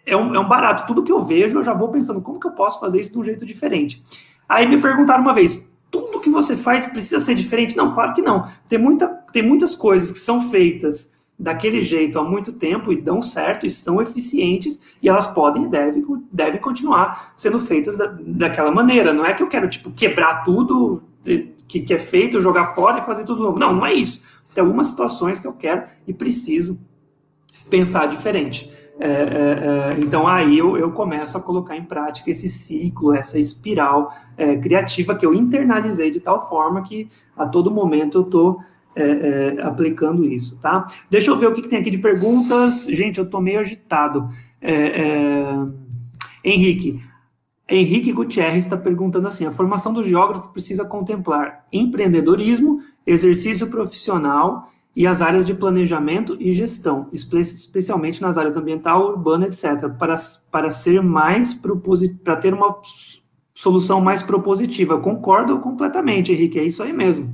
é 0.06 0.16
um, 0.16 0.34
é 0.34 0.40
um 0.40 0.48
barato. 0.48 0.88
Tudo 0.88 1.04
que 1.04 1.12
eu 1.12 1.22
vejo, 1.22 1.60
eu 1.60 1.64
já 1.64 1.74
vou 1.74 1.90
pensando 1.90 2.22
como 2.22 2.40
que 2.40 2.48
eu 2.48 2.52
posso 2.52 2.80
fazer 2.80 3.02
isso 3.02 3.12
de 3.12 3.20
um 3.20 3.24
jeito 3.24 3.46
diferente. 3.46 4.02
Aí 4.48 4.68
me 4.68 4.80
perguntaram 4.80 5.22
uma 5.22 5.34
vez: 5.34 5.72
tudo 5.90 6.20
que 6.20 6.30
você 6.30 6.56
faz 6.56 6.86
precisa 6.86 7.20
ser 7.20 7.36
diferente? 7.36 7.76
Não, 7.76 7.94
claro 7.94 8.14
que 8.14 8.22
não. 8.22 8.48
Tem, 8.68 8.78
muita, 8.78 9.08
tem 9.32 9.44
muitas 9.44 9.76
coisas 9.76 10.12
que 10.12 10.20
são 10.20 10.42
feitas 10.42 11.14
daquele 11.40 11.84
jeito 11.84 12.18
há 12.18 12.24
muito 12.24 12.54
tempo 12.54 12.92
e 12.92 13.00
dão 13.00 13.22
certo 13.22 13.66
e 13.66 13.70
são 13.70 14.02
eficientes 14.02 14.96
e 15.02 15.08
elas 15.08 15.28
podem 15.28 15.66
e 15.66 15.68
devem, 15.68 16.04
devem 16.32 16.60
continuar 16.60 17.32
sendo 17.36 17.60
feitas 17.60 17.96
da, 17.96 18.08
daquela 18.20 18.72
maneira. 18.72 19.14
Não 19.14 19.26
é 19.26 19.34
que 19.34 19.44
eu 19.44 19.48
quero 19.48 19.70
tipo 19.70 19.92
quebrar 19.92 20.44
tudo 20.44 21.04
que, 21.68 21.82
que 21.82 21.94
é 21.94 22.00
feito, 22.00 22.42
jogar 22.42 22.66
fora 22.66 22.98
e 22.98 23.02
fazer 23.02 23.24
tudo 23.26 23.44
novo. 23.44 23.60
Não, 23.60 23.74
não 23.76 23.86
é 23.86 23.94
isso. 23.94 24.24
Tem 24.54 24.64
algumas 24.64 24.88
situações 24.88 25.40
que 25.40 25.48
eu 25.48 25.54
quero 25.54 25.84
e 26.08 26.14
preciso 26.14 26.80
pensar 27.70 28.08
diferente. 28.08 28.72
É, 29.00 29.08
é, 29.08 29.12
é, 29.12 30.00
então 30.00 30.28
aí 30.28 30.58
eu, 30.58 30.76
eu, 30.76 30.92
começo 30.92 31.38
a 31.38 31.42
colocar 31.42 31.78
em 31.78 31.84
prática 31.84 32.32
esse 32.32 32.50
ciclo, 32.50 33.14
essa 33.14 33.40
espiral 33.40 34.12
é, 34.36 34.56
criativa 34.56 35.14
que 35.14 35.24
eu 35.24 35.36
internalizei 35.36 36.10
de 36.10 36.20
tal 36.20 36.50
forma 36.50 36.82
que 36.82 37.08
a 37.38 37.46
todo 37.46 37.70
momento 37.70 38.18
eu 38.18 38.22
estou 38.24 38.60
é, 38.96 39.04
é, 39.04 39.62
aplicando 39.62 40.26
isso, 40.26 40.60
tá? 40.60 40.88
Deixa 41.12 41.30
eu 41.30 41.38
ver 41.38 41.46
o 41.46 41.54
que, 41.54 41.62
que, 41.62 41.70
tem 41.70 41.78
aqui 41.78 41.92
de 41.92 42.00
perguntas. 42.00 42.86
Gente, 42.86 43.20
eu 43.20 43.26
estou 43.26 43.40
meio 43.40 43.60
agitado. 43.60 44.28
Henrique, 46.44 47.00
Henrique 47.70 48.12
Gutierrez 48.12 48.64
está 48.64 48.76
perguntando 48.76 49.28
assim: 49.28 49.46
a 49.46 49.52
formação 49.52 49.94
do 49.94 50.04
geógrafo 50.04 50.48
precisa 50.50 50.84
contemplar 50.84 51.66
empreendedorismo, 51.72 52.82
exercício 53.06 53.70
profissional 53.70 54.72
e 54.98 55.06
as 55.06 55.22
áreas 55.22 55.46
de 55.46 55.54
planejamento 55.54 56.36
e 56.40 56.52
gestão, 56.52 57.08
especialmente 57.14 58.20
nas 58.20 58.36
áreas 58.36 58.58
ambiental, 58.58 59.10
urbana, 59.10 59.46
etc., 59.46 59.88
para, 59.96 60.16
para 60.52 60.72
ser 60.72 61.04
mais 61.04 61.54
para 62.24 62.36
ter 62.36 62.52
uma 62.52 62.76
solução 63.54 64.02
mais 64.02 64.24
propositiva. 64.24 65.00
Concordo 65.00 65.60
completamente, 65.60 66.32
Henrique, 66.32 66.58
é 66.58 66.66
isso 66.66 66.82
aí 66.82 66.92
mesmo. 66.92 67.32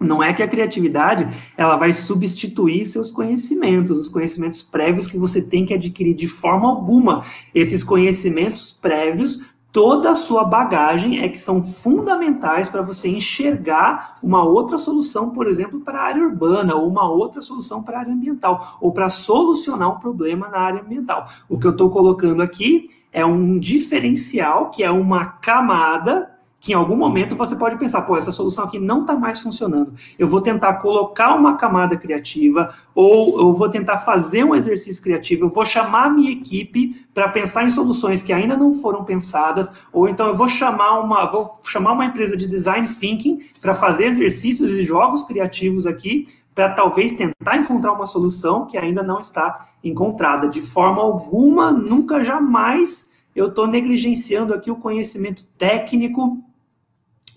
Não 0.00 0.22
é 0.22 0.32
que 0.32 0.44
a 0.44 0.46
criatividade 0.46 1.26
ela 1.56 1.76
vai 1.76 1.92
substituir 1.92 2.84
seus 2.84 3.10
conhecimentos, 3.10 3.98
os 3.98 4.08
conhecimentos 4.08 4.62
prévios 4.62 5.08
que 5.08 5.18
você 5.18 5.42
tem 5.42 5.66
que 5.66 5.74
adquirir 5.74 6.14
de 6.14 6.28
forma 6.28 6.68
alguma. 6.68 7.24
Esses 7.52 7.82
conhecimentos 7.82 8.72
prévios 8.72 9.44
toda 9.72 10.10
a 10.10 10.14
sua 10.14 10.44
bagagem 10.44 11.20
é 11.20 11.28
que 11.28 11.38
são 11.38 11.62
fundamentais 11.62 12.68
para 12.68 12.82
você 12.82 13.08
enxergar 13.08 14.16
uma 14.22 14.42
outra 14.42 14.78
solução, 14.78 15.30
por 15.30 15.46
exemplo, 15.46 15.80
para 15.80 16.00
a 16.00 16.04
área 16.04 16.22
urbana, 16.22 16.74
ou 16.74 16.88
uma 16.88 17.08
outra 17.08 17.42
solução 17.42 17.82
para 17.82 17.98
a 17.98 18.00
área 18.00 18.12
ambiental, 18.12 18.78
ou 18.80 18.92
para 18.92 19.10
solucionar 19.10 19.96
um 19.96 20.00
problema 20.00 20.48
na 20.48 20.58
área 20.58 20.80
ambiental. 20.80 21.26
O 21.48 21.58
que 21.58 21.66
eu 21.66 21.72
estou 21.72 21.90
colocando 21.90 22.42
aqui 22.42 22.88
é 23.12 23.24
um 23.24 23.58
diferencial, 23.58 24.70
que 24.70 24.82
é 24.82 24.90
uma 24.90 25.24
camada 25.24 26.35
que 26.60 26.72
em 26.72 26.74
algum 26.74 26.96
momento 26.96 27.36
você 27.36 27.54
pode 27.54 27.76
pensar, 27.76 28.02
pô, 28.02 28.16
essa 28.16 28.32
solução 28.32 28.64
aqui 28.64 28.78
não 28.78 29.02
está 29.02 29.14
mais 29.14 29.40
funcionando. 29.40 29.92
Eu 30.18 30.26
vou 30.26 30.40
tentar 30.40 30.74
colocar 30.74 31.34
uma 31.34 31.56
camada 31.56 31.96
criativa, 31.96 32.74
ou 32.94 33.38
eu 33.38 33.54
vou 33.54 33.68
tentar 33.68 33.98
fazer 33.98 34.44
um 34.44 34.54
exercício 34.54 35.02
criativo, 35.02 35.44
eu 35.44 35.48
vou 35.48 35.64
chamar 35.64 36.06
a 36.06 36.10
minha 36.10 36.32
equipe 36.32 37.06
para 37.14 37.28
pensar 37.28 37.64
em 37.64 37.70
soluções 37.70 38.22
que 38.22 38.32
ainda 38.32 38.56
não 38.56 38.72
foram 38.72 39.04
pensadas, 39.04 39.72
ou 39.92 40.08
então 40.08 40.26
eu 40.26 40.34
vou 40.34 40.48
chamar 40.48 40.98
uma, 40.98 41.24
vou 41.26 41.60
chamar 41.62 41.92
uma 41.92 42.04
empresa 42.04 42.36
de 42.36 42.48
design 42.48 42.86
thinking 42.86 43.38
para 43.60 43.74
fazer 43.74 44.06
exercícios 44.06 44.70
e 44.70 44.82
jogos 44.82 45.22
criativos 45.22 45.86
aqui, 45.86 46.24
para 46.54 46.70
talvez 46.70 47.12
tentar 47.12 47.58
encontrar 47.58 47.92
uma 47.92 48.06
solução 48.06 48.64
que 48.64 48.78
ainda 48.78 49.02
não 49.02 49.20
está 49.20 49.68
encontrada. 49.84 50.48
De 50.48 50.62
forma 50.62 51.02
alguma, 51.02 51.70
nunca 51.70 52.24
jamais 52.24 53.14
eu 53.36 53.48
estou 53.48 53.66
negligenciando 53.66 54.54
aqui 54.54 54.70
o 54.70 54.76
conhecimento 54.76 55.44
técnico 55.58 56.42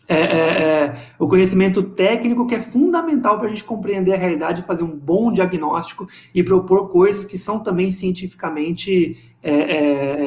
é, 0.10 0.15
é, 0.15 0.24
é, 0.24 0.95
o 1.19 1.28
conhecimento 1.28 1.84
técnico 1.84 2.48
que 2.48 2.56
é 2.56 2.60
fundamental 2.60 3.38
para 3.38 3.45
a 3.45 3.50
gente 3.50 3.63
compreender 3.63 4.13
a 4.13 4.17
realidade, 4.17 4.63
fazer 4.63 4.84
um 4.84 4.98
bom 4.98 5.32
diagnóstico 5.32 6.08
e 6.34 6.43
propor 6.43 6.89
coisas 6.89 7.26
que 7.26 7.38
são 7.38 7.60
também 7.60 7.91
cientificamente, 7.91 9.32
é, 9.43 9.54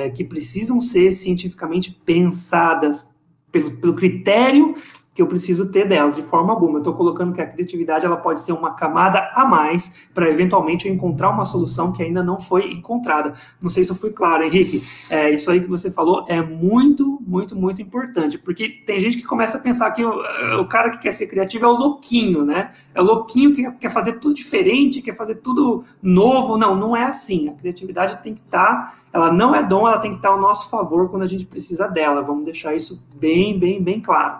é, 0.06 0.10
que 0.10 0.22
precisam 0.22 0.80
ser 0.80 1.10
cientificamente 1.10 1.90
pensadas 2.04 3.10
pelo, 3.50 3.72
pelo 3.72 3.94
critério 3.94 4.74
que 5.14 5.20
eu 5.20 5.26
preciso 5.26 5.70
ter 5.70 5.86
delas, 5.86 6.16
de 6.16 6.22
forma 6.22 6.52
alguma. 6.52 6.74
Eu 6.74 6.78
estou 6.78 6.94
colocando 6.94 7.34
que 7.34 7.40
a 7.40 7.46
criatividade 7.46 8.06
ela 8.06 8.16
pode 8.16 8.40
ser 8.40 8.52
uma 8.52 8.72
camada 8.72 9.30
a 9.34 9.44
mais 9.44 10.08
para 10.14 10.28
eventualmente 10.28 10.88
eu 10.88 10.94
encontrar 10.94 11.30
uma 11.30 11.44
solução 11.44 11.92
que 11.92 12.02
ainda 12.02 12.22
não 12.22 12.40
foi 12.40 12.72
encontrada. 12.72 13.34
Não 13.60 13.68
sei 13.68 13.84
se 13.84 13.90
eu 13.90 13.96
fui 13.96 14.10
claro, 14.10 14.42
Henrique. 14.42 14.82
É, 15.10 15.30
isso 15.30 15.50
aí 15.50 15.60
que 15.60 15.68
você 15.68 15.90
falou 15.90 16.24
é 16.28 16.40
muito, 16.40 17.18
muito, 17.26 17.54
muito 17.54 17.82
importante, 17.82 18.38
porque 18.38 18.68
tem 18.86 18.98
gente 19.00 19.18
que 19.18 19.24
começa 19.24 19.58
a 19.58 19.60
pensar 19.60 19.90
que 19.90 20.02
o, 20.02 20.12
o 20.60 20.66
cara 20.66 20.90
que 20.90 20.98
quer 20.98 21.12
ser 21.12 21.26
criativo 21.26 21.66
é 21.66 21.68
o 21.68 21.76
louquinho, 21.76 22.44
né? 22.44 22.70
É 22.94 23.00
o 23.00 23.04
louquinho 23.04 23.54
que 23.54 23.70
quer 23.72 23.90
fazer 23.90 24.14
tudo 24.14 24.34
diferente, 24.34 25.02
quer 25.02 25.14
fazer 25.14 25.36
tudo 25.36 25.84
novo. 26.02 26.56
Não, 26.56 26.74
não 26.74 26.96
é 26.96 27.04
assim. 27.04 27.50
A 27.50 27.52
criatividade 27.52 28.22
tem 28.22 28.32
que 28.32 28.40
estar, 28.40 28.86
tá, 28.86 28.94
ela 29.12 29.30
não 29.30 29.54
é 29.54 29.62
dom, 29.62 29.86
ela 29.86 29.98
tem 29.98 30.10
que 30.10 30.16
estar 30.16 30.30
tá 30.30 30.34
ao 30.34 30.40
nosso 30.40 30.70
favor 30.70 31.10
quando 31.10 31.22
a 31.22 31.26
gente 31.26 31.44
precisa 31.44 31.86
dela. 31.86 32.22
Vamos 32.22 32.44
deixar 32.44 32.74
isso 32.74 33.04
bem, 33.14 33.58
bem, 33.58 33.82
bem 33.82 34.00
claro 34.00 34.38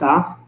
tá? 0.00 0.40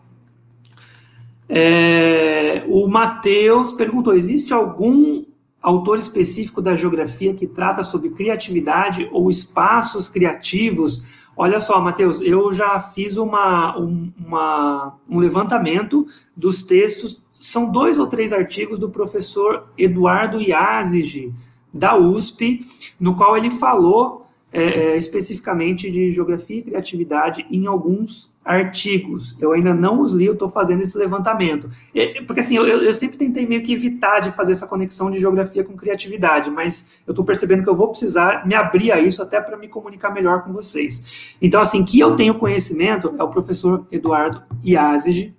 É, 1.46 2.64
o 2.66 2.88
Matheus 2.88 3.70
perguntou: 3.72 4.14
existe 4.14 4.54
algum 4.54 5.24
autor 5.60 5.98
específico 5.98 6.62
da 6.62 6.74
geografia 6.74 7.34
que 7.34 7.46
trata 7.46 7.84
sobre 7.84 8.10
criatividade 8.10 9.08
ou 9.12 9.28
espaços 9.28 10.08
criativos. 10.08 11.22
Olha 11.36 11.60
só, 11.60 11.80
Matheus, 11.80 12.20
eu 12.20 12.52
já 12.52 12.78
fiz 12.80 13.16
uma, 13.16 13.78
um, 13.78 14.10
uma, 14.18 14.98
um 15.08 15.18
levantamento 15.18 16.06
dos 16.36 16.64
textos, 16.64 17.22
são 17.30 17.70
dois 17.70 17.98
ou 17.98 18.06
três 18.06 18.32
artigos 18.32 18.78
do 18.78 18.90
professor 18.90 19.66
Eduardo 19.78 20.40
Yazigi, 20.40 21.32
da 21.72 21.96
USP, 21.96 22.60
no 23.00 23.16
qual 23.16 23.36
ele 23.36 23.50
falou 23.50 24.26
é, 24.52 24.62
é, 24.62 24.96
especificamente 24.96 25.90
de 25.90 26.10
geografia 26.10 26.58
e 26.58 26.62
criatividade 26.62 27.46
em 27.50 27.66
alguns 27.66 28.31
artigos. 28.44 29.36
Eu 29.40 29.52
ainda 29.52 29.72
não 29.72 30.00
os 30.00 30.12
li, 30.12 30.26
eu 30.26 30.32
estou 30.32 30.48
fazendo 30.48 30.82
esse 30.82 30.96
levantamento. 30.98 31.68
Porque 32.26 32.40
assim, 32.40 32.56
eu, 32.56 32.66
eu, 32.66 32.94
sempre 32.94 33.16
tentei 33.16 33.46
meio 33.46 33.62
que 33.62 33.72
evitar 33.72 34.20
de 34.20 34.30
fazer 34.30 34.52
essa 34.52 34.66
conexão 34.66 35.10
de 35.10 35.20
geografia 35.20 35.62
com 35.62 35.76
criatividade, 35.76 36.50
mas 36.50 37.02
eu 37.06 37.12
estou 37.12 37.24
percebendo 37.24 37.62
que 37.62 37.68
eu 37.68 37.74
vou 37.74 37.88
precisar 37.88 38.46
me 38.46 38.54
abrir 38.54 38.92
a 38.92 39.00
isso 39.00 39.22
até 39.22 39.40
para 39.40 39.56
me 39.56 39.68
comunicar 39.68 40.10
melhor 40.10 40.42
com 40.42 40.52
vocês. 40.52 41.36
Então, 41.40 41.60
assim, 41.60 41.84
que 41.84 41.98
eu 42.00 42.16
tenho 42.16 42.34
conhecimento 42.34 43.14
é 43.18 43.22
o 43.22 43.28
professor 43.28 43.86
Eduardo 43.90 44.42
Iazigi, 44.62 45.34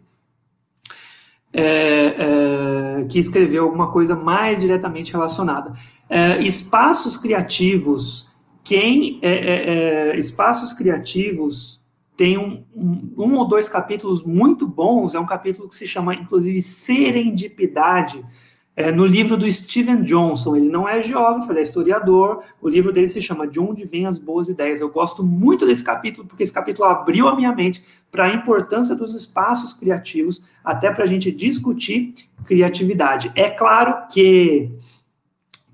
é, 1.55 2.95
é, 2.97 3.03
que 3.05 3.19
escreveu 3.19 3.65
alguma 3.65 3.91
coisa 3.91 4.15
mais 4.15 4.61
diretamente 4.61 5.11
relacionada. 5.11 5.73
É, 6.09 6.41
espaços 6.41 7.15
criativos 7.15 8.33
quem 8.63 9.19
é, 9.21 9.31
é, 9.31 10.11
é, 10.13 10.17
espaços 10.17 10.71
criativos 10.73 11.82
tem 12.15 12.37
um, 12.37 12.63
um, 12.75 13.13
um, 13.17 13.35
ou 13.35 13.47
dois 13.47 13.67
capítulos 13.67 14.23
muito 14.23 14.67
bons. 14.67 15.15
É 15.15 15.19
um 15.19 15.25
capítulo 15.25 15.67
que 15.67 15.75
se 15.75 15.87
chama, 15.87 16.13
inclusive, 16.13 16.61
Serendipidade. 16.61 18.23
É, 18.75 18.91
no 18.91 19.05
livro 19.05 19.37
do 19.37 19.51
Steven 19.51 20.01
Johnson, 20.01 20.55
ele 20.55 20.67
não 20.67 20.89
é 20.89 20.99
geógrafo, 20.99 21.51
ele 21.51 21.59
é 21.59 21.63
historiador. 21.63 22.43
O 22.59 22.67
livro 22.67 22.91
dele 22.91 23.07
se 23.07 23.21
chama 23.21 23.47
De 23.47 23.59
Onde 23.59 23.85
Vêm 23.85 24.07
as 24.07 24.17
Boas 24.17 24.49
Ideias. 24.49 24.81
Eu 24.81 24.89
gosto 24.89 25.23
muito 25.23 25.65
desse 25.65 25.83
capítulo, 25.83 26.27
porque 26.27 26.41
esse 26.41 26.53
capítulo 26.53 26.87
abriu 26.87 27.27
a 27.27 27.35
minha 27.35 27.53
mente 27.53 27.83
para 28.11 28.25
a 28.25 28.33
importância 28.33 28.95
dos 28.95 29.13
espaços 29.13 29.73
criativos, 29.73 30.45
até 30.63 30.91
para 30.91 31.03
a 31.03 31.07
gente 31.07 31.31
discutir 31.31 32.13
criatividade. 32.45 33.31
É 33.35 33.49
claro 33.49 34.07
que 34.11 34.71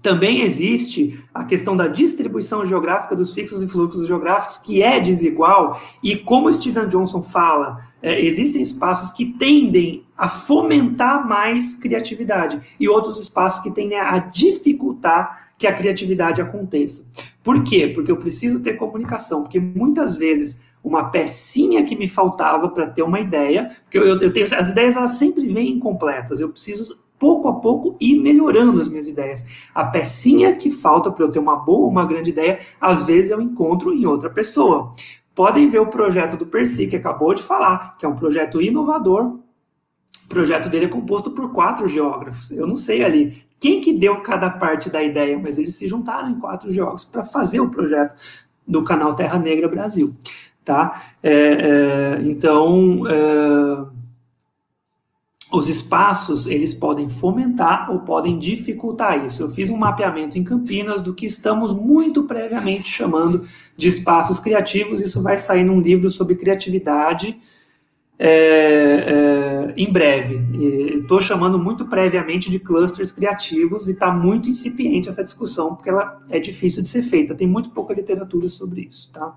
também 0.02 0.42
existe 0.42 1.24
a 1.34 1.44
questão 1.44 1.76
da 1.76 1.88
distribuição 1.88 2.66
geográfica 2.66 3.16
dos 3.16 3.34
fixos 3.34 3.62
e 3.62 3.68
fluxos 3.68 4.08
geográficos, 4.08 4.58
que 4.58 4.82
é 4.82 5.00
desigual, 5.00 5.80
e 6.02 6.16
como 6.16 6.52
Steven 6.52 6.88
Johnson 6.88 7.22
fala, 7.22 7.80
é, 8.02 8.24
existem 8.24 8.62
espaços 8.62 9.12
que 9.12 9.26
tendem 9.26 10.06
a 10.18 10.30
fomentar 10.30 11.28
mais 11.28 11.76
criatividade, 11.76 12.60
e 12.80 12.88
outros 12.88 13.20
espaços 13.20 13.62
que 13.62 13.72
tendem 13.72 14.00
a 14.00 14.18
dificultar 14.20 15.50
que 15.58 15.68
a 15.68 15.74
criatividade 15.74 16.42
aconteça. 16.42 17.06
Por 17.44 17.64
quê? 17.64 17.88
Porque 17.94 18.12
eu 18.12 18.18
preciso 18.18 18.62
ter 18.62 18.76
comunicação, 18.76 19.44
porque 19.44 19.60
muitas 19.60 20.16
vezes 20.16 20.70
uma 20.82 21.10
pecinha 21.10 21.84
que 21.84 21.98
me 21.98 22.08
faltava 22.08 22.70
para 22.70 22.88
ter 22.88 23.04
uma 23.04 23.20
ideia, 23.20 23.70
porque 23.84 23.98
eu, 23.98 24.22
eu 24.22 24.32
tenho, 24.32 24.46
as 24.58 24.70
ideias 24.70 24.96
elas 24.96 25.12
sempre 25.12 25.46
vêm 25.48 25.72
incompletas, 25.72 26.40
eu 26.40 26.48
preciso 26.48 26.98
pouco 27.20 27.50
a 27.50 27.54
pouco 27.54 27.96
ir 28.00 28.18
melhorando 28.20 28.82
as 28.82 28.88
minhas 28.88 29.08
ideias. 29.08 29.46
A 29.76 29.84
pecinha 29.84 30.56
que 30.56 30.72
falta 30.72 31.12
para 31.12 31.26
eu 31.26 31.30
ter 31.30 31.40
uma 31.40 31.58
boa, 31.58 31.88
uma 31.88 32.06
grande 32.06 32.30
ideia, 32.30 32.58
às 32.80 33.04
vezes 33.04 33.30
eu 33.30 33.42
encontro 33.42 33.94
em 33.94 34.06
outra 34.06 34.30
pessoa. 34.30 34.92
Podem 35.36 35.68
ver 35.68 35.80
o 35.80 35.88
projeto 35.88 36.38
do 36.38 36.46
Percy, 36.46 36.88
que 36.88 36.96
acabou 36.96 37.34
de 37.34 37.44
falar, 37.44 37.98
que 37.98 38.06
é 38.06 38.10
um 38.10 38.16
projeto 38.16 38.62
inovador. 38.62 39.38
O 40.26 40.30
projeto 40.30 40.70
dele 40.70 40.86
é 40.86 40.90
composto 40.90 41.32
por 41.32 41.52
quatro 41.52 41.88
geógrafos. 41.88 42.52
Eu 42.52 42.66
não 42.66 42.76
sei 42.76 43.04
ali 43.04 43.44
quem 43.60 43.82
que 43.82 43.94
deu 43.94 44.22
cada 44.22 44.50
parte 44.50 44.90
da 44.90 45.04
ideia, 45.04 45.38
mas 45.38 45.58
eles 45.58 45.76
se 45.76 45.88
juntaram 45.88 46.30
em 46.30 46.40
quatro 46.40 46.72
geógrafos 46.72 47.06
para 47.06 47.24
fazer 47.26 47.60
o 47.60 47.70
projeto 47.70 48.16
do 48.66 48.84
canal 48.84 49.16
Terra 49.16 49.38
Negra 49.38 49.68
Brasil. 49.68 50.14
Tá? 50.64 51.14
É, 51.24 51.32
é, 51.34 52.22
então, 52.22 53.02
é, 53.08 53.99
os 55.52 55.68
espaços 55.68 56.46
eles 56.46 56.74
podem 56.74 57.10
fomentar 57.10 57.92
ou 57.92 58.00
podem 58.00 58.38
dificultar 58.38 59.26
isso. 59.26 59.44
Eu 59.44 59.50
fiz 59.50 59.70
um 59.70 59.78
mapeamento 59.78 60.38
em 60.38 60.44
Campinas 60.44 61.02
do 61.02 61.14
que 61.14 61.26
estamos 61.26 61.74
muito 61.74 62.24
previamente 62.24 62.88
chamando 62.90 63.44
de 63.76 63.88
espaços 63.88 64.40
criativos. 64.40 65.02
Isso 65.02 65.22
vai 65.24 65.38
sair 65.38 65.64
num 65.64 65.82
livro 65.82 66.12
sobre 66.12 66.36
criatividade 66.36 67.40
é, 68.20 68.28
é, 68.30 69.74
em 69.76 69.92
breve. 69.92 70.40
Estou 70.96 71.20
chamando 71.20 71.58
muito 71.58 71.86
previamente 71.86 72.52
de 72.52 72.60
clusters 72.60 73.12
criativos 73.12 73.88
e 73.88 73.92
está 73.92 74.12
muito 74.12 74.50
incipiente 74.50 75.10
essa 75.10 75.24
discussão 75.24 75.74
porque 75.74 75.90
ela 75.90 76.22
é 76.30 76.40
difícil 76.40 76.84
de 76.84 76.90
ser 76.90 77.02
feita. 77.02 77.34
Tem 77.34 77.48
muito 77.48 77.72
pouca 77.72 77.94
literatura 77.94 78.50
sobre 78.50 78.82
isso, 78.82 79.12
tá? 79.12 79.36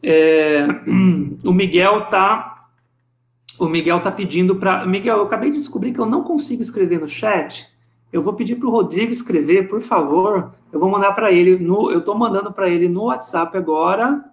É, 0.00 0.64
o 1.44 1.52
Miguel 1.52 2.04
está 2.04 2.55
o 3.58 3.68
Miguel 3.68 3.98
está 3.98 4.10
pedindo 4.10 4.56
para. 4.56 4.84
Miguel, 4.86 5.18
eu 5.18 5.24
acabei 5.24 5.50
de 5.50 5.58
descobrir 5.58 5.92
que 5.92 6.00
eu 6.00 6.06
não 6.06 6.22
consigo 6.22 6.62
escrever 6.62 7.00
no 7.00 7.08
chat. 7.08 7.66
Eu 8.12 8.22
vou 8.22 8.34
pedir 8.34 8.56
para 8.56 8.68
o 8.68 8.70
Rodrigo 8.70 9.12
escrever, 9.12 9.68
por 9.68 9.80
favor. 9.80 10.52
Eu 10.72 10.78
vou 10.80 10.90
mandar 10.90 11.12
para 11.12 11.32
ele. 11.32 11.58
No, 11.58 11.90
eu 11.90 11.98
estou 11.98 12.16
mandando 12.16 12.52
para 12.52 12.68
ele 12.68 12.88
no 12.88 13.04
WhatsApp 13.04 13.56
agora 13.56 14.24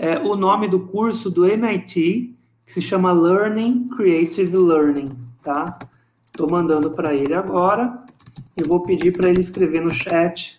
é, 0.00 0.18
o 0.18 0.34
nome 0.34 0.66
do 0.66 0.80
curso 0.80 1.30
do 1.30 1.44
MIT, 1.44 2.34
que 2.64 2.72
se 2.72 2.80
chama 2.80 3.12
Learning 3.12 3.86
Creative 3.88 4.56
Learning. 4.56 5.10
Tá? 5.42 5.76
Estou 6.24 6.50
mandando 6.50 6.90
para 6.90 7.14
ele 7.14 7.34
agora. 7.34 8.02
Eu 8.56 8.66
vou 8.66 8.82
pedir 8.82 9.12
para 9.12 9.28
ele 9.28 9.40
escrever 9.40 9.82
no 9.82 9.90
chat 9.90 10.58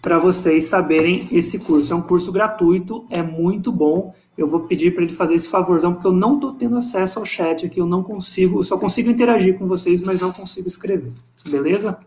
para 0.00 0.18
vocês 0.18 0.64
saberem 0.64 1.28
esse 1.30 1.60
curso. 1.60 1.92
É 1.92 1.96
um 1.96 2.02
curso 2.02 2.32
gratuito, 2.32 3.06
é 3.08 3.22
muito 3.22 3.70
bom 3.70 4.12
eu 4.36 4.46
vou 4.46 4.60
pedir 4.60 4.94
para 4.94 5.04
ele 5.04 5.12
fazer 5.12 5.34
esse 5.34 5.48
favorzão, 5.48 5.92
porque 5.92 6.06
eu 6.06 6.12
não 6.12 6.36
estou 6.36 6.52
tendo 6.54 6.76
acesso 6.76 7.18
ao 7.18 7.24
chat 7.24 7.66
aqui, 7.66 7.80
eu 7.80 7.86
não 7.86 8.02
consigo, 8.02 8.60
eu 8.60 8.62
só 8.62 8.78
consigo 8.78 9.10
interagir 9.10 9.58
com 9.58 9.66
vocês, 9.66 10.00
mas 10.00 10.20
não 10.20 10.32
consigo 10.32 10.66
escrever. 10.66 11.12
Beleza? 11.46 11.98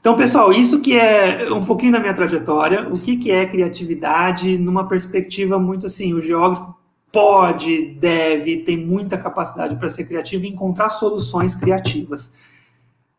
Então, 0.00 0.16
pessoal, 0.16 0.52
isso 0.52 0.80
que 0.80 0.98
é 0.98 1.52
um 1.52 1.64
pouquinho 1.64 1.92
da 1.92 2.00
minha 2.00 2.14
trajetória, 2.14 2.88
o 2.88 2.94
que, 2.94 3.16
que 3.16 3.30
é 3.30 3.46
criatividade 3.46 4.58
numa 4.58 4.88
perspectiva 4.88 5.58
muito 5.58 5.86
assim, 5.86 6.12
o 6.12 6.20
geógrafo 6.20 6.74
pode, 7.12 7.94
deve, 8.00 8.56
tem 8.58 8.76
muita 8.76 9.18
capacidade 9.18 9.76
para 9.76 9.88
ser 9.88 10.06
criativo 10.06 10.46
e 10.46 10.48
encontrar 10.48 10.88
soluções 10.90 11.54
criativas. 11.54 12.34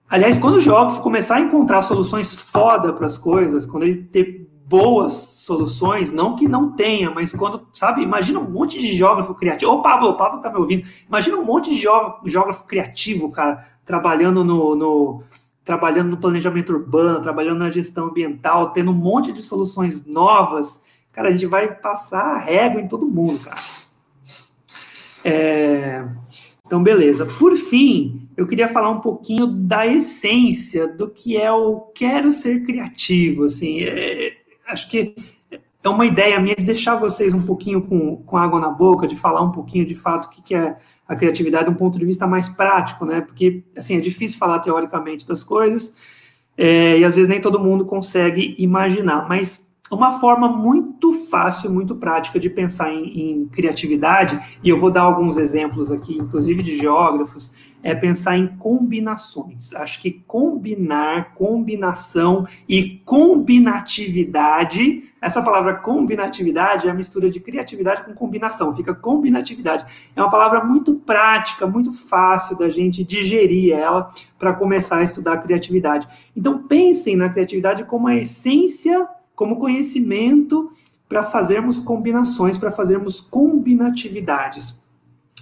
Aliás, 0.10 0.38
quando 0.38 0.56
o 0.56 0.60
geógrafo 0.60 1.02
começar 1.02 1.36
a 1.36 1.42
encontrar 1.42 1.84
soluções 1.84 2.36
foda 2.36 2.92
para 2.92 3.06
as 3.06 3.18
coisas, 3.18 3.66
quando 3.66 3.84
ele 3.84 4.04
ter 4.04 4.50
boas 4.66 5.14
soluções, 5.14 6.12
não 6.12 6.36
que 6.36 6.48
não 6.48 6.72
tenha, 6.72 7.12
mas 7.12 7.34
quando, 7.34 7.68
sabe, 7.72 8.02
imagina 8.02 8.40
um 8.40 8.50
monte 8.50 8.80
de 8.80 8.94
geógrafo 8.94 9.36
criativo. 9.36 9.72
Ô, 9.72 9.82
Pablo, 9.82 10.10
o 10.10 10.18
Pablo 10.18 10.42
tá 10.42 10.50
me 10.50 10.58
ouvindo. 10.58 10.88
Imagina 11.08 11.38
um 11.38 11.46
monte 11.46 11.70
de 11.70 11.76
geógrafo, 11.76 12.66
criativo, 12.66 13.32
cara, 13.32 13.68
trabalhando 13.86 14.44
no, 14.44 14.76
no, 14.76 15.24
trabalhando 15.64 16.10
no 16.10 16.18
planejamento 16.18 16.74
urbano, 16.74 17.22
trabalhando 17.22 17.60
na 17.60 17.70
gestão 17.70 18.08
ambiental, 18.08 18.72
tendo 18.72 18.92
um 18.92 18.96
monte 18.96 19.32
de 19.32 19.44
soluções 19.44 20.06
novas. 20.06 20.82
Cara, 21.12 21.30
a 21.30 21.32
gente 21.32 21.46
vai 21.46 21.74
passar 21.76 22.38
régua 22.38 22.82
em 22.82 22.88
todo 22.88 23.06
mundo, 23.06 23.40
cara. 23.40 23.60
É... 25.24 26.06
Então, 26.66 26.82
beleza. 26.82 27.26
Por 27.26 27.56
fim, 27.56 28.28
eu 28.36 28.48
queria 28.48 28.68
falar 28.68 28.90
um 28.90 29.00
pouquinho 29.00 29.46
da 29.46 29.86
essência 29.86 30.88
do 30.88 31.10
que 31.10 31.38
é 31.38 31.52
o 31.52 31.82
quero 31.94 32.32
ser 32.32 32.66
criativo. 32.66 33.44
Assim, 33.44 33.84
é 33.84 34.33
acho 34.74 34.90
que 34.90 35.16
é 35.84 35.90
uma 35.90 36.06
ideia 36.06 36.40
minha 36.40 36.56
de 36.56 36.66
deixar 36.66 36.96
vocês 36.96 37.34
um 37.34 37.42
pouquinho 37.44 37.82
com, 37.82 38.18
com 38.18 38.38
água 38.38 38.60
na 38.60 38.70
boca, 38.70 39.08
de 39.08 39.16
falar 39.16 39.42
um 39.42 39.52
pouquinho 39.52 39.86
de 39.86 39.96
fato 39.96 40.26
o 40.26 40.30
que, 40.30 40.42
que 40.42 40.56
é 40.56 40.78
a 41.08 41.16
criatividade 41.16 41.66
de 41.66 41.72
um 41.72 41.76
ponto 41.76 42.00
de 42.00 42.06
vista 42.06 42.26
mais 42.26 42.48
prático, 42.50 43.06
né? 43.06 43.22
Porque, 43.22 43.64
assim, 43.76 43.98
é 43.98 44.00
difícil 44.00 44.40
falar 44.40 44.60
teoricamente 44.60 45.28
das 45.28 45.44
coisas 45.44 45.96
é, 46.58 47.00
e 47.00 47.04
às 47.04 47.16
vezes 47.16 47.28
nem 47.28 47.42
todo 47.42 47.60
mundo 47.60 47.86
consegue 47.86 48.56
imaginar, 48.58 49.28
mas 49.28 49.73
uma 49.96 50.20
forma 50.20 50.48
muito 50.48 51.14
fácil, 51.14 51.72
muito 51.72 51.96
prática 51.96 52.40
de 52.40 52.50
pensar 52.50 52.92
em, 52.92 53.20
em, 53.20 53.46
criatividade, 53.48 54.40
e 54.64 54.70
eu 54.70 54.78
vou 54.78 54.92
dar 54.92 55.02
alguns 55.02 55.38
exemplos 55.38 55.92
aqui, 55.92 56.18
inclusive 56.18 56.64
de 56.64 56.78
geógrafos, 56.78 57.74
é 57.84 57.94
pensar 57.94 58.38
em 58.38 58.48
combinações. 58.48 59.74
Acho 59.74 60.02
que 60.02 60.24
combinar, 60.26 61.34
combinação 61.34 62.48
e 62.68 63.02
combinatividade, 63.04 65.04
essa 65.22 65.42
palavra 65.42 65.76
combinatividade 65.76 66.88
é 66.88 66.92
a 66.92 66.94
mistura 66.94 67.30
de 67.30 67.42
criatividade 67.42 68.04
com 68.04 68.14
combinação, 68.14 68.74
fica 68.74 68.96
combinatividade. 68.96 69.86
É 70.16 70.22
uma 70.22 70.30
palavra 70.30 70.64
muito 70.64 70.96
prática, 70.96 71.68
muito 71.68 71.92
fácil 71.92 72.58
da 72.58 72.70
gente 72.70 73.04
digerir 73.04 73.74
ela 73.74 74.10
para 74.40 74.54
começar 74.54 75.00
a 75.00 75.04
estudar 75.04 75.34
a 75.34 75.38
criatividade. 75.38 76.08
Então 76.36 76.64
pensem 76.64 77.18
na 77.18 77.28
criatividade 77.28 77.84
como 77.84 78.08
a 78.08 78.16
essência 78.16 79.06
como 79.36 79.58
conhecimento 79.58 80.70
para 81.08 81.24
fazermos 81.24 81.80
combinações, 81.80 82.58
para 82.58 82.72
fazermos 82.72 83.22
combinatividades. 83.22 84.84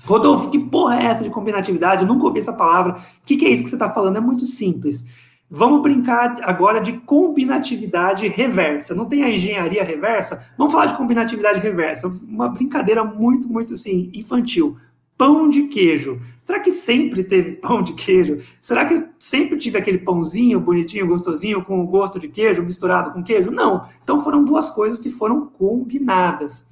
Rodolfo, 0.06 0.50
que 0.50 0.60
porra 0.60 1.02
é 1.02 1.06
essa 1.06 1.24
de 1.24 1.30
combinatividade? 1.30 2.04
Eu 2.04 2.08
nunca 2.08 2.26
ouvi 2.26 2.40
essa 2.40 2.54
palavra. 2.54 2.94
O 2.94 3.26
que, 3.26 3.38
que 3.38 3.46
é 3.46 3.50
isso 3.50 3.64
que 3.64 3.70
você 3.70 3.76
está 3.76 3.90
falando? 3.90 4.18
É 4.18 4.20
muito 4.20 4.46
simples. 4.46 5.08
Vamos 5.54 5.82
brincar 5.82 6.38
agora 6.44 6.80
de 6.80 6.94
combinatividade 6.94 8.28
reversa. 8.28 8.96
Não 8.96 9.06
tem 9.06 9.24
a 9.24 9.30
engenharia 9.30 9.84
reversa? 9.84 10.54
Vamos 10.58 10.72
falar 10.72 10.86
de 10.86 10.96
combinatividade 10.96 11.60
reversa. 11.60 12.08
Uma 12.08 12.48
brincadeira 12.48 13.04
muito, 13.04 13.52
muito 13.52 13.74
assim, 13.74 14.10
infantil. 14.14 14.78
Pão 15.22 15.48
de 15.48 15.68
queijo. 15.68 16.20
Será 16.44 16.60
que 16.60 16.72
sempre 16.72 17.24
teve 17.24 17.52
pão 17.62 17.84
de 17.84 17.94
queijo? 17.94 18.40
Será 18.60 18.86
que 18.86 19.06
sempre 19.20 19.56
tive 19.56 19.78
aquele 19.78 20.00
pãozinho 20.00 20.60
bonitinho, 20.60 21.06
gostosinho, 21.06 21.64
com 21.64 21.80
o 21.80 21.86
gosto 21.86 22.20
de 22.20 22.28
queijo 22.28 22.64
misturado 22.64 23.12
com 23.12 23.22
queijo? 23.22 23.52
Não. 23.52 23.86
Então 24.02 24.24
foram 24.24 24.44
duas 24.44 24.72
coisas 24.72 24.98
que 24.98 25.12
foram 25.12 25.46
combinadas. 25.46 26.66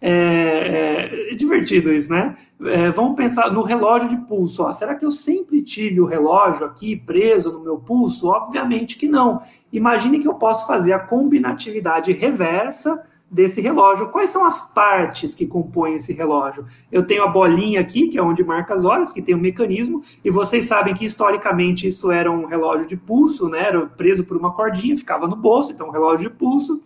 É, 0.00 0.10
é, 0.10 1.32
é, 1.32 1.34
divertido 1.34 1.92
isso, 1.92 2.10
né? 2.10 2.34
É, 2.62 2.90
vamos 2.90 3.14
pensar 3.14 3.52
no 3.52 3.60
relógio 3.60 4.08
de 4.08 4.16
pulso. 4.26 4.62
Ó, 4.62 4.72
será 4.72 4.94
que 4.94 5.04
eu 5.04 5.10
sempre 5.10 5.60
tive 5.60 6.00
o 6.00 6.06
relógio 6.06 6.64
aqui 6.64 6.96
preso 6.96 7.52
no 7.52 7.60
meu 7.60 7.76
pulso? 7.76 8.26
Obviamente 8.28 8.96
que 8.96 9.06
não. 9.06 9.38
Imagine 9.70 10.18
que 10.18 10.26
eu 10.26 10.34
posso 10.34 10.66
fazer 10.66 10.94
a 10.94 10.98
combinatividade 10.98 12.10
reversa 12.14 13.04
desse 13.32 13.62
relógio. 13.62 14.10
Quais 14.10 14.28
são 14.28 14.44
as 14.44 14.60
partes 14.72 15.34
que 15.34 15.46
compõem 15.46 15.94
esse 15.94 16.12
relógio? 16.12 16.66
Eu 16.90 17.06
tenho 17.06 17.24
a 17.24 17.28
bolinha 17.28 17.80
aqui, 17.80 18.08
que 18.08 18.18
é 18.18 18.22
onde 18.22 18.44
marca 18.44 18.74
as 18.74 18.84
horas, 18.84 19.10
que 19.10 19.22
tem 19.22 19.34
um 19.34 19.40
mecanismo, 19.40 20.02
e 20.22 20.30
vocês 20.30 20.66
sabem 20.66 20.92
que 20.92 21.06
historicamente 21.06 21.88
isso 21.88 22.12
era 22.12 22.30
um 22.30 22.44
relógio 22.44 22.86
de 22.86 22.96
pulso, 22.96 23.48
né? 23.48 23.68
Era 23.68 23.86
preso 23.86 24.24
por 24.24 24.36
uma 24.36 24.52
cordinha, 24.52 24.94
ficava 24.96 25.26
no 25.26 25.34
bolso, 25.34 25.72
então 25.72 25.88
um 25.88 25.90
relógio 25.90 26.28
de 26.28 26.36
pulso. 26.36 26.78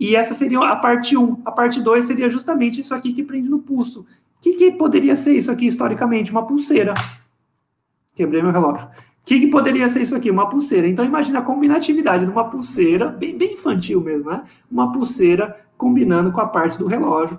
E 0.00 0.16
essa 0.16 0.32
seria 0.32 0.60
a 0.60 0.76
parte 0.76 1.16
1. 1.16 1.42
A 1.44 1.52
parte 1.52 1.80
2 1.80 2.04
seria 2.04 2.28
justamente 2.30 2.80
isso 2.80 2.94
aqui 2.94 3.12
que 3.12 3.22
prende 3.22 3.50
no 3.50 3.58
pulso. 3.58 4.00
O 4.00 4.40
que, 4.40 4.54
que 4.54 4.70
poderia 4.70 5.14
ser 5.14 5.36
isso 5.36 5.52
aqui 5.52 5.66
historicamente? 5.66 6.30
Uma 6.30 6.46
pulseira. 6.46 6.94
Quebrei 8.14 8.42
meu 8.42 8.52
relógio. 8.52 8.88
Que, 9.26 9.40
que 9.40 9.48
poderia 9.48 9.88
ser 9.88 10.00
isso 10.00 10.16
aqui? 10.16 10.30
Uma 10.30 10.48
pulseira. 10.48 10.88
Então 10.88 11.04
imagina 11.04 11.40
a 11.40 11.42
combinatividade 11.42 12.24
de 12.24 12.30
uma 12.30 12.48
pulseira, 12.48 13.08
bem, 13.08 13.36
bem 13.36 13.52
infantil 13.52 14.00
mesmo, 14.00 14.30
né? 14.30 14.42
Uma 14.70 14.90
pulseira 14.90 15.54
combinando 15.76 16.32
com 16.32 16.40
a 16.40 16.46
parte 16.46 16.78
do 16.78 16.86
relógio, 16.86 17.38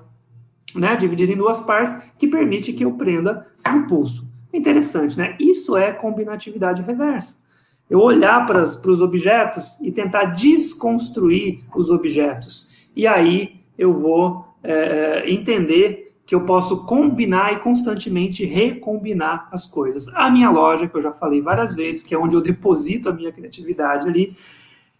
né? 0.76 0.96
Dividida 0.96 1.32
em 1.32 1.38
duas 1.38 1.62
partes, 1.62 1.98
que 2.20 2.28
permite 2.28 2.74
que 2.74 2.86
eu 2.86 2.92
prenda 2.92 3.48
no 3.74 3.88
pulso. 3.88 4.30
Interessante, 4.54 5.18
né? 5.18 5.36
Isso 5.40 5.76
é 5.76 5.92
combinatividade 5.92 6.84
reversa 6.84 7.48
eu 7.90 8.00
olhar 8.02 8.46
para, 8.46 8.64
para 8.64 8.92
os 8.92 9.02
objetos 9.02 9.80
e 9.82 9.92
tentar 9.92 10.26
desconstruir 10.26 11.64
os 11.76 11.90
objetos. 11.90 12.90
E 12.96 13.08
aí 13.08 13.62
eu 13.78 13.94
vou 13.94 14.46
é, 14.64 14.74
é, 14.74 15.32
entender 15.32 16.07
que 16.28 16.36
eu 16.36 16.42
posso 16.42 16.84
combinar 16.84 17.54
e 17.54 17.60
constantemente 17.60 18.44
recombinar 18.44 19.48
as 19.50 19.66
coisas. 19.66 20.10
A 20.10 20.30
minha 20.30 20.50
loja, 20.50 20.86
que 20.86 20.96
eu 20.96 21.02
já 21.02 21.14
falei 21.14 21.42
várias 21.42 21.74
vezes, 21.74 22.04
que 22.04 22.14
é 22.14 22.20
onde 22.20 22.36
eu 22.36 22.42
deposito 22.42 23.08
a 23.08 23.14
minha 23.14 23.32
criatividade 23.32 24.10
ali, 24.10 24.34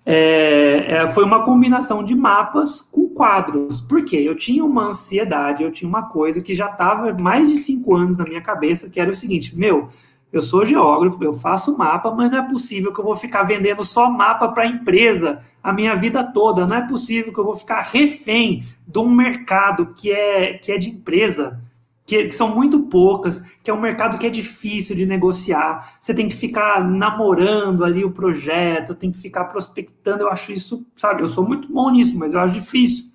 é, 0.06 0.86
é, 0.88 1.08
foi 1.08 1.26
uma 1.26 1.44
combinação 1.44 2.02
de 2.02 2.16
mapas 2.16 2.80
com 2.80 3.10
quadros. 3.10 3.82
Por 3.82 4.06
quê? 4.06 4.16
Eu 4.16 4.38
tinha 4.38 4.64
uma 4.64 4.86
ansiedade, 4.86 5.64
eu 5.64 5.72
tinha 5.72 5.90
uma 5.90 6.04
coisa 6.04 6.42
que 6.42 6.56
já 6.56 6.68
estava 6.68 7.14
mais 7.22 7.50
de 7.50 7.58
cinco 7.58 7.94
anos 7.94 8.18
na 8.18 8.24
minha 8.24 8.42
cabeça, 8.42 8.90
que 8.90 8.98
era 8.98 9.12
o 9.12 9.14
seguinte, 9.14 9.54
meu, 9.60 9.90
eu 10.32 10.42
sou 10.42 10.66
geógrafo, 10.66 11.24
eu 11.24 11.32
faço 11.32 11.78
mapa, 11.78 12.12
mas 12.12 12.30
não 12.30 12.40
é 12.40 12.50
possível 12.50 12.94
que 12.94 13.00
eu 13.00 13.04
vou 13.04 13.16
ficar 13.16 13.44
vendendo 13.44 13.84
só 13.84 14.10
mapa 14.10 14.50
para 14.50 14.68
empresa 14.68 15.40
a 15.64 15.72
minha 15.72 15.96
vida 15.96 16.24
toda. 16.24 16.68
Não 16.68 16.76
é 16.76 16.88
possível 16.88 17.34
que 17.34 17.40
eu 17.40 17.46
vou 17.46 17.56
ficar 17.56 17.82
refém 17.82 18.64
de 18.86 19.00
um 19.00 19.10
mercado 19.10 19.88
que 19.96 20.12
é, 20.12 20.54
que 20.54 20.72
é 20.72 20.78
de 20.78 20.90
empresa, 20.90 21.62
que, 22.06 22.26
que 22.26 22.36
são 22.36 22.54
muito 22.54 22.84
poucas, 22.88 23.42
que 23.64 23.72
é 23.72 23.74
um 23.74 23.80
mercado 23.80 24.18
que 24.18 24.26
é 24.26 24.30
difícil 24.30 24.96
de 24.98 25.06
negociar. 25.06 25.96
Você 26.00 26.14
tem 26.14 26.28
que 26.28 26.36
ficar 26.36 26.86
namorando 26.86 27.86
ali 27.86 28.04
o 28.04 28.12
projeto, 28.12 28.96
tem 28.96 29.12
que 29.12 29.18
ficar 29.18 29.46
prospectando. 29.46 30.24
Eu 30.24 30.30
acho 30.30 30.52
isso, 30.52 30.86
sabe? 30.96 31.22
Eu 31.22 31.28
sou 31.28 31.48
muito 31.48 31.72
bom 31.72 31.90
nisso, 31.90 32.18
mas 32.18 32.34
eu 32.34 32.42
acho 32.42 32.54
difícil. 32.54 33.12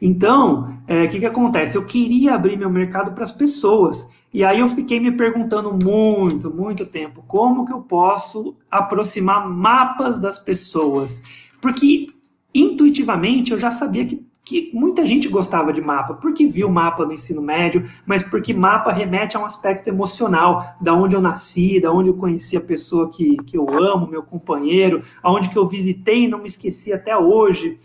Então, 0.00 0.62
o 0.62 0.92
é, 0.92 1.06
que, 1.06 1.20
que 1.20 1.26
acontece? 1.26 1.76
Eu 1.76 1.86
queria 1.86 2.34
abrir 2.34 2.56
meu 2.56 2.70
mercado 2.70 3.12
para 3.12 3.22
as 3.22 3.30
pessoas. 3.30 4.10
E 4.32 4.42
aí 4.42 4.60
eu 4.60 4.68
fiquei 4.68 4.98
me 4.98 5.12
perguntando 5.12 5.76
muito, 5.84 6.50
muito 6.50 6.86
tempo, 6.86 7.22
como 7.28 7.66
que 7.66 7.72
eu 7.72 7.82
posso 7.82 8.56
aproximar 8.70 9.46
mapas 9.46 10.18
das 10.18 10.38
pessoas? 10.38 11.50
Porque 11.60 12.06
intuitivamente 12.54 13.52
eu 13.52 13.58
já 13.58 13.70
sabia 13.70 14.06
que, 14.06 14.26
que 14.42 14.70
muita 14.72 15.04
gente 15.04 15.28
gostava 15.28 15.70
de 15.70 15.82
mapa, 15.82 16.14
porque 16.14 16.46
viu 16.46 16.70
mapa 16.70 17.04
no 17.04 17.12
ensino 17.12 17.42
médio, 17.42 17.84
mas 18.06 18.22
porque 18.22 18.54
mapa 18.54 18.90
remete 18.90 19.36
a 19.36 19.40
um 19.40 19.44
aspecto 19.44 19.88
emocional, 19.88 20.76
da 20.80 20.94
onde 20.94 21.14
eu 21.14 21.20
nasci, 21.20 21.78
da 21.78 21.92
onde 21.92 22.08
eu 22.08 22.14
conheci 22.14 22.56
a 22.56 22.60
pessoa 22.60 23.10
que, 23.10 23.36
que 23.44 23.58
eu 23.58 23.66
amo, 23.68 24.08
meu 24.08 24.22
companheiro, 24.22 25.02
aonde 25.22 25.50
que 25.50 25.58
eu 25.58 25.66
visitei 25.66 26.24
e 26.24 26.28
não 26.28 26.38
me 26.38 26.46
esqueci 26.46 26.90
até 26.90 27.14
hoje. 27.14 27.76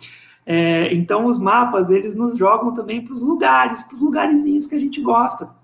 É, 0.46 0.94
então 0.94 1.26
os 1.26 1.38
mapas 1.38 1.92
eles 1.92 2.16
nos 2.16 2.38
jogam 2.38 2.74
também 2.74 3.04
para 3.04 3.14
os 3.14 3.22
lugares, 3.22 3.84
para 3.84 3.96
os 3.96 4.02
lugarzinhos 4.02 4.66
que 4.66 4.76
a 4.76 4.80
gente 4.80 5.02
gosta. 5.02 5.57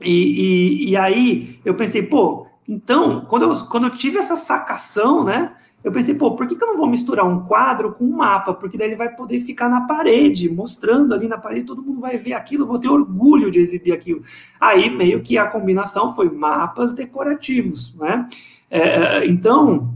E, 0.00 0.10
e, 0.10 0.90
e, 0.90 0.96
aí 0.96 1.58
eu 1.64 1.74
pensei, 1.74 2.02
pô, 2.02 2.46
então, 2.68 3.24
quando 3.28 3.42
eu, 3.42 3.54
quando 3.66 3.84
eu 3.84 3.90
tive 3.90 4.18
essa 4.18 4.36
sacação, 4.36 5.24
né? 5.24 5.52
Eu 5.84 5.92
pensei, 5.92 6.16
pô, 6.16 6.32
por 6.32 6.48
que, 6.48 6.56
que 6.56 6.64
eu 6.64 6.68
não 6.68 6.76
vou 6.76 6.88
misturar 6.88 7.24
um 7.24 7.44
quadro 7.44 7.92
com 7.92 8.04
um 8.04 8.16
mapa? 8.16 8.52
Porque 8.52 8.76
daí 8.76 8.88
ele 8.88 8.96
vai 8.96 9.14
poder 9.14 9.38
ficar 9.38 9.68
na 9.68 9.82
parede, 9.82 10.48
mostrando 10.48 11.14
ali 11.14 11.28
na 11.28 11.38
parede, 11.38 11.64
todo 11.64 11.82
mundo 11.82 12.00
vai 12.00 12.18
ver 12.18 12.32
aquilo, 12.32 12.66
vou 12.66 12.78
ter 12.78 12.88
orgulho 12.88 13.52
de 13.52 13.60
exibir 13.60 13.92
aquilo. 13.92 14.20
Aí 14.60 14.90
meio 14.90 15.22
que 15.22 15.38
a 15.38 15.46
combinação 15.46 16.12
foi 16.12 16.28
mapas 16.28 16.92
decorativos, 16.92 17.94
né? 17.94 18.26
É, 18.68 18.80
é 18.80 19.26
então, 19.28 19.94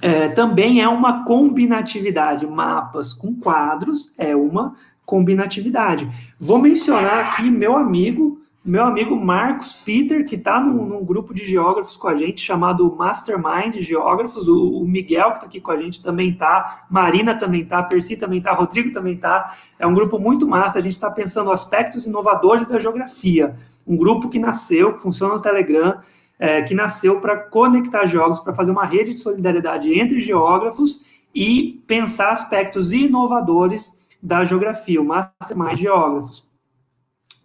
é, 0.00 0.28
também 0.30 0.80
é 0.80 0.88
uma 0.88 1.24
combinatividade. 1.24 2.46
Mapas 2.46 3.12
com 3.12 3.34
quadros 3.34 4.12
é 4.16 4.34
uma 4.34 4.74
combinatividade. 5.04 6.10
Vou 6.38 6.58
mencionar 6.58 7.26
aqui 7.26 7.50
meu 7.50 7.76
amigo 7.76 8.40
meu 8.64 8.82
amigo 8.82 9.14
Marcos 9.14 9.74
Peter, 9.84 10.24
que 10.24 10.36
está 10.36 10.58
num, 10.58 10.86
num, 10.86 11.04
grupo 11.04 11.34
de 11.34 11.44
geógrafos 11.44 11.98
com 11.98 12.08
a 12.08 12.16
gente, 12.16 12.40
chamado 12.40 12.96
Mastermind 12.96 13.76
Geógrafos, 13.76 14.48
o, 14.48 14.78
o 14.78 14.88
Miguel, 14.88 15.32
que 15.32 15.36
está 15.36 15.46
aqui 15.46 15.60
com 15.60 15.70
a 15.70 15.76
gente, 15.76 16.02
também 16.02 16.30
está, 16.30 16.86
Marina 16.88 17.34
também 17.34 17.60
está, 17.60 17.82
Percy 17.82 18.16
também 18.16 18.38
está, 18.38 18.54
Rodrigo 18.54 18.90
também 18.90 19.14
está. 19.14 19.52
É 19.78 19.86
um 19.86 19.92
grupo 19.92 20.18
muito 20.18 20.48
massa, 20.48 20.78
a 20.78 20.80
gente 20.80 20.94
está 20.94 21.10
pensando 21.10 21.52
aspectos 21.52 22.06
inovadores 22.06 22.66
da 22.66 22.78
geografia. 22.78 23.54
Um 23.86 23.98
grupo 23.98 24.30
que 24.30 24.38
nasceu, 24.38 24.94
que 24.94 24.98
funciona 24.98 25.34
no 25.34 25.42
Telegram, 25.42 26.00
é, 26.38 26.62
que 26.62 26.74
nasceu 26.74 27.20
para 27.20 27.36
conectar 27.36 28.06
geógrafos, 28.06 28.40
para 28.40 28.54
fazer 28.54 28.72
uma 28.72 28.86
rede 28.86 29.12
de 29.12 29.18
solidariedade 29.18 29.92
entre 29.92 30.22
geógrafos 30.22 31.22
e 31.34 31.82
pensar 31.86 32.30
aspectos 32.30 32.92
inovadores 32.92 34.16
da 34.22 34.42
geografia, 34.42 35.02
o 35.02 35.04
Mastermind 35.04 35.76
Geógrafos. 35.76 36.53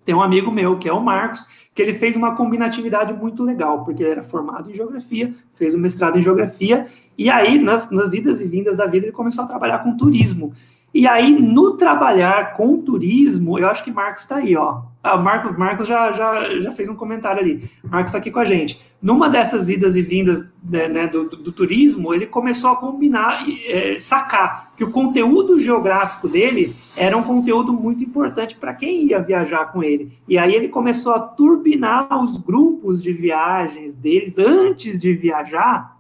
Tem 0.10 0.16
um 0.16 0.24
amigo 0.24 0.50
meu, 0.50 0.76
que 0.80 0.90
é 0.90 0.92
o 0.92 1.00
Marcos, 1.00 1.46
que 1.72 1.80
ele 1.80 1.94
fez 1.94 2.16
uma 2.16 2.36
combinatividade 2.36 3.14
muito 3.14 3.44
legal, 3.44 3.84
porque 3.86 4.02
ele 4.02 4.10
era 4.14 4.24
formado 4.24 4.72
em 4.72 4.74
geografia, 4.74 5.32
fez 5.52 5.76
um 5.76 5.80
mestrado 5.80 6.18
em 6.18 6.22
geografia, 6.24 6.88
e 7.16 7.30
aí, 7.30 7.60
nas, 7.60 7.92
nas 7.92 8.12
idas 8.12 8.42
e 8.42 8.48
vindas 8.48 8.76
da 8.76 8.88
vida, 8.88 9.06
ele 9.06 9.12
começou 9.12 9.44
a 9.44 9.48
trabalhar 9.48 9.84
com 9.84 9.96
turismo. 9.96 10.52
E 10.94 11.08
aí, 11.08 11.40
no 11.40 11.78
trabalhar 11.78 12.54
com 12.54 12.82
turismo, 12.82 13.60
eu 13.60 13.70
acho 13.70 13.84
que 13.84 13.92
Marcos 13.92 14.24
está 14.24 14.38
aí, 14.38 14.56
ó. 14.56 14.82
Ah, 15.02 15.18
Marcos, 15.18 15.58
Marcos 15.58 15.88
já, 15.88 16.12
já, 16.12 16.60
já 16.60 16.72
fez 16.72 16.90
um 16.90 16.96
comentário 16.96 17.42
ali. 17.42 17.64
Marcos 17.84 18.10
está 18.10 18.18
aqui 18.18 18.32
com 18.32 18.40
a 18.40 18.46
gente. 18.46 18.82
Numa 19.02 19.30
dessas 19.30 19.70
idas 19.70 19.96
e 19.96 20.02
vindas 20.02 20.54
né, 20.62 20.90
né 20.90 21.08
do, 21.08 21.30
do, 21.30 21.38
do, 21.38 21.52
turismo, 21.54 22.14
ele 22.14 22.26
começou 22.26 22.72
a 22.72 22.76
combinar 22.76 23.48
e 23.48 23.66
é, 23.66 23.98
sacar 23.98 24.72
que 24.76 24.84
o 24.84 24.92
conteúdo 24.92 25.58
geográfico 25.58 26.28
dele 26.28 26.76
era 26.98 27.16
um 27.16 27.24
conteúdo 27.24 27.72
muito 27.72 28.04
importante 28.04 28.58
para 28.58 28.74
quem 28.74 29.06
ia 29.06 29.22
viajar 29.22 29.72
com 29.72 29.82
ele. 29.82 30.12
E 30.28 30.38
aí 30.38 30.54
ele 30.54 30.68
começou 30.68 31.14
a 31.14 31.20
turbinar 31.20 32.22
os 32.22 32.38
grupos 32.38 33.02
de 33.02 33.14
viagens 33.14 33.96
deles 33.96 34.38
antes 34.38 35.00
de 35.00 35.14
viajar 35.14 35.99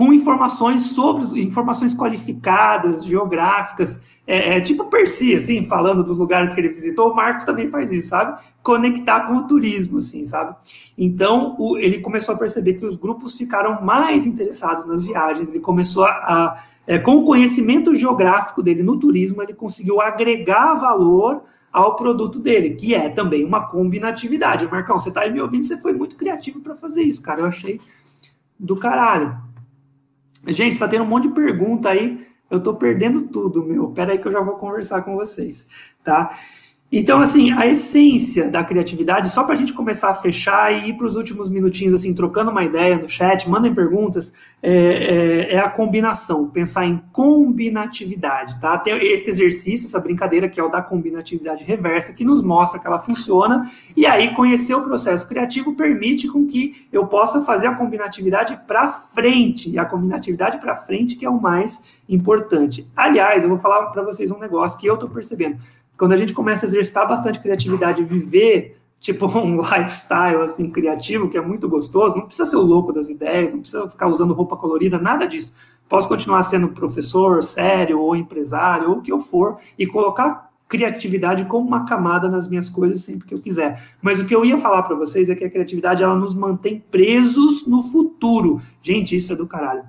com 0.00 0.14
informações 0.14 0.80
sobre 0.92 1.42
informações 1.42 1.92
qualificadas, 1.94 3.04
geográficas, 3.04 4.18
é, 4.26 4.56
é, 4.56 4.60
tipo 4.62 4.86
Percy, 4.86 5.34
assim, 5.34 5.66
falando 5.66 6.02
dos 6.02 6.18
lugares 6.18 6.54
que 6.54 6.60
ele 6.62 6.70
visitou, 6.70 7.10
o 7.10 7.14
Marcos 7.14 7.44
também 7.44 7.68
faz 7.68 7.92
isso, 7.92 8.08
sabe? 8.08 8.40
Conectar 8.62 9.26
com 9.26 9.34
o 9.34 9.46
turismo, 9.46 9.98
assim, 9.98 10.24
sabe? 10.24 10.56
Então, 10.96 11.54
o, 11.58 11.76
ele 11.76 12.00
começou 12.00 12.34
a 12.34 12.38
perceber 12.38 12.78
que 12.78 12.86
os 12.86 12.96
grupos 12.96 13.36
ficaram 13.36 13.84
mais 13.84 14.24
interessados 14.24 14.86
nas 14.86 15.04
viagens, 15.04 15.50
ele 15.50 15.60
começou 15.60 16.04
a, 16.04 16.08
a 16.08 16.62
é, 16.86 16.98
com 16.98 17.16
o 17.16 17.24
conhecimento 17.24 17.94
geográfico 17.94 18.62
dele 18.62 18.82
no 18.82 18.98
turismo, 18.98 19.42
ele 19.42 19.52
conseguiu 19.52 20.00
agregar 20.00 20.72
valor 20.76 21.42
ao 21.70 21.94
produto 21.94 22.38
dele, 22.38 22.70
que 22.70 22.94
é 22.94 23.10
também 23.10 23.44
uma 23.44 23.68
combinatividade. 23.68 24.66
Marcão, 24.66 24.98
você 24.98 25.12
tá 25.12 25.20
aí 25.20 25.30
me 25.30 25.42
ouvindo, 25.42 25.66
você 25.66 25.76
foi 25.76 25.92
muito 25.92 26.16
criativo 26.16 26.60
para 26.60 26.74
fazer 26.74 27.02
isso, 27.02 27.20
cara, 27.20 27.40
eu 27.40 27.46
achei 27.46 27.78
do 28.58 28.76
caralho. 28.76 29.49
Gente, 30.46 30.72
está 30.72 30.88
tendo 30.88 31.04
um 31.04 31.08
monte 31.08 31.28
de 31.28 31.34
pergunta 31.34 31.90
aí. 31.90 32.26
Eu 32.50 32.58
estou 32.58 32.74
perdendo 32.74 33.28
tudo, 33.28 33.64
meu. 33.64 33.90
Pera 33.92 34.12
aí 34.12 34.18
que 34.18 34.26
eu 34.26 34.32
já 34.32 34.40
vou 34.40 34.56
conversar 34.56 35.02
com 35.02 35.14
vocês, 35.14 35.66
tá? 36.02 36.30
Então, 36.92 37.20
assim, 37.20 37.52
a 37.52 37.68
essência 37.68 38.50
da 38.50 38.64
criatividade, 38.64 39.30
só 39.30 39.44
para 39.44 39.54
a 39.54 39.56
gente 39.56 39.72
começar 39.72 40.10
a 40.10 40.14
fechar 40.14 40.72
e 40.72 40.88
ir 40.88 40.96
para 40.96 41.06
os 41.06 41.14
últimos 41.14 41.48
minutinhos, 41.48 41.94
assim, 41.94 42.12
trocando 42.12 42.50
uma 42.50 42.64
ideia 42.64 42.98
no 42.98 43.08
chat, 43.08 43.48
mandem 43.48 43.72
perguntas, 43.72 44.34
é, 44.60 44.72
é, 44.72 45.54
é, 45.54 45.58
a 45.60 45.70
combinação, 45.70 46.48
pensar 46.48 46.84
em 46.86 47.00
combinatividade, 47.12 48.58
tá? 48.58 48.76
Tem 48.76 48.94
esse 49.06 49.30
exercício, 49.30 49.86
essa 49.86 50.00
brincadeira 50.00 50.48
que 50.48 50.58
é 50.58 50.64
o 50.64 50.68
da 50.68 50.82
combinatividade 50.82 51.62
reversa, 51.62 52.12
que 52.12 52.24
nos 52.24 52.42
mostra 52.42 52.80
que 52.80 52.88
ela 52.88 52.98
funciona, 52.98 53.70
e 53.96 54.04
aí 54.04 54.34
conhecer 54.34 54.74
o 54.74 54.82
processo 54.82 55.28
criativo 55.28 55.76
permite 55.76 56.26
com 56.26 56.44
que 56.44 56.88
eu 56.92 57.06
possa 57.06 57.42
fazer 57.42 57.68
a 57.68 57.74
combinatividade 57.74 58.58
para 58.66 58.88
frente, 58.88 59.70
e 59.70 59.78
a 59.78 59.84
combinatividade 59.84 60.58
para 60.58 60.74
frente 60.74 61.14
que 61.14 61.24
é 61.24 61.30
o 61.30 61.40
mais 61.40 62.02
importante. 62.08 62.84
Aliás, 62.96 63.44
eu 63.44 63.48
vou 63.48 63.58
falar 63.58 63.86
para 63.86 64.02
vocês 64.02 64.32
um 64.32 64.40
negócio 64.40 64.80
que 64.80 64.88
eu 64.88 64.94
estou 64.94 65.08
percebendo 65.08 65.56
quando 66.00 66.12
a 66.12 66.16
gente 66.16 66.32
começa 66.32 66.64
a 66.64 66.66
exercitar 66.66 67.06
bastante 67.06 67.38
criatividade, 67.40 68.02
viver 68.02 68.78
tipo 68.98 69.26
um 69.38 69.60
lifestyle 69.60 70.40
assim 70.40 70.72
criativo 70.72 71.28
que 71.28 71.36
é 71.36 71.42
muito 71.42 71.68
gostoso, 71.68 72.16
não 72.16 72.24
precisa 72.24 72.48
ser 72.48 72.56
o 72.56 72.62
louco 72.62 72.90
das 72.90 73.10
ideias, 73.10 73.52
não 73.52 73.60
precisa 73.60 73.86
ficar 73.86 74.06
usando 74.06 74.32
roupa 74.32 74.56
colorida, 74.56 74.98
nada 74.98 75.26
disso. 75.26 75.54
Posso 75.90 76.08
continuar 76.08 76.42
sendo 76.42 76.68
professor, 76.68 77.42
sério 77.42 78.00
ou 78.00 78.16
empresário 78.16 78.88
ou 78.88 78.96
o 78.96 79.02
que 79.02 79.12
eu 79.12 79.20
for 79.20 79.58
e 79.78 79.86
colocar 79.86 80.50
criatividade 80.66 81.44
como 81.44 81.66
uma 81.66 81.84
camada 81.84 82.30
nas 82.30 82.48
minhas 82.48 82.70
coisas 82.70 83.04
sempre 83.04 83.26
que 83.28 83.34
eu 83.34 83.42
quiser. 83.42 83.78
Mas 84.00 84.20
o 84.20 84.26
que 84.26 84.34
eu 84.34 84.42
ia 84.42 84.56
falar 84.56 84.84
para 84.84 84.96
vocês 84.96 85.28
é 85.28 85.34
que 85.34 85.44
a 85.44 85.50
criatividade 85.50 86.02
ela 86.02 86.14
nos 86.14 86.34
mantém 86.34 86.82
presos 86.90 87.66
no 87.66 87.82
futuro. 87.82 88.58
Gente, 88.80 89.14
isso 89.14 89.34
é 89.34 89.36
do 89.36 89.46
caralho. 89.46 89.82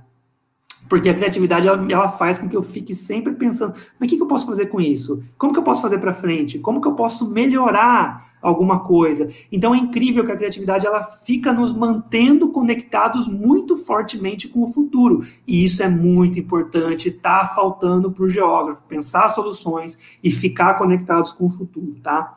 Porque 0.91 1.07
a 1.07 1.13
criatividade 1.13 1.69
ela, 1.69 1.87
ela, 1.89 2.09
faz 2.09 2.37
com 2.37 2.49
que 2.49 2.57
eu 2.57 2.61
fique 2.61 2.93
sempre 2.93 3.33
pensando, 3.33 3.75
mas 3.97 4.07
o 4.07 4.09
que, 4.09 4.17
que 4.17 4.21
eu 4.21 4.27
posso 4.27 4.45
fazer 4.45 4.65
com 4.65 4.81
isso? 4.81 5.23
Como 5.37 5.53
que 5.53 5.59
eu 5.59 5.63
posso 5.63 5.81
fazer 5.81 5.99
para 5.99 6.13
frente? 6.13 6.59
Como 6.59 6.81
que 6.81 6.87
eu 6.89 6.95
posso 6.95 7.31
melhorar 7.31 8.29
alguma 8.41 8.81
coisa? 8.81 9.29
Então 9.49 9.73
é 9.73 9.77
incrível 9.77 10.25
que 10.25 10.33
a 10.33 10.35
criatividade 10.35 10.85
ela 10.85 11.01
fica 11.01 11.53
nos 11.53 11.73
mantendo 11.73 12.49
conectados 12.49 13.25
muito 13.25 13.77
fortemente 13.77 14.49
com 14.49 14.63
o 14.63 14.67
futuro. 14.67 15.23
E 15.47 15.63
isso 15.63 15.81
é 15.81 15.87
muito 15.87 16.37
importante, 16.37 17.07
está 17.07 17.45
faltando 17.45 18.11
para 18.11 18.25
o 18.25 18.29
geógrafo, 18.29 18.83
pensar 18.83 19.29
soluções 19.29 20.19
e 20.21 20.29
ficar 20.29 20.73
conectados 20.73 21.31
com 21.31 21.45
o 21.45 21.49
futuro, 21.49 21.95
tá? 22.03 22.33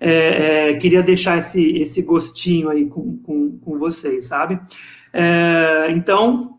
É, 0.00 0.70
é, 0.70 0.74
queria 0.74 1.00
deixar 1.00 1.38
esse, 1.38 1.64
esse 1.78 2.02
gostinho 2.02 2.70
aí 2.70 2.86
com, 2.86 3.18
com, 3.18 3.56
com 3.56 3.78
vocês, 3.78 4.26
sabe? 4.26 4.58
É, 5.12 5.92
então, 5.92 6.53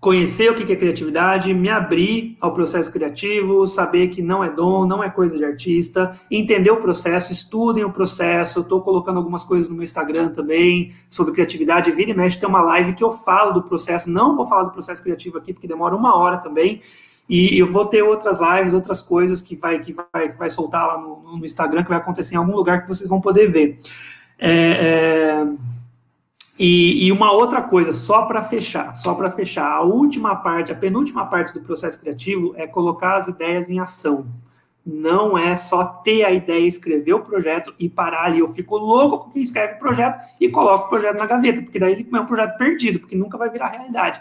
conhecer 0.00 0.50
o 0.50 0.54
que 0.54 0.72
é 0.72 0.76
criatividade, 0.76 1.52
me 1.52 1.68
abrir 1.68 2.36
ao 2.40 2.52
processo 2.52 2.92
criativo, 2.92 3.66
saber 3.66 4.08
que 4.08 4.22
não 4.22 4.44
é 4.44 4.50
dom, 4.50 4.86
não 4.86 5.02
é 5.02 5.10
coisa 5.10 5.36
de 5.36 5.44
artista, 5.44 6.12
entender 6.30 6.70
o 6.70 6.76
processo, 6.76 7.32
estudem 7.32 7.84
o 7.84 7.90
processo. 7.90 8.60
Estou 8.60 8.80
colocando 8.80 9.16
algumas 9.16 9.44
coisas 9.44 9.68
no 9.68 9.74
meu 9.74 9.82
Instagram 9.82 10.30
também 10.30 10.92
sobre 11.10 11.32
criatividade. 11.32 11.90
Vira 11.90 12.12
e 12.12 12.14
mexe, 12.14 12.38
tem 12.38 12.48
uma 12.48 12.62
live 12.62 12.92
que 12.92 13.02
eu 13.02 13.10
falo 13.10 13.52
do 13.52 13.62
processo. 13.62 14.08
Não 14.08 14.36
vou 14.36 14.46
falar 14.46 14.64
do 14.64 14.70
processo 14.70 15.02
criativo 15.02 15.36
aqui, 15.36 15.52
porque 15.52 15.66
demora 15.66 15.96
uma 15.96 16.16
hora 16.16 16.38
também. 16.38 16.80
E 17.28 17.58
eu 17.58 17.70
vou 17.70 17.84
ter 17.84 18.02
outras 18.02 18.40
lives, 18.40 18.72
outras 18.72 19.02
coisas 19.02 19.42
que 19.42 19.54
vai, 19.54 19.80
que 19.80 19.92
vai, 19.92 20.30
que 20.30 20.38
vai 20.38 20.48
soltar 20.48 20.86
lá 20.86 20.98
no, 20.98 21.36
no 21.38 21.44
Instagram, 21.44 21.82
que 21.82 21.90
vai 21.90 21.98
acontecer 21.98 22.36
em 22.36 22.38
algum 22.38 22.54
lugar 22.54 22.82
que 22.82 22.88
vocês 22.88 23.10
vão 23.10 23.20
poder 23.20 23.50
ver. 23.50 23.76
É, 24.38 25.42
é... 25.42 25.46
E, 26.58 27.06
e, 27.06 27.12
uma 27.12 27.30
outra 27.30 27.62
coisa, 27.62 27.92
só 27.92 28.22
para 28.22 28.42
fechar, 28.42 28.96
só 28.96 29.14
para 29.14 29.30
fechar, 29.30 29.70
a 29.70 29.82
última 29.82 30.34
parte, 30.34 30.72
a 30.72 30.74
penúltima 30.74 31.24
parte 31.26 31.54
do 31.54 31.60
processo 31.60 32.00
criativo 32.00 32.52
é 32.56 32.66
colocar 32.66 33.14
as 33.14 33.28
ideias 33.28 33.70
em 33.70 33.78
ação. 33.78 34.26
Não 34.84 35.38
é 35.38 35.54
só 35.54 35.84
ter 35.84 36.24
a 36.24 36.32
ideia, 36.32 36.66
escrever 36.66 37.12
o 37.12 37.20
projeto 37.20 37.72
e 37.78 37.88
parar 37.88 38.24
ali. 38.24 38.40
Eu 38.40 38.48
fico 38.48 38.76
louco 38.76 39.18
com 39.18 39.30
quem 39.30 39.42
escreve 39.42 39.74
o 39.74 39.78
projeto 39.78 40.20
e 40.40 40.48
coloca 40.48 40.86
o 40.86 40.88
projeto 40.88 41.18
na 41.18 41.26
gaveta, 41.26 41.62
porque 41.62 41.78
daí 41.78 41.92
ele 41.92 42.08
é 42.12 42.20
um 42.20 42.26
projeto 42.26 42.56
perdido, 42.56 42.98
porque 42.98 43.14
nunca 43.14 43.38
vai 43.38 43.50
virar 43.50 43.68
realidade. 43.68 44.20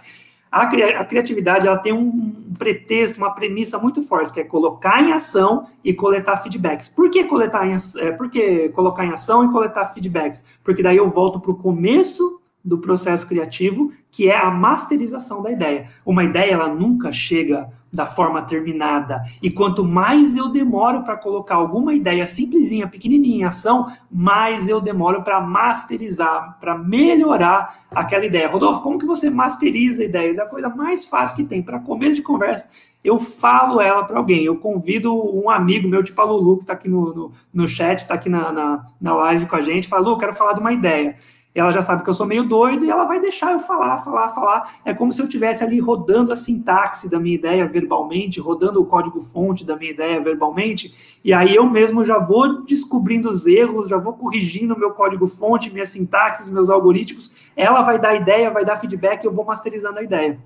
A, 0.52 0.64
a 0.64 1.06
criatividade 1.06 1.68
ela 1.68 1.78
tem 1.78 1.94
um 1.94 2.54
pretexto, 2.58 3.18
uma 3.18 3.32
premissa 3.32 3.78
muito 3.78 4.02
forte, 4.02 4.34
que 4.34 4.40
é 4.40 4.44
colocar 4.44 5.02
em 5.02 5.12
ação 5.12 5.68
e 5.84 5.94
coletar 5.94 6.38
feedbacks. 6.38 6.90
Por 6.90 7.10
que 7.10 7.24
coletar 7.26 7.68
em, 7.68 7.76
é, 7.98 8.12
por 8.12 8.30
que 8.30 8.70
colocar 8.70 9.06
em 9.06 9.12
ação 9.12 9.46
e 9.46 9.52
coletar 9.52 9.86
feedbacks? 9.86 10.60
Porque 10.64 10.82
daí 10.82 10.98
eu 10.98 11.10
volto 11.10 11.40
para 11.40 11.52
o 11.52 11.56
começo 11.56 12.42
do 12.64 12.78
processo 12.80 13.28
criativo, 13.28 13.94
que 14.12 14.30
é 14.30 14.36
a 14.36 14.52
masterização 14.52 15.42
da 15.42 15.52
ideia. 15.52 15.88
Uma 16.06 16.24
ideia 16.24 16.52
ela 16.52 16.68
nunca 16.68 17.12
chega 17.12 17.70
da 17.98 18.06
forma 18.06 18.44
terminada. 18.44 19.24
E 19.42 19.50
quanto 19.50 19.84
mais 19.84 20.36
eu 20.36 20.50
demoro 20.50 21.02
para 21.02 21.18
colocar 21.18 21.56
alguma 21.56 21.96
ideia 21.96 22.28
simplesinha, 22.28 22.88
pequenininha 22.88 23.38
em 23.38 23.44
ação, 23.44 23.92
mais 24.10 24.70
eu 24.70 24.80
demoro 24.80 25.24
para 25.24 25.42
masterizar, 25.42 26.60
para 26.60 26.78
melhorar 26.78 27.76
aquela 27.90 28.24
ideia. 28.24 28.48
Rodolfo, 28.48 28.84
como 28.84 29.00
que 29.00 29.06
você 29.08 29.32
masteriza 29.32 30.04
ideias? 30.04 30.38
É 30.38 30.44
a 30.44 30.48
coisa 30.48 30.70
mais 30.70 31.08
fácil 31.08 31.38
que 31.38 31.44
tem. 31.44 31.64
Para 31.64 31.80
começo 31.80 32.18
de 32.18 32.22
conversa, 32.22 32.70
eu 33.04 33.18
falo 33.18 33.82
ela 33.82 34.04
para 34.04 34.20
alguém. 34.20 34.44
Eu 34.44 34.58
convido 34.58 35.12
um 35.36 35.50
amigo 35.50 35.88
meu, 35.88 36.04
tipo 36.04 36.22
a 36.22 36.26
Lulu, 36.26 36.58
que 36.58 36.64
está 36.66 36.74
aqui 36.74 36.88
no, 36.88 37.16
no, 37.16 37.32
no 37.52 37.68
chat, 37.68 37.98
está 37.98 38.14
aqui 38.14 38.30
na, 38.30 38.52
na, 38.52 38.86
na 39.02 39.16
live 39.16 39.48
com 39.48 39.56
a 39.56 39.62
gente, 39.62 39.88
fala, 39.88 40.08
Lu, 40.08 40.20
quero 40.20 40.34
falar 40.34 40.54
de 40.54 40.60
uma 40.60 40.72
ideia 40.72 41.16
ela 41.60 41.72
já 41.72 41.82
sabe 41.82 42.04
que 42.04 42.10
eu 42.10 42.14
sou 42.14 42.26
meio 42.26 42.44
doido 42.44 42.86
e 42.86 42.90
ela 42.90 43.06
vai 43.06 43.20
deixar 43.20 43.52
eu 43.52 43.60
falar, 43.60 43.98
falar, 43.98 44.30
falar. 44.30 44.76
É 44.86 44.94
como 44.94 45.12
se 45.12 45.22
eu 45.22 45.28
tivesse 45.28 45.64
ali 45.64 45.80
rodando 45.80 46.32
a 46.32 46.36
sintaxe 46.36 47.10
da 47.10 47.20
minha 47.20 47.36
ideia 47.36 47.68
verbalmente, 47.68 48.40
rodando 48.40 48.82
o 48.82 48.86
código-fonte 48.86 49.66
da 49.66 49.76
minha 49.76 49.92
ideia 49.92 50.22
verbalmente, 50.22 51.20
e 51.24 51.34
aí 51.34 51.56
eu 51.56 51.68
mesmo 51.70 52.06
já 52.06 52.20
vou 52.20 52.64
descobrindo 52.64 53.30
os 53.30 53.48
erros, 53.48 53.88
já 53.88 53.98
vou 53.98 54.14
corrigindo 54.14 54.78
meu 54.78 54.92
código-fonte, 54.92 55.72
minhas 55.72 55.90
sintaxes, 55.90 56.50
meus 56.50 56.70
algoritmos. 56.70 57.48
Ela 57.56 57.82
vai 57.82 58.00
dar 58.00 58.16
ideia, 58.16 58.52
vai 58.52 58.64
dar 58.64 58.76
feedback, 58.76 59.24
eu 59.24 59.32
vou 59.32 59.46
masterizando 59.46 60.00
a 60.00 60.04
ideia. 60.04 60.40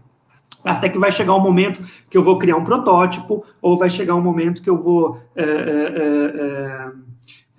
Até 0.64 0.90
que 0.90 0.98
vai 0.98 1.12
chegar 1.12 1.34
um 1.34 1.40
momento 1.40 1.82
que 2.10 2.18
eu 2.18 2.24
vou 2.24 2.38
criar 2.38 2.56
um 2.56 2.64
protótipo, 2.64 3.44
ou 3.62 3.78
vai 3.78 3.90
chegar 3.90 4.16
um 4.16 4.22
momento 4.22 4.62
que 4.62 4.70
eu 4.70 4.78
vou. 4.78 5.20
É, 5.36 5.44
é, 5.44 5.48
é, 5.48 6.92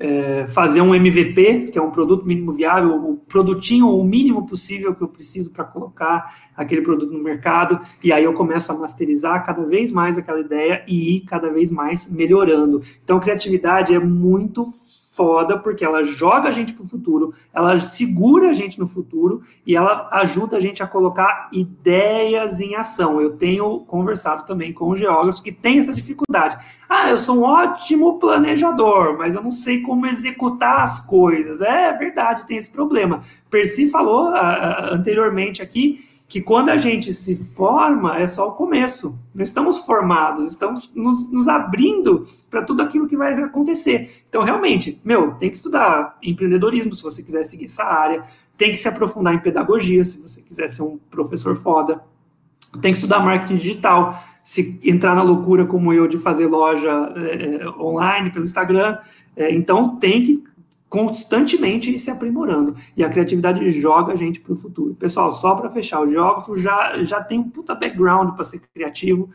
é, 0.03 0.48
fazer 0.48 0.80
um 0.80 0.92
MVP, 0.92 1.70
que 1.70 1.78
é 1.78 1.82
um 1.82 1.92
produto 1.92 2.26
mínimo 2.26 2.50
viável, 2.50 2.96
o 2.96 3.16
produtinho 3.18 3.88
o 3.88 4.05
mínimo 4.05 4.44
possível 4.44 4.92
que 4.92 5.03
eu 5.03 5.07
preciso 5.07 5.53
para 5.53 5.62
colocar 5.62 6.34
aquele 6.57 6.82
produto 6.82 7.12
no 7.12 7.22
mercado, 7.22 7.78
e 8.03 8.12
aí 8.12 8.24
eu 8.24 8.32
começo 8.32 8.72
a 8.72 8.74
masterizar 8.74 9.46
cada 9.46 9.64
vez 9.64 9.92
mais 9.92 10.18
aquela 10.18 10.40
ideia 10.40 10.84
e 10.88 11.16
ir 11.16 11.20
cada 11.20 11.48
vez 11.50 11.70
mais 11.70 12.11
melhorando. 12.11 12.80
Então, 13.05 13.20
criatividade 13.20 13.94
é 13.94 14.00
muito 14.00 14.66
foda, 15.14 15.58
porque 15.58 15.84
ela 15.84 16.02
joga 16.02 16.48
a 16.48 16.52
gente 16.52 16.72
para 16.72 16.84
o 16.84 16.88
futuro, 16.88 17.34
ela 17.52 17.78
segura 17.80 18.48
a 18.48 18.52
gente 18.52 18.78
no 18.78 18.86
futuro 18.86 19.42
e 19.66 19.76
ela 19.76 20.08
ajuda 20.10 20.56
a 20.56 20.60
gente 20.60 20.82
a 20.82 20.86
colocar 20.86 21.48
ideias 21.52 22.60
em 22.60 22.74
ação. 22.76 23.20
Eu 23.20 23.36
tenho 23.36 23.80
conversado 23.80 24.46
também 24.46 24.72
com 24.72 24.96
geógrafos 24.96 25.40
que 25.42 25.52
têm 25.52 25.78
essa 25.78 25.92
dificuldade. 25.92 26.56
Ah, 26.88 27.10
eu 27.10 27.18
sou 27.18 27.40
um 27.40 27.42
ótimo 27.42 28.18
planejador, 28.18 29.18
mas 29.18 29.34
eu 29.34 29.42
não 29.42 29.50
sei 29.50 29.82
como 29.82 30.06
executar 30.06 30.80
as 30.80 31.04
coisas. 31.04 31.60
É 31.60 31.92
verdade, 31.92 32.46
tem 32.46 32.56
esse 32.56 32.72
problema. 32.72 33.20
Percy 33.50 33.90
falou 33.90 34.30
uh, 34.30 34.94
anteriormente 34.94 35.60
aqui 35.60 36.11
que 36.33 36.41
quando 36.41 36.70
a 36.70 36.78
gente 36.78 37.12
se 37.12 37.37
forma 37.37 38.18
é 38.18 38.26
só 38.26 38.49
o 38.49 38.53
começo. 38.53 39.18
Não 39.35 39.43
estamos 39.43 39.80
formados, 39.80 40.49
estamos 40.49 40.95
nos, 40.95 41.30
nos 41.30 41.47
abrindo 41.47 42.26
para 42.51 42.62
tudo 42.62 42.80
aquilo 42.80 43.07
que 43.07 43.18
vai 43.18 43.35
acontecer. 43.35 44.11
Então, 44.30 44.43
realmente, 44.43 44.99
meu, 45.05 45.33
tem 45.35 45.51
que 45.51 45.57
estudar 45.57 46.16
empreendedorismo 46.22 46.95
se 46.95 47.03
você 47.03 47.22
quiser 47.22 47.43
seguir 47.43 47.66
essa 47.66 47.85
área, 47.85 48.22
tem 48.57 48.70
que 48.70 48.78
se 48.78 48.89
aprofundar 48.89 49.35
em 49.35 49.41
pedagogia 49.41 50.03
se 50.07 50.18
você 50.22 50.41
quiser 50.41 50.68
ser 50.68 50.85
um 50.85 50.99
professor 51.11 51.55
foda, 51.55 52.03
tem 52.80 52.93
que 52.93 52.97
estudar 52.97 53.20
marketing 53.20 53.57
digital. 53.57 54.18
Se 54.43 54.80
entrar 54.83 55.14
na 55.14 55.22
loucura 55.22 55.66
como 55.66 55.93
eu 55.93 56.09
de 56.09 56.16
fazer 56.16 56.47
loja 56.47 56.91
é, 57.14 57.68
online 57.78 58.30
pelo 58.30 58.45
Instagram, 58.47 58.97
é, 59.37 59.55
então 59.55 59.97
tem 59.97 60.24
que 60.24 60.43
constantemente 60.93 61.99
se 61.99 62.11
aprimorando. 62.11 62.74
E 62.95 63.03
a 63.03 63.09
criatividade 63.09 63.70
joga 63.70 64.12
a 64.12 64.16
gente 64.16 64.38
para 64.40 64.53
o 64.53 64.57
futuro. 64.57 64.95
Pessoal, 64.95 65.32
só 65.32 65.55
para 65.55 65.70
fechar, 65.70 66.03
o 66.03 66.07
geógrafo 66.07 66.55
já, 66.59 67.03
já 67.03 67.18
tem 67.22 67.38
um 67.38 67.49
puta 67.49 67.74
background 67.74 68.34
para 68.34 68.45
ser 68.45 68.61
criativo, 68.74 69.30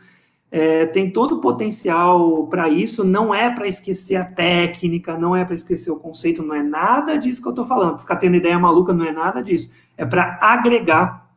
é, 0.52 0.86
tem 0.86 1.10
todo 1.10 1.34
o 1.34 1.40
potencial 1.40 2.46
para 2.46 2.68
isso, 2.68 3.02
não 3.02 3.34
é 3.34 3.52
para 3.52 3.66
esquecer 3.66 4.14
a 4.14 4.24
técnica, 4.24 5.18
não 5.18 5.34
é 5.34 5.44
para 5.44 5.56
esquecer 5.56 5.90
o 5.90 5.98
conceito, 5.98 6.44
não 6.44 6.54
é 6.54 6.62
nada 6.62 7.18
disso 7.18 7.42
que 7.42 7.48
eu 7.48 7.52
estou 7.52 7.66
falando. 7.66 7.98
Ficar 7.98 8.16
tendo 8.16 8.36
ideia 8.36 8.56
maluca 8.56 8.92
não 8.92 9.04
é 9.04 9.10
nada 9.10 9.42
disso. 9.42 9.74
É 9.96 10.06
para 10.06 10.38
agregar 10.40 11.28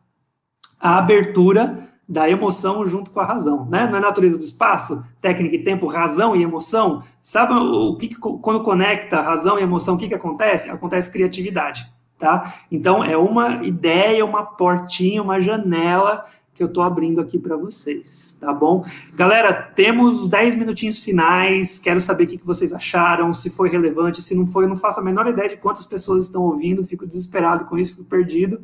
a 0.80 0.99
abertura 0.99 1.89
da 2.07 2.29
emoção 2.29 2.85
junto 2.85 3.11
com 3.11 3.19
a 3.19 3.25
razão, 3.25 3.65
né? 3.65 3.87
Na 3.87 3.99
natureza 3.99 4.37
do 4.37 4.43
espaço, 4.43 5.03
técnica 5.21 5.55
e 5.55 5.63
tempo, 5.63 5.87
razão 5.87 6.35
e 6.35 6.43
emoção. 6.43 7.03
Sabe 7.21 7.53
o 7.53 7.95
que, 7.95 8.15
quando 8.15 8.63
conecta 8.63 9.21
razão 9.21 9.57
e 9.57 9.63
emoção, 9.63 9.95
o 9.95 9.97
que, 9.97 10.07
que 10.07 10.13
acontece? 10.13 10.69
Acontece 10.69 11.11
criatividade, 11.11 11.89
tá? 12.17 12.53
Então 12.69 13.03
é 13.03 13.15
uma 13.15 13.65
ideia, 13.65 14.25
uma 14.25 14.43
portinha, 14.43 15.21
uma 15.21 15.39
janela 15.39 16.25
que 16.53 16.61
eu 16.61 16.67
estou 16.67 16.83
abrindo 16.83 17.21
aqui 17.21 17.39
para 17.39 17.55
vocês, 17.55 18.37
tá 18.39 18.51
bom? 18.51 18.83
Galera, 19.15 19.53
temos 19.53 20.27
10 20.27 20.55
minutinhos 20.55 21.01
finais, 21.01 21.79
quero 21.79 22.01
saber 22.01 22.25
o 22.25 22.27
que 22.27 22.45
vocês 22.45 22.73
acharam, 22.73 23.31
se 23.31 23.49
foi 23.49 23.69
relevante, 23.69 24.21
se 24.21 24.35
não 24.35 24.45
foi, 24.45 24.65
eu 24.65 24.69
não 24.69 24.75
faço 24.75 24.99
a 24.99 25.03
menor 25.03 25.27
ideia 25.27 25.47
de 25.47 25.57
quantas 25.57 25.85
pessoas 25.85 26.23
estão 26.23 26.43
ouvindo, 26.43 26.83
fico 26.83 27.07
desesperado 27.07 27.65
com 27.65 27.77
isso, 27.77 27.95
fico 27.95 28.03
perdido. 28.03 28.61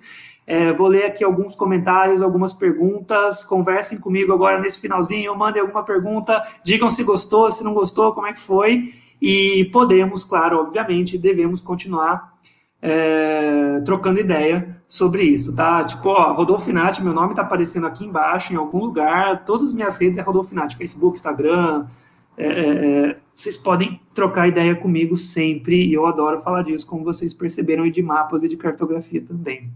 É, 0.47 0.71
vou 0.71 0.87
ler 0.87 1.03
aqui 1.03 1.25
alguns 1.25 1.57
comentários, 1.57 2.21
algumas 2.21 2.53
perguntas, 2.53 3.43
conversem 3.43 3.99
comigo 3.99 4.31
agora 4.31 4.61
nesse 4.61 4.79
finalzinho, 4.79 5.37
mandem 5.37 5.61
alguma 5.61 5.83
pergunta, 5.83 6.41
digam 6.63 6.89
se 6.89 7.03
gostou, 7.03 7.51
se 7.51 7.65
não 7.65 7.73
gostou, 7.73 8.13
como 8.13 8.27
é 8.27 8.31
que 8.31 8.39
foi, 8.39 8.85
e 9.21 9.65
podemos, 9.73 10.23
claro, 10.23 10.59
obviamente, 10.59 11.17
devemos 11.17 11.61
continuar 11.61 12.33
é, 12.81 13.81
trocando 13.83 14.21
ideia 14.21 14.81
sobre 14.87 15.23
isso, 15.23 15.53
tá? 15.53 15.83
Tipo, 15.83 16.09
ó, 16.11 16.31
Rodolfo 16.31 16.71
meu 16.71 17.13
nome 17.13 17.33
tá 17.33 17.41
aparecendo 17.41 17.85
aqui 17.85 18.05
embaixo, 18.05 18.53
em 18.53 18.55
algum 18.55 18.79
lugar, 18.79 19.43
todas 19.43 19.67
as 19.67 19.73
minhas 19.73 19.97
redes 19.97 20.17
é 20.17 20.21
Rodolfo 20.21 20.51
Finati, 20.51 20.77
Facebook, 20.77 21.17
Instagram, 21.17 21.87
é, 22.37 22.47
é, 22.47 23.09
é, 23.09 23.17
vocês 23.35 23.57
podem 23.57 23.99
trocar 24.13 24.47
ideia 24.47 24.73
comigo 24.77 25.17
sempre, 25.17 25.85
e 25.85 25.93
eu 25.93 26.05
adoro 26.05 26.39
falar 26.39 26.61
disso, 26.61 26.87
como 26.87 27.03
vocês 27.03 27.33
perceberam, 27.33 27.85
e 27.85 27.91
de 27.91 28.01
mapas 28.01 28.43
e 28.43 28.47
de 28.47 28.55
cartografia 28.55 29.21
também. 29.21 29.69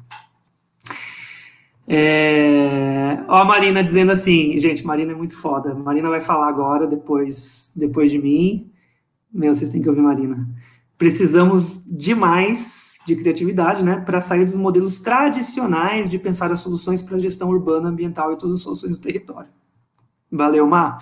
É... 1.94 3.22
Ó, 3.28 3.36
a 3.36 3.44
Marina 3.44 3.84
dizendo 3.84 4.14
assim, 4.14 4.58
gente, 4.62 4.86
Marina 4.86 5.12
é 5.12 5.16
muito 5.16 5.36
foda. 5.36 5.76
Marina 5.76 6.10
vai 6.10 6.22
falar 6.22 6.48
agora, 6.48 6.88
depois, 6.88 7.74
depois 7.76 8.10
de 8.10 8.18
mim. 8.18 8.72
Meu, 9.30 9.54
vocês 9.54 9.70
têm 9.70 9.82
que 9.82 9.90
ouvir 9.90 10.02
Marina. 10.02 10.48
Precisamos 10.98 11.84
demais 11.86 12.98
de 13.06 13.14
criatividade, 13.14 13.84
né, 13.84 14.00
para 14.00 14.22
sair 14.22 14.46
dos 14.46 14.56
modelos 14.56 15.02
tradicionais 15.02 16.10
de 16.10 16.18
pensar 16.18 16.50
as 16.50 16.62
soluções 16.62 17.04
para 17.04 17.18
a 17.18 17.20
gestão 17.20 17.50
urbana, 17.50 17.90
ambiental 17.90 18.32
e 18.32 18.38
todas 18.38 18.58
as 18.58 18.62
soluções 18.62 18.96
do 18.96 19.02
território. 19.02 19.50
Valeu, 20.32 20.66
Mar. 20.66 20.98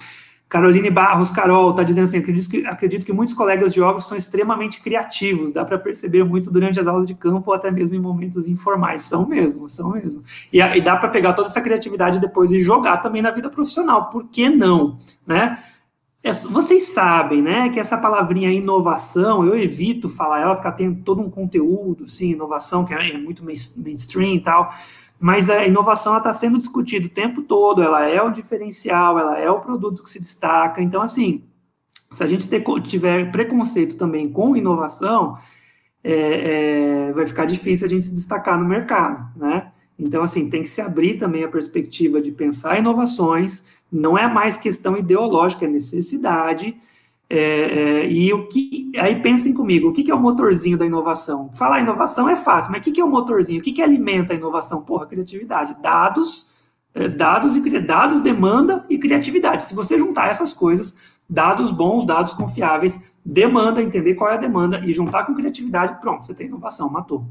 Caroline 0.50 0.90
Barros, 0.90 1.32
Carol, 1.32 1.70
está 1.70 1.84
dizendo 1.84 2.06
assim, 2.06 2.18
acredito 2.18 2.50
que, 2.50 2.66
acredito 2.66 3.06
que 3.06 3.14
muitos 3.14 3.36
colegas 3.36 3.72
geógrafos 3.72 4.08
são 4.08 4.18
extremamente 4.18 4.82
criativos, 4.82 5.52
dá 5.52 5.64
para 5.64 5.78
perceber 5.78 6.24
muito 6.24 6.52
durante 6.52 6.80
as 6.80 6.88
aulas 6.88 7.08
de 7.08 7.14
campo 7.14 7.52
ou 7.52 7.54
até 7.54 7.70
mesmo 7.70 7.96
em 7.96 8.00
momentos 8.00 8.48
informais, 8.48 9.04
são 9.04 9.28
mesmo, 9.28 9.70
são 9.70 9.92
mesmo. 9.92 10.24
E, 10.52 10.60
e 10.60 10.82
dá 10.82 10.96
para 10.96 11.10
pegar 11.10 11.34
toda 11.34 11.48
essa 11.48 11.62
criatividade 11.62 12.20
depois 12.20 12.52
e 12.52 12.64
jogar 12.64 12.98
também 12.98 13.22
na 13.22 13.30
vida 13.30 13.48
profissional, 13.48 14.10
por 14.10 14.28
que 14.28 14.50
não, 14.50 14.98
né? 15.26 15.60
É, 16.22 16.34
vocês 16.34 16.90
sabem, 16.90 17.42
né, 17.42 17.70
que 17.70 17.80
essa 17.80 17.98
palavrinha 17.98 18.52
inovação, 18.52 19.46
eu 19.46 19.58
evito 19.58 20.10
falar 20.10 20.42
ela 20.42 20.56
porque 20.56 20.68
ela 20.68 20.76
tem 20.76 20.94
todo 20.94 21.22
um 21.22 21.30
conteúdo, 21.30 22.04
assim, 22.04 22.32
inovação 22.32 22.84
que 22.84 22.94
é, 22.94 23.12
é 23.12 23.18
muito 23.18 23.46
mainstream 23.46 24.34
e 24.34 24.42
tal, 24.42 24.70
mas 25.20 25.50
a 25.50 25.66
inovação 25.66 26.18
está 26.18 26.32
sendo 26.32 26.58
discutida 26.58 27.08
o 27.08 27.10
tempo 27.10 27.42
todo, 27.42 27.84
ela 27.84 28.08
é 28.08 28.22
o 28.22 28.32
diferencial, 28.32 29.20
ela 29.20 29.38
é 29.38 29.50
o 29.50 29.60
produto 29.60 30.02
que 30.02 30.10
se 30.10 30.20
destaca, 30.20 30.82
então, 30.82 31.02
assim, 31.02 31.44
se 32.12 32.24
a 32.24 32.28
gente 32.28 32.48
ter, 32.48 32.64
tiver 32.84 33.32
preconceito 33.32 33.98
também 33.98 34.32
com 34.32 34.56
inovação, 34.56 35.38
é, 36.04 37.10
é, 37.10 37.14
vai 37.14 37.26
ficar 37.28 37.46
difícil 37.46 37.86
a 37.86 37.90
gente 37.90 38.06
se 38.06 38.16
destacar 38.16 38.58
no 38.58 38.66
mercado, 38.68 39.38
né? 39.38 39.72
Então, 39.98 40.24
assim, 40.24 40.50
tem 40.50 40.62
que 40.62 40.70
se 40.70 40.80
abrir 40.80 41.18
também 41.18 41.44
a 41.44 41.50
perspectiva 41.50 42.22
de 42.22 42.32
pensar 42.32 42.80
inovações, 42.80 43.66
não 43.92 44.18
é 44.18 44.28
mais 44.28 44.58
questão 44.58 44.98
ideológica, 44.98 45.66
é 45.66 45.68
necessidade. 45.68 46.78
É, 47.32 47.38
é, 47.38 48.12
e 48.12 48.34
o 48.34 48.48
que. 48.48 48.92
Aí 48.98 49.22
pensem 49.22 49.54
comigo, 49.54 49.90
o 49.90 49.94
que, 49.94 50.04
que 50.04 50.12
é 50.12 50.16
o 50.16 50.20
motorzinho 50.20 50.78
da 50.78 50.86
inovação? 50.86 51.52
Falar 51.54 51.82
inovação 51.82 52.28
é 52.28 52.36
fácil, 52.36 52.72
mas 52.72 52.82
o 52.82 52.84
que, 52.84 52.92
que 52.92 53.00
é 53.00 53.06
o 53.06 53.10
motorzinho? 53.10 53.60
O 53.60 53.64
que, 53.64 53.72
que 53.72 53.84
alimenta 53.84 54.34
a 54.34 54.36
inovação? 54.36 54.82
Porra, 54.82 55.06
criatividade. 55.06 55.78
Dados, 55.80 56.48
é, 56.96 57.08
dados 57.08 57.56
e 57.56 57.80
dados, 57.80 58.22
demanda 58.22 58.84
e 58.90 58.98
criatividade. 58.98 59.64
Se 59.64 59.76
você 59.76 59.96
juntar 59.98 60.30
essas 60.30 60.54
coisas, 60.54 60.98
dados 61.30 61.70
bons, 61.70 62.04
dados 62.04 62.34
confiáveis, 62.34 63.08
demanda, 63.24 63.82
entender 63.82 64.16
qual 64.16 64.32
é 64.32 64.34
a 64.34 64.38
demanda 64.38 64.82
e 64.84 64.92
juntar 64.92 65.26
com 65.26 65.36
criatividade, 65.36 66.02
pronto, 66.02 66.26
você 66.26 66.34
tem 66.34 66.48
inovação, 66.48 66.90
matou. 66.90 67.24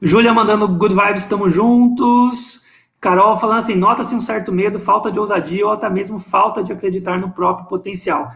Júlia 0.00 0.32
mandando 0.32 0.68
good 0.68 0.94
vibes, 0.94 1.22
estamos 1.22 1.52
juntos. 1.52 2.63
Carol 3.04 3.36
falando 3.36 3.58
assim, 3.58 3.74
nota-se 3.74 4.14
um 4.14 4.20
certo 4.20 4.50
medo, 4.50 4.78
falta 4.78 5.12
de 5.12 5.20
ousadia 5.20 5.66
ou 5.66 5.72
até 5.72 5.90
mesmo 5.90 6.18
falta 6.18 6.62
de 6.62 6.72
acreditar 6.72 7.20
no 7.20 7.30
próprio 7.30 7.68
potencial. 7.68 8.30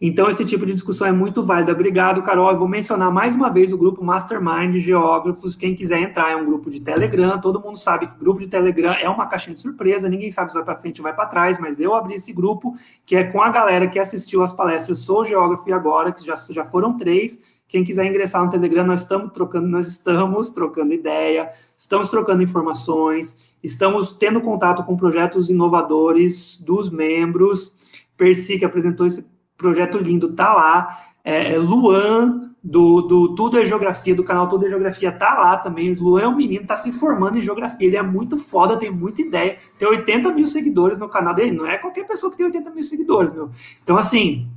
Então, 0.00 0.28
esse 0.28 0.44
tipo 0.44 0.66
de 0.66 0.72
discussão 0.72 1.06
é 1.06 1.12
muito 1.12 1.40
válida. 1.40 1.70
Obrigado, 1.70 2.20
Carol. 2.22 2.50
Eu 2.50 2.58
vou 2.58 2.66
mencionar 2.66 3.12
mais 3.12 3.36
uma 3.36 3.48
vez 3.48 3.72
o 3.72 3.78
grupo 3.78 4.04
Mastermind 4.04 4.74
Geógrafos. 4.78 5.54
Quem 5.54 5.72
quiser 5.72 6.00
entrar, 6.00 6.32
é 6.32 6.36
um 6.36 6.44
grupo 6.44 6.68
de 6.68 6.80
Telegram. 6.80 7.40
Todo 7.40 7.60
mundo 7.60 7.78
sabe 7.78 8.08
que 8.08 8.18
grupo 8.18 8.40
de 8.40 8.48
Telegram 8.48 8.92
é 8.92 9.08
uma 9.08 9.26
caixinha 9.26 9.54
de 9.54 9.60
surpresa. 9.60 10.08
Ninguém 10.08 10.32
sabe 10.32 10.50
se 10.50 10.56
vai 10.56 10.64
para 10.64 10.76
frente 10.76 11.00
ou 11.00 11.04
vai 11.04 11.14
para 11.14 11.26
trás, 11.26 11.56
mas 11.56 11.80
eu 11.80 11.94
abri 11.94 12.14
esse 12.14 12.32
grupo, 12.32 12.74
que 13.06 13.14
é 13.14 13.22
com 13.22 13.40
a 13.40 13.50
galera 13.50 13.86
que 13.86 14.00
assistiu 14.00 14.42
as 14.42 14.52
palestras 14.52 14.98
Sou 14.98 15.24
Geógrafo 15.24 15.68
e 15.68 15.72
Agora, 15.72 16.10
que 16.10 16.26
já, 16.26 16.34
já 16.50 16.64
foram 16.64 16.96
três. 16.96 17.56
Quem 17.68 17.84
quiser 17.84 18.04
ingressar 18.06 18.44
no 18.44 18.50
Telegram, 18.50 18.84
nós 18.84 19.02
estamos 19.02 19.32
trocando, 19.32 19.68
nós 19.68 19.86
estamos 19.86 20.50
trocando 20.50 20.92
ideia, 20.92 21.50
estamos 21.76 22.08
trocando 22.08 22.42
informações 22.42 23.47
Estamos 23.62 24.12
tendo 24.12 24.40
contato 24.40 24.84
com 24.84 24.96
projetos 24.96 25.50
inovadores 25.50 26.60
dos 26.60 26.90
membros. 26.90 27.76
Percy, 28.16 28.58
que 28.58 28.64
apresentou 28.64 29.06
esse 29.06 29.24
projeto 29.56 29.98
lindo, 29.98 30.32
tá 30.32 30.52
lá. 30.54 30.98
É, 31.24 31.54
é, 31.54 31.58
Luan, 31.58 32.52
do, 32.62 33.02
do 33.02 33.34
Tudo 33.34 33.58
é 33.58 33.64
Geografia, 33.64 34.14
do 34.14 34.24
canal 34.24 34.48
Tudo 34.48 34.66
é 34.66 34.68
Geografia, 34.68 35.12
tá 35.12 35.34
lá 35.34 35.56
também. 35.56 35.94
Luan 35.94 36.22
é 36.22 36.28
um 36.28 36.36
menino, 36.36 36.66
tá 36.66 36.76
se 36.76 36.92
formando 36.92 37.38
em 37.38 37.42
geografia. 37.42 37.86
Ele 37.86 37.96
é 37.96 38.02
muito 38.02 38.36
foda, 38.36 38.76
tem 38.76 38.90
muita 38.90 39.22
ideia. 39.22 39.56
Tem 39.78 39.86
80 39.86 40.30
mil 40.32 40.46
seguidores 40.46 40.98
no 40.98 41.08
canal 41.08 41.34
dele. 41.34 41.52
Não 41.52 41.66
é 41.66 41.78
qualquer 41.78 42.06
pessoa 42.06 42.30
que 42.30 42.38
tem 42.38 42.46
80 42.46 42.70
mil 42.70 42.82
seguidores, 42.82 43.32
meu. 43.32 43.50
Então, 43.82 43.96
assim, 43.96 44.48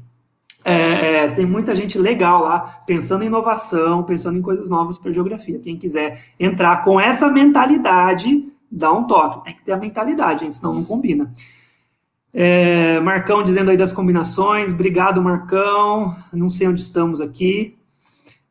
é, 0.64 1.24
é, 1.24 1.28
tem 1.30 1.45
muita 1.45 1.74
gente 1.74 1.97
legal 1.97 2.43
lá, 2.43 2.82
pensando 2.86 3.24
em 3.24 3.28
inovação, 3.28 4.03
pensando 4.03 4.38
em 4.38 4.41
coisas 4.41 4.70
novas 4.70 4.97
para 4.97 5.12
geografia. 5.12 5.59
Quem 5.59 5.78
quiser 5.78 6.22
entrar 6.39 6.84
com 6.84 6.99
essa 6.99 7.30
mentalidade, 7.30 8.43
dá 8.72 8.91
um 8.91 9.05
toque. 9.05 9.43
Tem 9.43 9.55
que 9.55 9.64
ter 9.64 9.72
a 9.72 9.78
mentalidade, 9.78 10.53
senão 10.53 10.76
não 10.76 10.84
combina. 10.84 11.32
É, 12.34 12.99
Marcão 13.01 13.43
dizendo 13.43 13.72
aí 13.72 13.78
das 13.78 13.91
combinações. 13.91 14.72
Obrigado, 14.72 15.22
Marcão. 15.22 16.16
Não 16.32 16.49
sei 16.49 16.68
onde 16.68 16.82
estamos 16.82 17.20
aqui. 17.20 17.78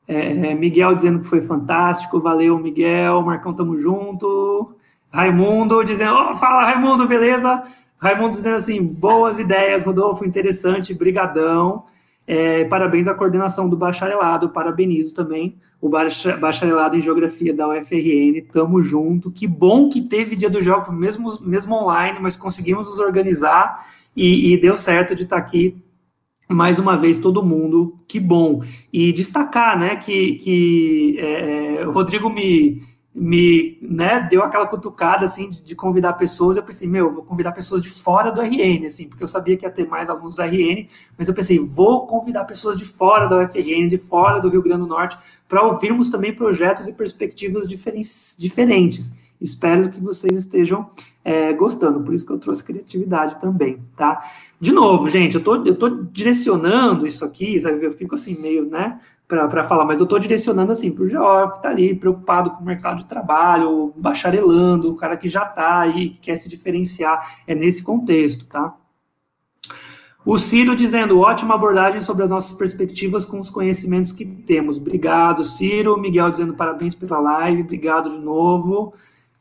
É, 0.06 0.54
Miguel 0.54 0.94
dizendo 0.94 1.20
que 1.20 1.26
foi 1.26 1.40
fantástico. 1.40 2.20
Valeu, 2.20 2.58
Miguel. 2.58 3.22
Marcão, 3.22 3.54
tamo 3.54 3.76
junto. 3.76 4.74
Raimundo 5.12 5.84
dizendo, 5.84 6.14
oh, 6.14 6.34
fala 6.34 6.64
Raimundo, 6.64 7.06
beleza? 7.06 7.62
Raimundo 7.98 8.32
dizendo 8.32 8.56
assim, 8.56 8.82
boas 8.82 9.38
ideias, 9.38 9.84
Rodolfo, 9.84 10.24
interessante, 10.24 10.94
brigadão. 10.94 11.84
É, 12.32 12.64
parabéns 12.66 13.08
à 13.08 13.14
coordenação 13.14 13.68
do 13.68 13.76
bacharelado, 13.76 14.50
parabenizo 14.50 15.12
também 15.12 15.58
o 15.80 15.88
bacharelado 15.88 16.96
em 16.96 17.00
Geografia 17.00 17.52
da 17.52 17.68
UFRN, 17.68 18.40
tamo 18.52 18.80
junto, 18.80 19.32
que 19.32 19.48
bom 19.48 19.88
que 19.88 20.00
teve 20.00 20.36
Dia 20.36 20.48
do 20.48 20.62
Jogo, 20.62 20.92
mesmo, 20.92 21.28
mesmo 21.40 21.74
online, 21.74 22.20
mas 22.20 22.36
conseguimos 22.36 22.86
nos 22.86 23.00
organizar 23.00 23.84
e, 24.14 24.54
e 24.54 24.60
deu 24.60 24.76
certo 24.76 25.12
de 25.12 25.24
estar 25.24 25.40
tá 25.40 25.42
aqui 25.42 25.82
mais 26.48 26.78
uma 26.78 26.96
vez 26.96 27.18
todo 27.18 27.44
mundo, 27.44 27.98
que 28.06 28.20
bom. 28.20 28.62
E 28.92 29.12
destacar, 29.12 29.76
né, 29.76 29.96
que, 29.96 30.34
que 30.34 31.16
é, 31.18 31.84
o 31.84 31.90
Rodrigo 31.90 32.30
me, 32.30 32.76
me 33.12 33.76
né, 33.82 34.20
deu 34.30 34.42
aquela 34.42 34.66
cutucada 34.66 35.24
assim 35.24 35.50
de, 35.50 35.74
convidar 35.74 36.12
pessoas. 36.12 36.56
Eu 36.56 36.62
pensei, 36.62 36.86
meu, 36.86 37.12
vou 37.12 37.24
convidar 37.24 37.52
pessoas 37.52 37.82
de 37.82 37.90
fora 37.90 38.30
do 38.30 38.40
RN, 38.40 38.86
assim, 38.86 39.08
porque 39.08 39.22
eu 39.22 39.28
sabia 39.28 39.56
que 39.56 39.66
ia 39.66 39.70
ter 39.70 39.86
mais 39.86 40.08
alunos 40.08 40.36
do 40.36 40.42
RN, 40.42 40.86
mas 41.18 41.26
eu 41.26 41.34
pensei, 41.34 41.58
vou 41.58 42.06
convidar 42.06 42.44
pessoas 42.44 42.76
de 42.78 42.84
fora 42.84 43.26
da 43.26 43.42
UFRN, 43.42 43.88
de 43.88 43.98
fora 43.98 44.38
do 44.38 44.48
Rio 44.48 44.62
Grande 44.62 44.82
do 44.82 44.86
Norte, 44.86 45.18
para 45.48 45.64
ouvirmos 45.66 46.08
também 46.08 46.32
projetos 46.32 46.86
e 46.86 46.92
perspectivas 46.92 47.68
diferentes. 47.68 49.16
Espero 49.40 49.90
que 49.90 50.00
vocês 50.00 50.36
estejam 50.36 50.88
é, 51.24 51.52
gostando, 51.52 52.00
por 52.00 52.14
isso 52.14 52.24
que 52.24 52.32
eu 52.32 52.38
trouxe 52.38 52.64
criatividade 52.64 53.40
também, 53.40 53.78
tá? 53.96 54.22
De 54.60 54.72
novo, 54.72 55.08
gente, 55.10 55.34
eu 55.34 55.42
tô, 55.42 55.64
eu 55.64 55.74
tô 55.74 55.88
direcionando 55.88 57.06
isso 57.06 57.24
aqui, 57.24 57.58
sabe? 57.58 57.84
Eu 57.84 57.92
fico 57.92 58.14
assim, 58.14 58.40
meio, 58.40 58.66
né? 58.66 59.00
Para 59.30 59.64
falar, 59.64 59.84
mas 59.84 60.00
eu 60.00 60.04
estou 60.04 60.18
direcionando 60.18 60.72
assim 60.72 60.90
para 60.90 61.04
o 61.04 61.08
geógrafo 61.08 61.52
que 61.52 61.58
está 61.58 61.70
ali 61.70 61.94
preocupado 61.94 62.50
com 62.50 62.62
o 62.62 62.66
mercado 62.66 62.98
de 62.98 63.06
trabalho, 63.06 63.92
bacharelando, 63.96 64.90
o 64.90 64.96
cara 64.96 65.16
que 65.16 65.28
já 65.28 65.44
está 65.44 65.90
que 65.90 66.18
quer 66.20 66.34
se 66.34 66.48
diferenciar, 66.48 67.42
é 67.46 67.54
nesse 67.54 67.84
contexto, 67.84 68.46
tá? 68.46 68.74
O 70.24 70.38
Ciro 70.38 70.76
dizendo, 70.76 71.20
ótima 71.20 71.54
abordagem 71.54 72.00
sobre 72.00 72.24
as 72.24 72.30
nossas 72.30 72.52
perspectivas 72.52 73.24
com 73.24 73.40
os 73.40 73.48
conhecimentos 73.48 74.12
que 74.12 74.26
temos. 74.26 74.76
Obrigado, 74.76 75.42
Ciro. 75.44 75.98
Miguel 75.98 76.30
dizendo 76.30 76.52
parabéns 76.52 76.94
pela 76.94 77.18
live, 77.18 77.62
obrigado 77.62 78.10
de 78.10 78.18
novo, 78.18 78.92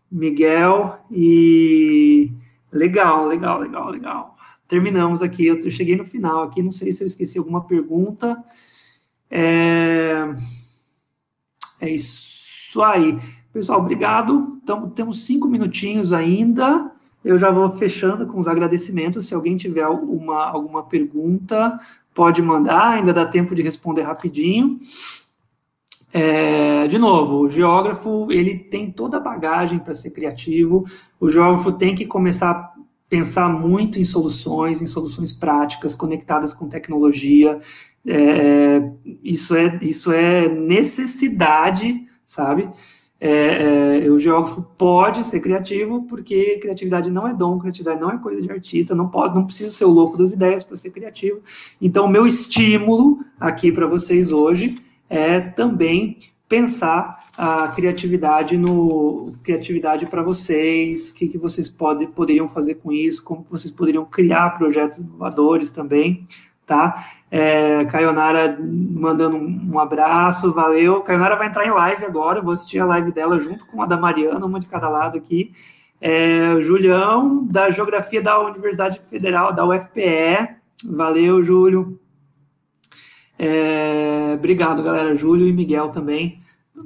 Miguel. 0.09 0.97
E 1.11 2.31
legal, 2.71 3.27
legal, 3.27 3.59
legal, 3.59 3.89
legal. 3.89 4.37
Terminamos 4.69 5.21
aqui, 5.21 5.47
eu 5.47 5.71
cheguei 5.71 5.97
no 5.97 6.05
final 6.05 6.43
aqui, 6.43 6.61
não 6.61 6.71
sei 6.71 6.93
se 6.93 7.03
eu 7.03 7.07
esqueci 7.07 7.37
alguma 7.37 7.65
pergunta. 7.65 8.41
É, 9.29 10.27
é 11.81 11.89
isso 11.89 12.81
aí. 12.81 13.17
Pessoal, 13.53 13.79
obrigado. 13.79 14.59
Então, 14.63 14.89
temos 14.89 15.25
cinco 15.25 15.47
minutinhos 15.47 16.13
ainda. 16.13 16.91
Eu 17.23 17.37
já 17.37 17.51
vou 17.51 17.69
fechando 17.69 18.25
com 18.27 18.39
os 18.39 18.47
agradecimentos. 18.47 19.27
Se 19.27 19.33
alguém 19.33 19.57
tiver 19.57 19.87
uma, 19.87 20.45
alguma 20.45 20.83
pergunta, 20.83 21.77
pode 22.13 22.41
mandar, 22.41 22.91
ainda 22.91 23.13
dá 23.13 23.25
tempo 23.25 23.53
de 23.53 23.61
responder 23.61 24.03
rapidinho. 24.03 24.79
É, 26.11 26.87
de 26.87 26.97
novo, 26.97 27.41
o 27.41 27.49
geógrafo 27.49 28.31
ele 28.31 28.57
tem 28.57 28.91
toda 28.91 29.17
a 29.17 29.19
bagagem 29.19 29.79
para 29.79 29.93
ser 29.93 30.11
criativo. 30.11 30.83
O 31.19 31.29
geógrafo 31.29 31.71
tem 31.71 31.93
que 31.93 32.05
começar 32.05 32.51
a 32.51 32.73
pensar 33.07 33.49
muito 33.49 33.99
em 33.99 34.03
soluções, 34.03 34.81
em 34.81 34.85
soluções 34.85 35.33
práticas 35.33 35.95
conectadas 35.95 36.53
com 36.53 36.69
tecnologia. 36.69 37.59
É, 38.05 38.81
isso 39.23 39.55
é 39.55 39.77
isso 39.81 40.11
é 40.11 40.47
necessidade, 40.47 42.05
sabe? 42.25 42.69
É, 43.21 44.05
é, 44.05 44.09
o 44.09 44.17
geógrafo 44.17 44.61
pode 44.77 45.25
ser 45.27 45.41
criativo, 45.41 46.03
porque 46.03 46.57
criatividade 46.59 47.11
não 47.11 47.27
é 47.27 47.33
dom, 47.33 47.59
criatividade 47.59 47.99
não 47.99 48.11
é 48.11 48.17
coisa 48.17 48.41
de 48.41 48.49
artista, 48.49 48.95
não 48.95 49.09
pode, 49.09 49.35
não 49.35 49.45
precisa 49.45 49.71
ser 49.71 49.83
o 49.83 49.89
louco 49.89 50.17
das 50.17 50.31
ideias 50.31 50.63
para 50.63 50.77
ser 50.77 50.91
criativo. 50.91 51.41
Então, 51.81 52.05
o 52.05 52.09
meu 52.09 52.25
estímulo 52.25 53.19
aqui 53.37 53.71
para 53.73 53.85
vocês 53.87 54.31
hoje 54.31 54.77
é 55.09 55.41
também 55.41 56.17
pensar 56.47 57.25
a 57.37 57.67
criatividade 57.67 58.57
no 58.57 59.33
criatividade 59.43 60.07
para 60.07 60.23
vocês, 60.23 61.11
o 61.11 61.15
que, 61.15 61.27
que 61.27 61.37
vocês 61.37 61.69
pode, 61.69 62.07
poderiam 62.07 62.47
fazer 62.47 62.75
com 62.75 62.91
isso, 62.91 63.23
como 63.23 63.45
vocês 63.49 63.71
poderiam 63.71 64.05
criar 64.05 64.57
projetos 64.57 64.97
inovadores 64.97 65.71
também, 65.71 66.25
tá? 66.65 67.05
É, 67.31 67.85
Caionara 67.85 68.57
mandando 68.59 69.37
um, 69.37 69.79
abraço, 69.79 70.51
valeu. 70.51 71.01
Caionara 71.01 71.35
vai 71.35 71.47
entrar 71.47 71.65
em 71.65 71.71
live 71.71 72.05
agora, 72.05 72.41
vou 72.41 72.53
assistir 72.53 72.79
a 72.79 72.85
live 72.85 73.11
dela 73.11 73.39
junto 73.39 73.67
com 73.67 73.83
a 73.83 73.85
da 73.85 73.97
Mariana, 73.97 74.45
uma 74.45 74.59
de 74.59 74.67
cada 74.67 74.89
lado 74.89 75.17
aqui. 75.17 75.51
É, 76.01 76.59
Julião, 76.59 77.45
da 77.45 77.69
Geografia 77.69 78.21
da 78.21 78.39
Universidade 78.39 78.99
Federal, 78.99 79.53
da 79.53 79.65
UFPE, 79.65 80.55
valeu, 80.89 81.43
Júlio. 81.43 81.99
É, 83.37 84.33
obrigado, 84.35 84.81
galera. 84.81 85.15
Júlio 85.15 85.47
e 85.47 85.53
Miguel 85.53 85.89
também, 85.89 86.39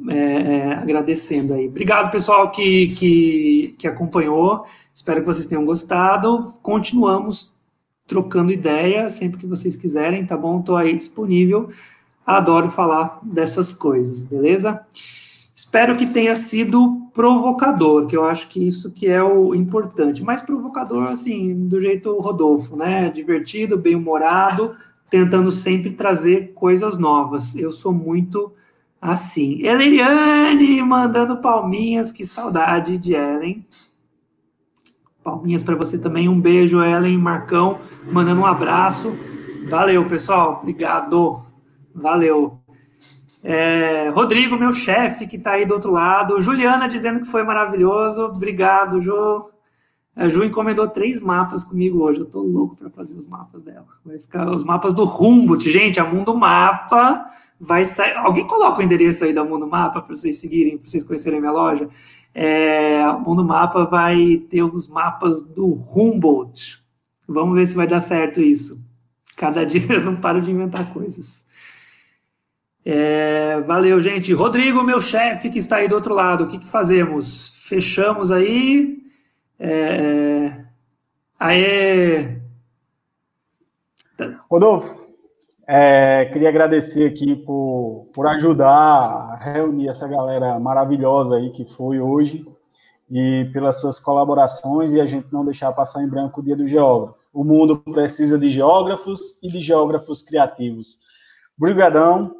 é, 0.10 0.18
é, 0.18 0.74
agradecendo 0.74 1.54
aí. 1.54 1.68
Obrigado, 1.68 2.12
pessoal, 2.12 2.52
que, 2.52 2.88
que, 2.88 3.76
que 3.80 3.88
acompanhou. 3.88 4.66
Espero 4.94 5.22
que 5.22 5.28
vocês 5.28 5.48
tenham 5.48 5.64
gostado. 5.64 6.52
Continuamos 6.62 7.54
trocando 8.08 8.52
ideia 8.52 9.10
sempre 9.10 9.40
que 9.40 9.48
vocês 9.48 9.76
quiserem, 9.76 10.26
tá 10.26 10.38
bom? 10.38 10.60
Estou 10.60 10.78
aí 10.78 10.96
disponível. 10.96 11.70
Adoro 12.26 12.70
falar 12.70 13.20
dessas 13.24 13.74
coisas, 13.74 14.24
beleza? 14.24 14.86
Espero 15.54 15.96
que 15.96 16.08
tenha 16.08 16.36
sido 16.36 17.10
provocador, 17.14 18.08
que 18.08 18.18
eu 18.18 18.26
acho 18.26 18.50
que 18.50 18.66
isso 18.68 18.92
que 18.92 19.08
é 19.08 19.22
o 19.22 19.54
importante. 19.54 20.24
Mas 20.24 20.42
provocador, 20.42 21.12
assim, 21.12 21.68
do 21.68 21.80
jeito 21.80 22.18
Rodolfo, 22.20 22.76
né? 22.76 23.10
Divertido, 23.10 23.78
bem-humorado, 23.78 24.76
tentando 25.10 25.52
sempre 25.52 25.92
trazer 25.92 26.54
coisas 26.54 26.98
novas. 26.98 27.56
Eu 27.56 27.72
sou 27.72 27.94
muito 27.94 28.52
assim. 29.00 29.62
Eleriane 29.64 30.82
mandando 30.82 31.38
palminhas, 31.38 32.12
que 32.12 32.26
saudade 32.26 32.98
de 32.98 33.14
Ellen. 33.14 33.64
Palminhas 35.24 35.64
para 35.64 35.76
você 35.76 35.98
também. 35.98 36.28
Um 36.28 36.40
beijo, 36.40 36.84
Ellen, 36.84 37.18
Marcão, 37.18 37.80
mandando 38.12 38.42
um 38.42 38.46
abraço. 38.46 39.16
Valeu, 39.70 40.06
pessoal. 40.08 40.60
Obrigado. 40.62 41.42
Valeu. 41.96 42.60
É, 43.44 44.10
Rodrigo, 44.10 44.58
meu 44.58 44.72
chefe, 44.72 45.28
que 45.28 45.36
está 45.36 45.52
aí 45.52 45.66
do 45.66 45.74
outro 45.74 45.92
lado. 45.92 46.42
Juliana 46.42 46.88
dizendo 46.88 47.20
que 47.20 47.28
foi 47.28 47.44
maravilhoso. 47.44 48.26
Obrigado, 48.26 49.02
Ju. 49.02 49.50
A 50.16 50.28
Ju 50.28 50.44
encomendou 50.44 50.88
três 50.88 51.20
mapas 51.20 51.64
comigo 51.64 52.04
hoje. 52.04 52.20
Eu 52.20 52.26
tô 52.26 52.42
louco 52.42 52.76
para 52.76 52.90
fazer 52.90 53.18
os 53.18 53.28
mapas 53.28 53.62
dela. 53.62 53.88
Vai 54.06 54.20
ficar 54.20 54.50
os 54.50 54.64
mapas 54.64 54.94
do 54.94 55.04
Humboldt. 55.04 55.70
Gente, 55.72 56.00
a 56.00 56.06
Mundo 56.06 56.36
Mapa 56.36 57.26
vai 57.60 57.84
sair. 57.84 58.16
Alguém 58.18 58.48
coloca 58.48 58.80
o 58.80 58.84
endereço 58.84 59.26
aí 59.26 59.34
da 59.34 59.44
Mundo 59.44 59.68
Mapa 59.68 60.02
para 60.02 60.16
vocês 60.16 60.38
seguirem, 60.38 60.78
para 60.78 60.88
vocês 60.88 61.04
conhecerem 61.04 61.40
a 61.40 61.42
minha 61.42 61.52
loja. 61.52 61.90
É, 62.34 63.02
a 63.02 63.14
Mundo 63.14 63.44
Mapa 63.44 63.86
vai 63.86 64.38
ter 64.50 64.64
os 64.64 64.88
mapas 64.88 65.42
do 65.42 65.68
Humboldt. 65.68 66.80
Vamos 67.28 67.56
ver 67.56 67.66
se 67.68 67.76
vai 67.76 67.88
dar 67.88 68.00
certo 68.00 68.42
isso. 68.42 68.84
Cada 69.38 69.64
dia 69.68 69.86
eu 69.94 70.02
não 70.02 70.16
paro 70.16 70.42
de 70.42 70.52
inventar 70.52 70.92
coisas. 70.94 71.46
É, 72.86 73.62
valeu, 73.62 74.02
gente. 74.02 74.34
Rodrigo, 74.34 74.84
meu 74.84 75.00
chefe 75.00 75.50
que 75.50 75.60
está 75.60 75.78
aí 75.78 75.88
do 75.88 75.96
outro 75.96 76.14
lado, 76.14 76.44
o 76.44 76.48
que, 76.48 76.60
que 76.60 76.68
fazemos? 76.68 77.66
Fechamos 77.68 78.32
aí 78.32 79.04
é... 79.60 80.66
Aê! 81.40 82.38
Rodolfo, 84.50 85.03
é, 85.66 86.26
queria 86.26 86.50
agradecer 86.50 87.08
aqui 87.08 87.36
por, 87.36 88.10
por 88.14 88.28
ajudar 88.28 88.68
a 88.68 89.36
reunir 89.38 89.88
essa 89.88 90.08
galera 90.08 90.60
maravilhosa 90.60 91.38
aí 91.38 91.52
que 91.52 91.66
foi 91.66 92.00
hoje 92.00 92.46
e 93.10 93.50
pelas 93.54 93.80
suas 93.80 94.00
colaborações 94.00 94.94
e 94.94 95.00
a 95.00 95.06
gente 95.06 95.32
não 95.32 95.46
deixar 95.46 95.72
passar 95.72 96.04
em 96.04 96.08
branco 96.08 96.42
o 96.42 96.44
dia 96.44 96.56
do 96.56 96.68
geógrafo. 96.68 97.18
O 97.32 97.44
mundo 97.44 97.78
precisa 97.80 98.38
de 98.38 98.50
geógrafos 98.50 99.38
e 99.42 99.48
de 99.48 99.60
geógrafos 99.60 100.22
criativos. 100.22 101.00
Obrigadão. 101.58 102.36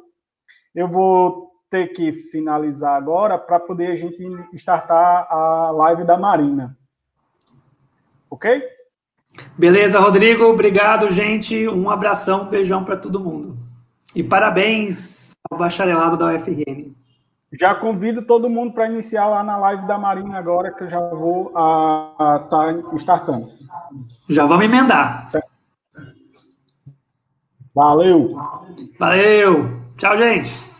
Eu 0.74 0.88
vou 0.88 1.52
ter 1.70 1.88
que 1.88 2.12
finalizar 2.12 2.94
agora 2.94 3.38
para 3.38 3.58
poder 3.58 3.92
a 3.92 3.96
gente 3.96 4.22
startar 4.52 5.26
a 5.30 5.70
live 5.70 6.04
da 6.04 6.16
Marina. 6.16 6.76
Ok? 8.28 8.62
Beleza, 9.56 9.98
Rodrigo. 9.98 10.44
Obrigado, 10.44 11.12
gente. 11.12 11.68
Um 11.68 11.90
abração, 11.90 12.42
um 12.42 12.48
beijão 12.48 12.84
para 12.84 12.96
todo 12.96 13.20
mundo. 13.20 13.54
E 14.14 14.22
parabéns 14.22 15.32
ao 15.50 15.58
bacharelado 15.58 16.16
da 16.16 16.32
UFRN. 16.32 16.92
Já 17.52 17.74
convido 17.74 18.22
todo 18.22 18.50
mundo 18.50 18.72
para 18.72 18.88
iniciar 18.88 19.28
lá 19.28 19.42
na 19.42 19.56
live 19.56 19.86
da 19.86 19.96
Marina 19.96 20.38
agora, 20.38 20.72
que 20.72 20.84
eu 20.84 20.90
já 20.90 21.00
vou 21.00 21.48
estar 21.48 22.48
tá 22.48 22.74
startando. 22.96 23.48
Já 24.28 24.44
vamos 24.44 24.64
emendar. 24.64 25.30
Valeu. 27.74 28.36
Valeu. 28.98 29.66
Tchau, 29.96 30.16
gente. 30.18 30.73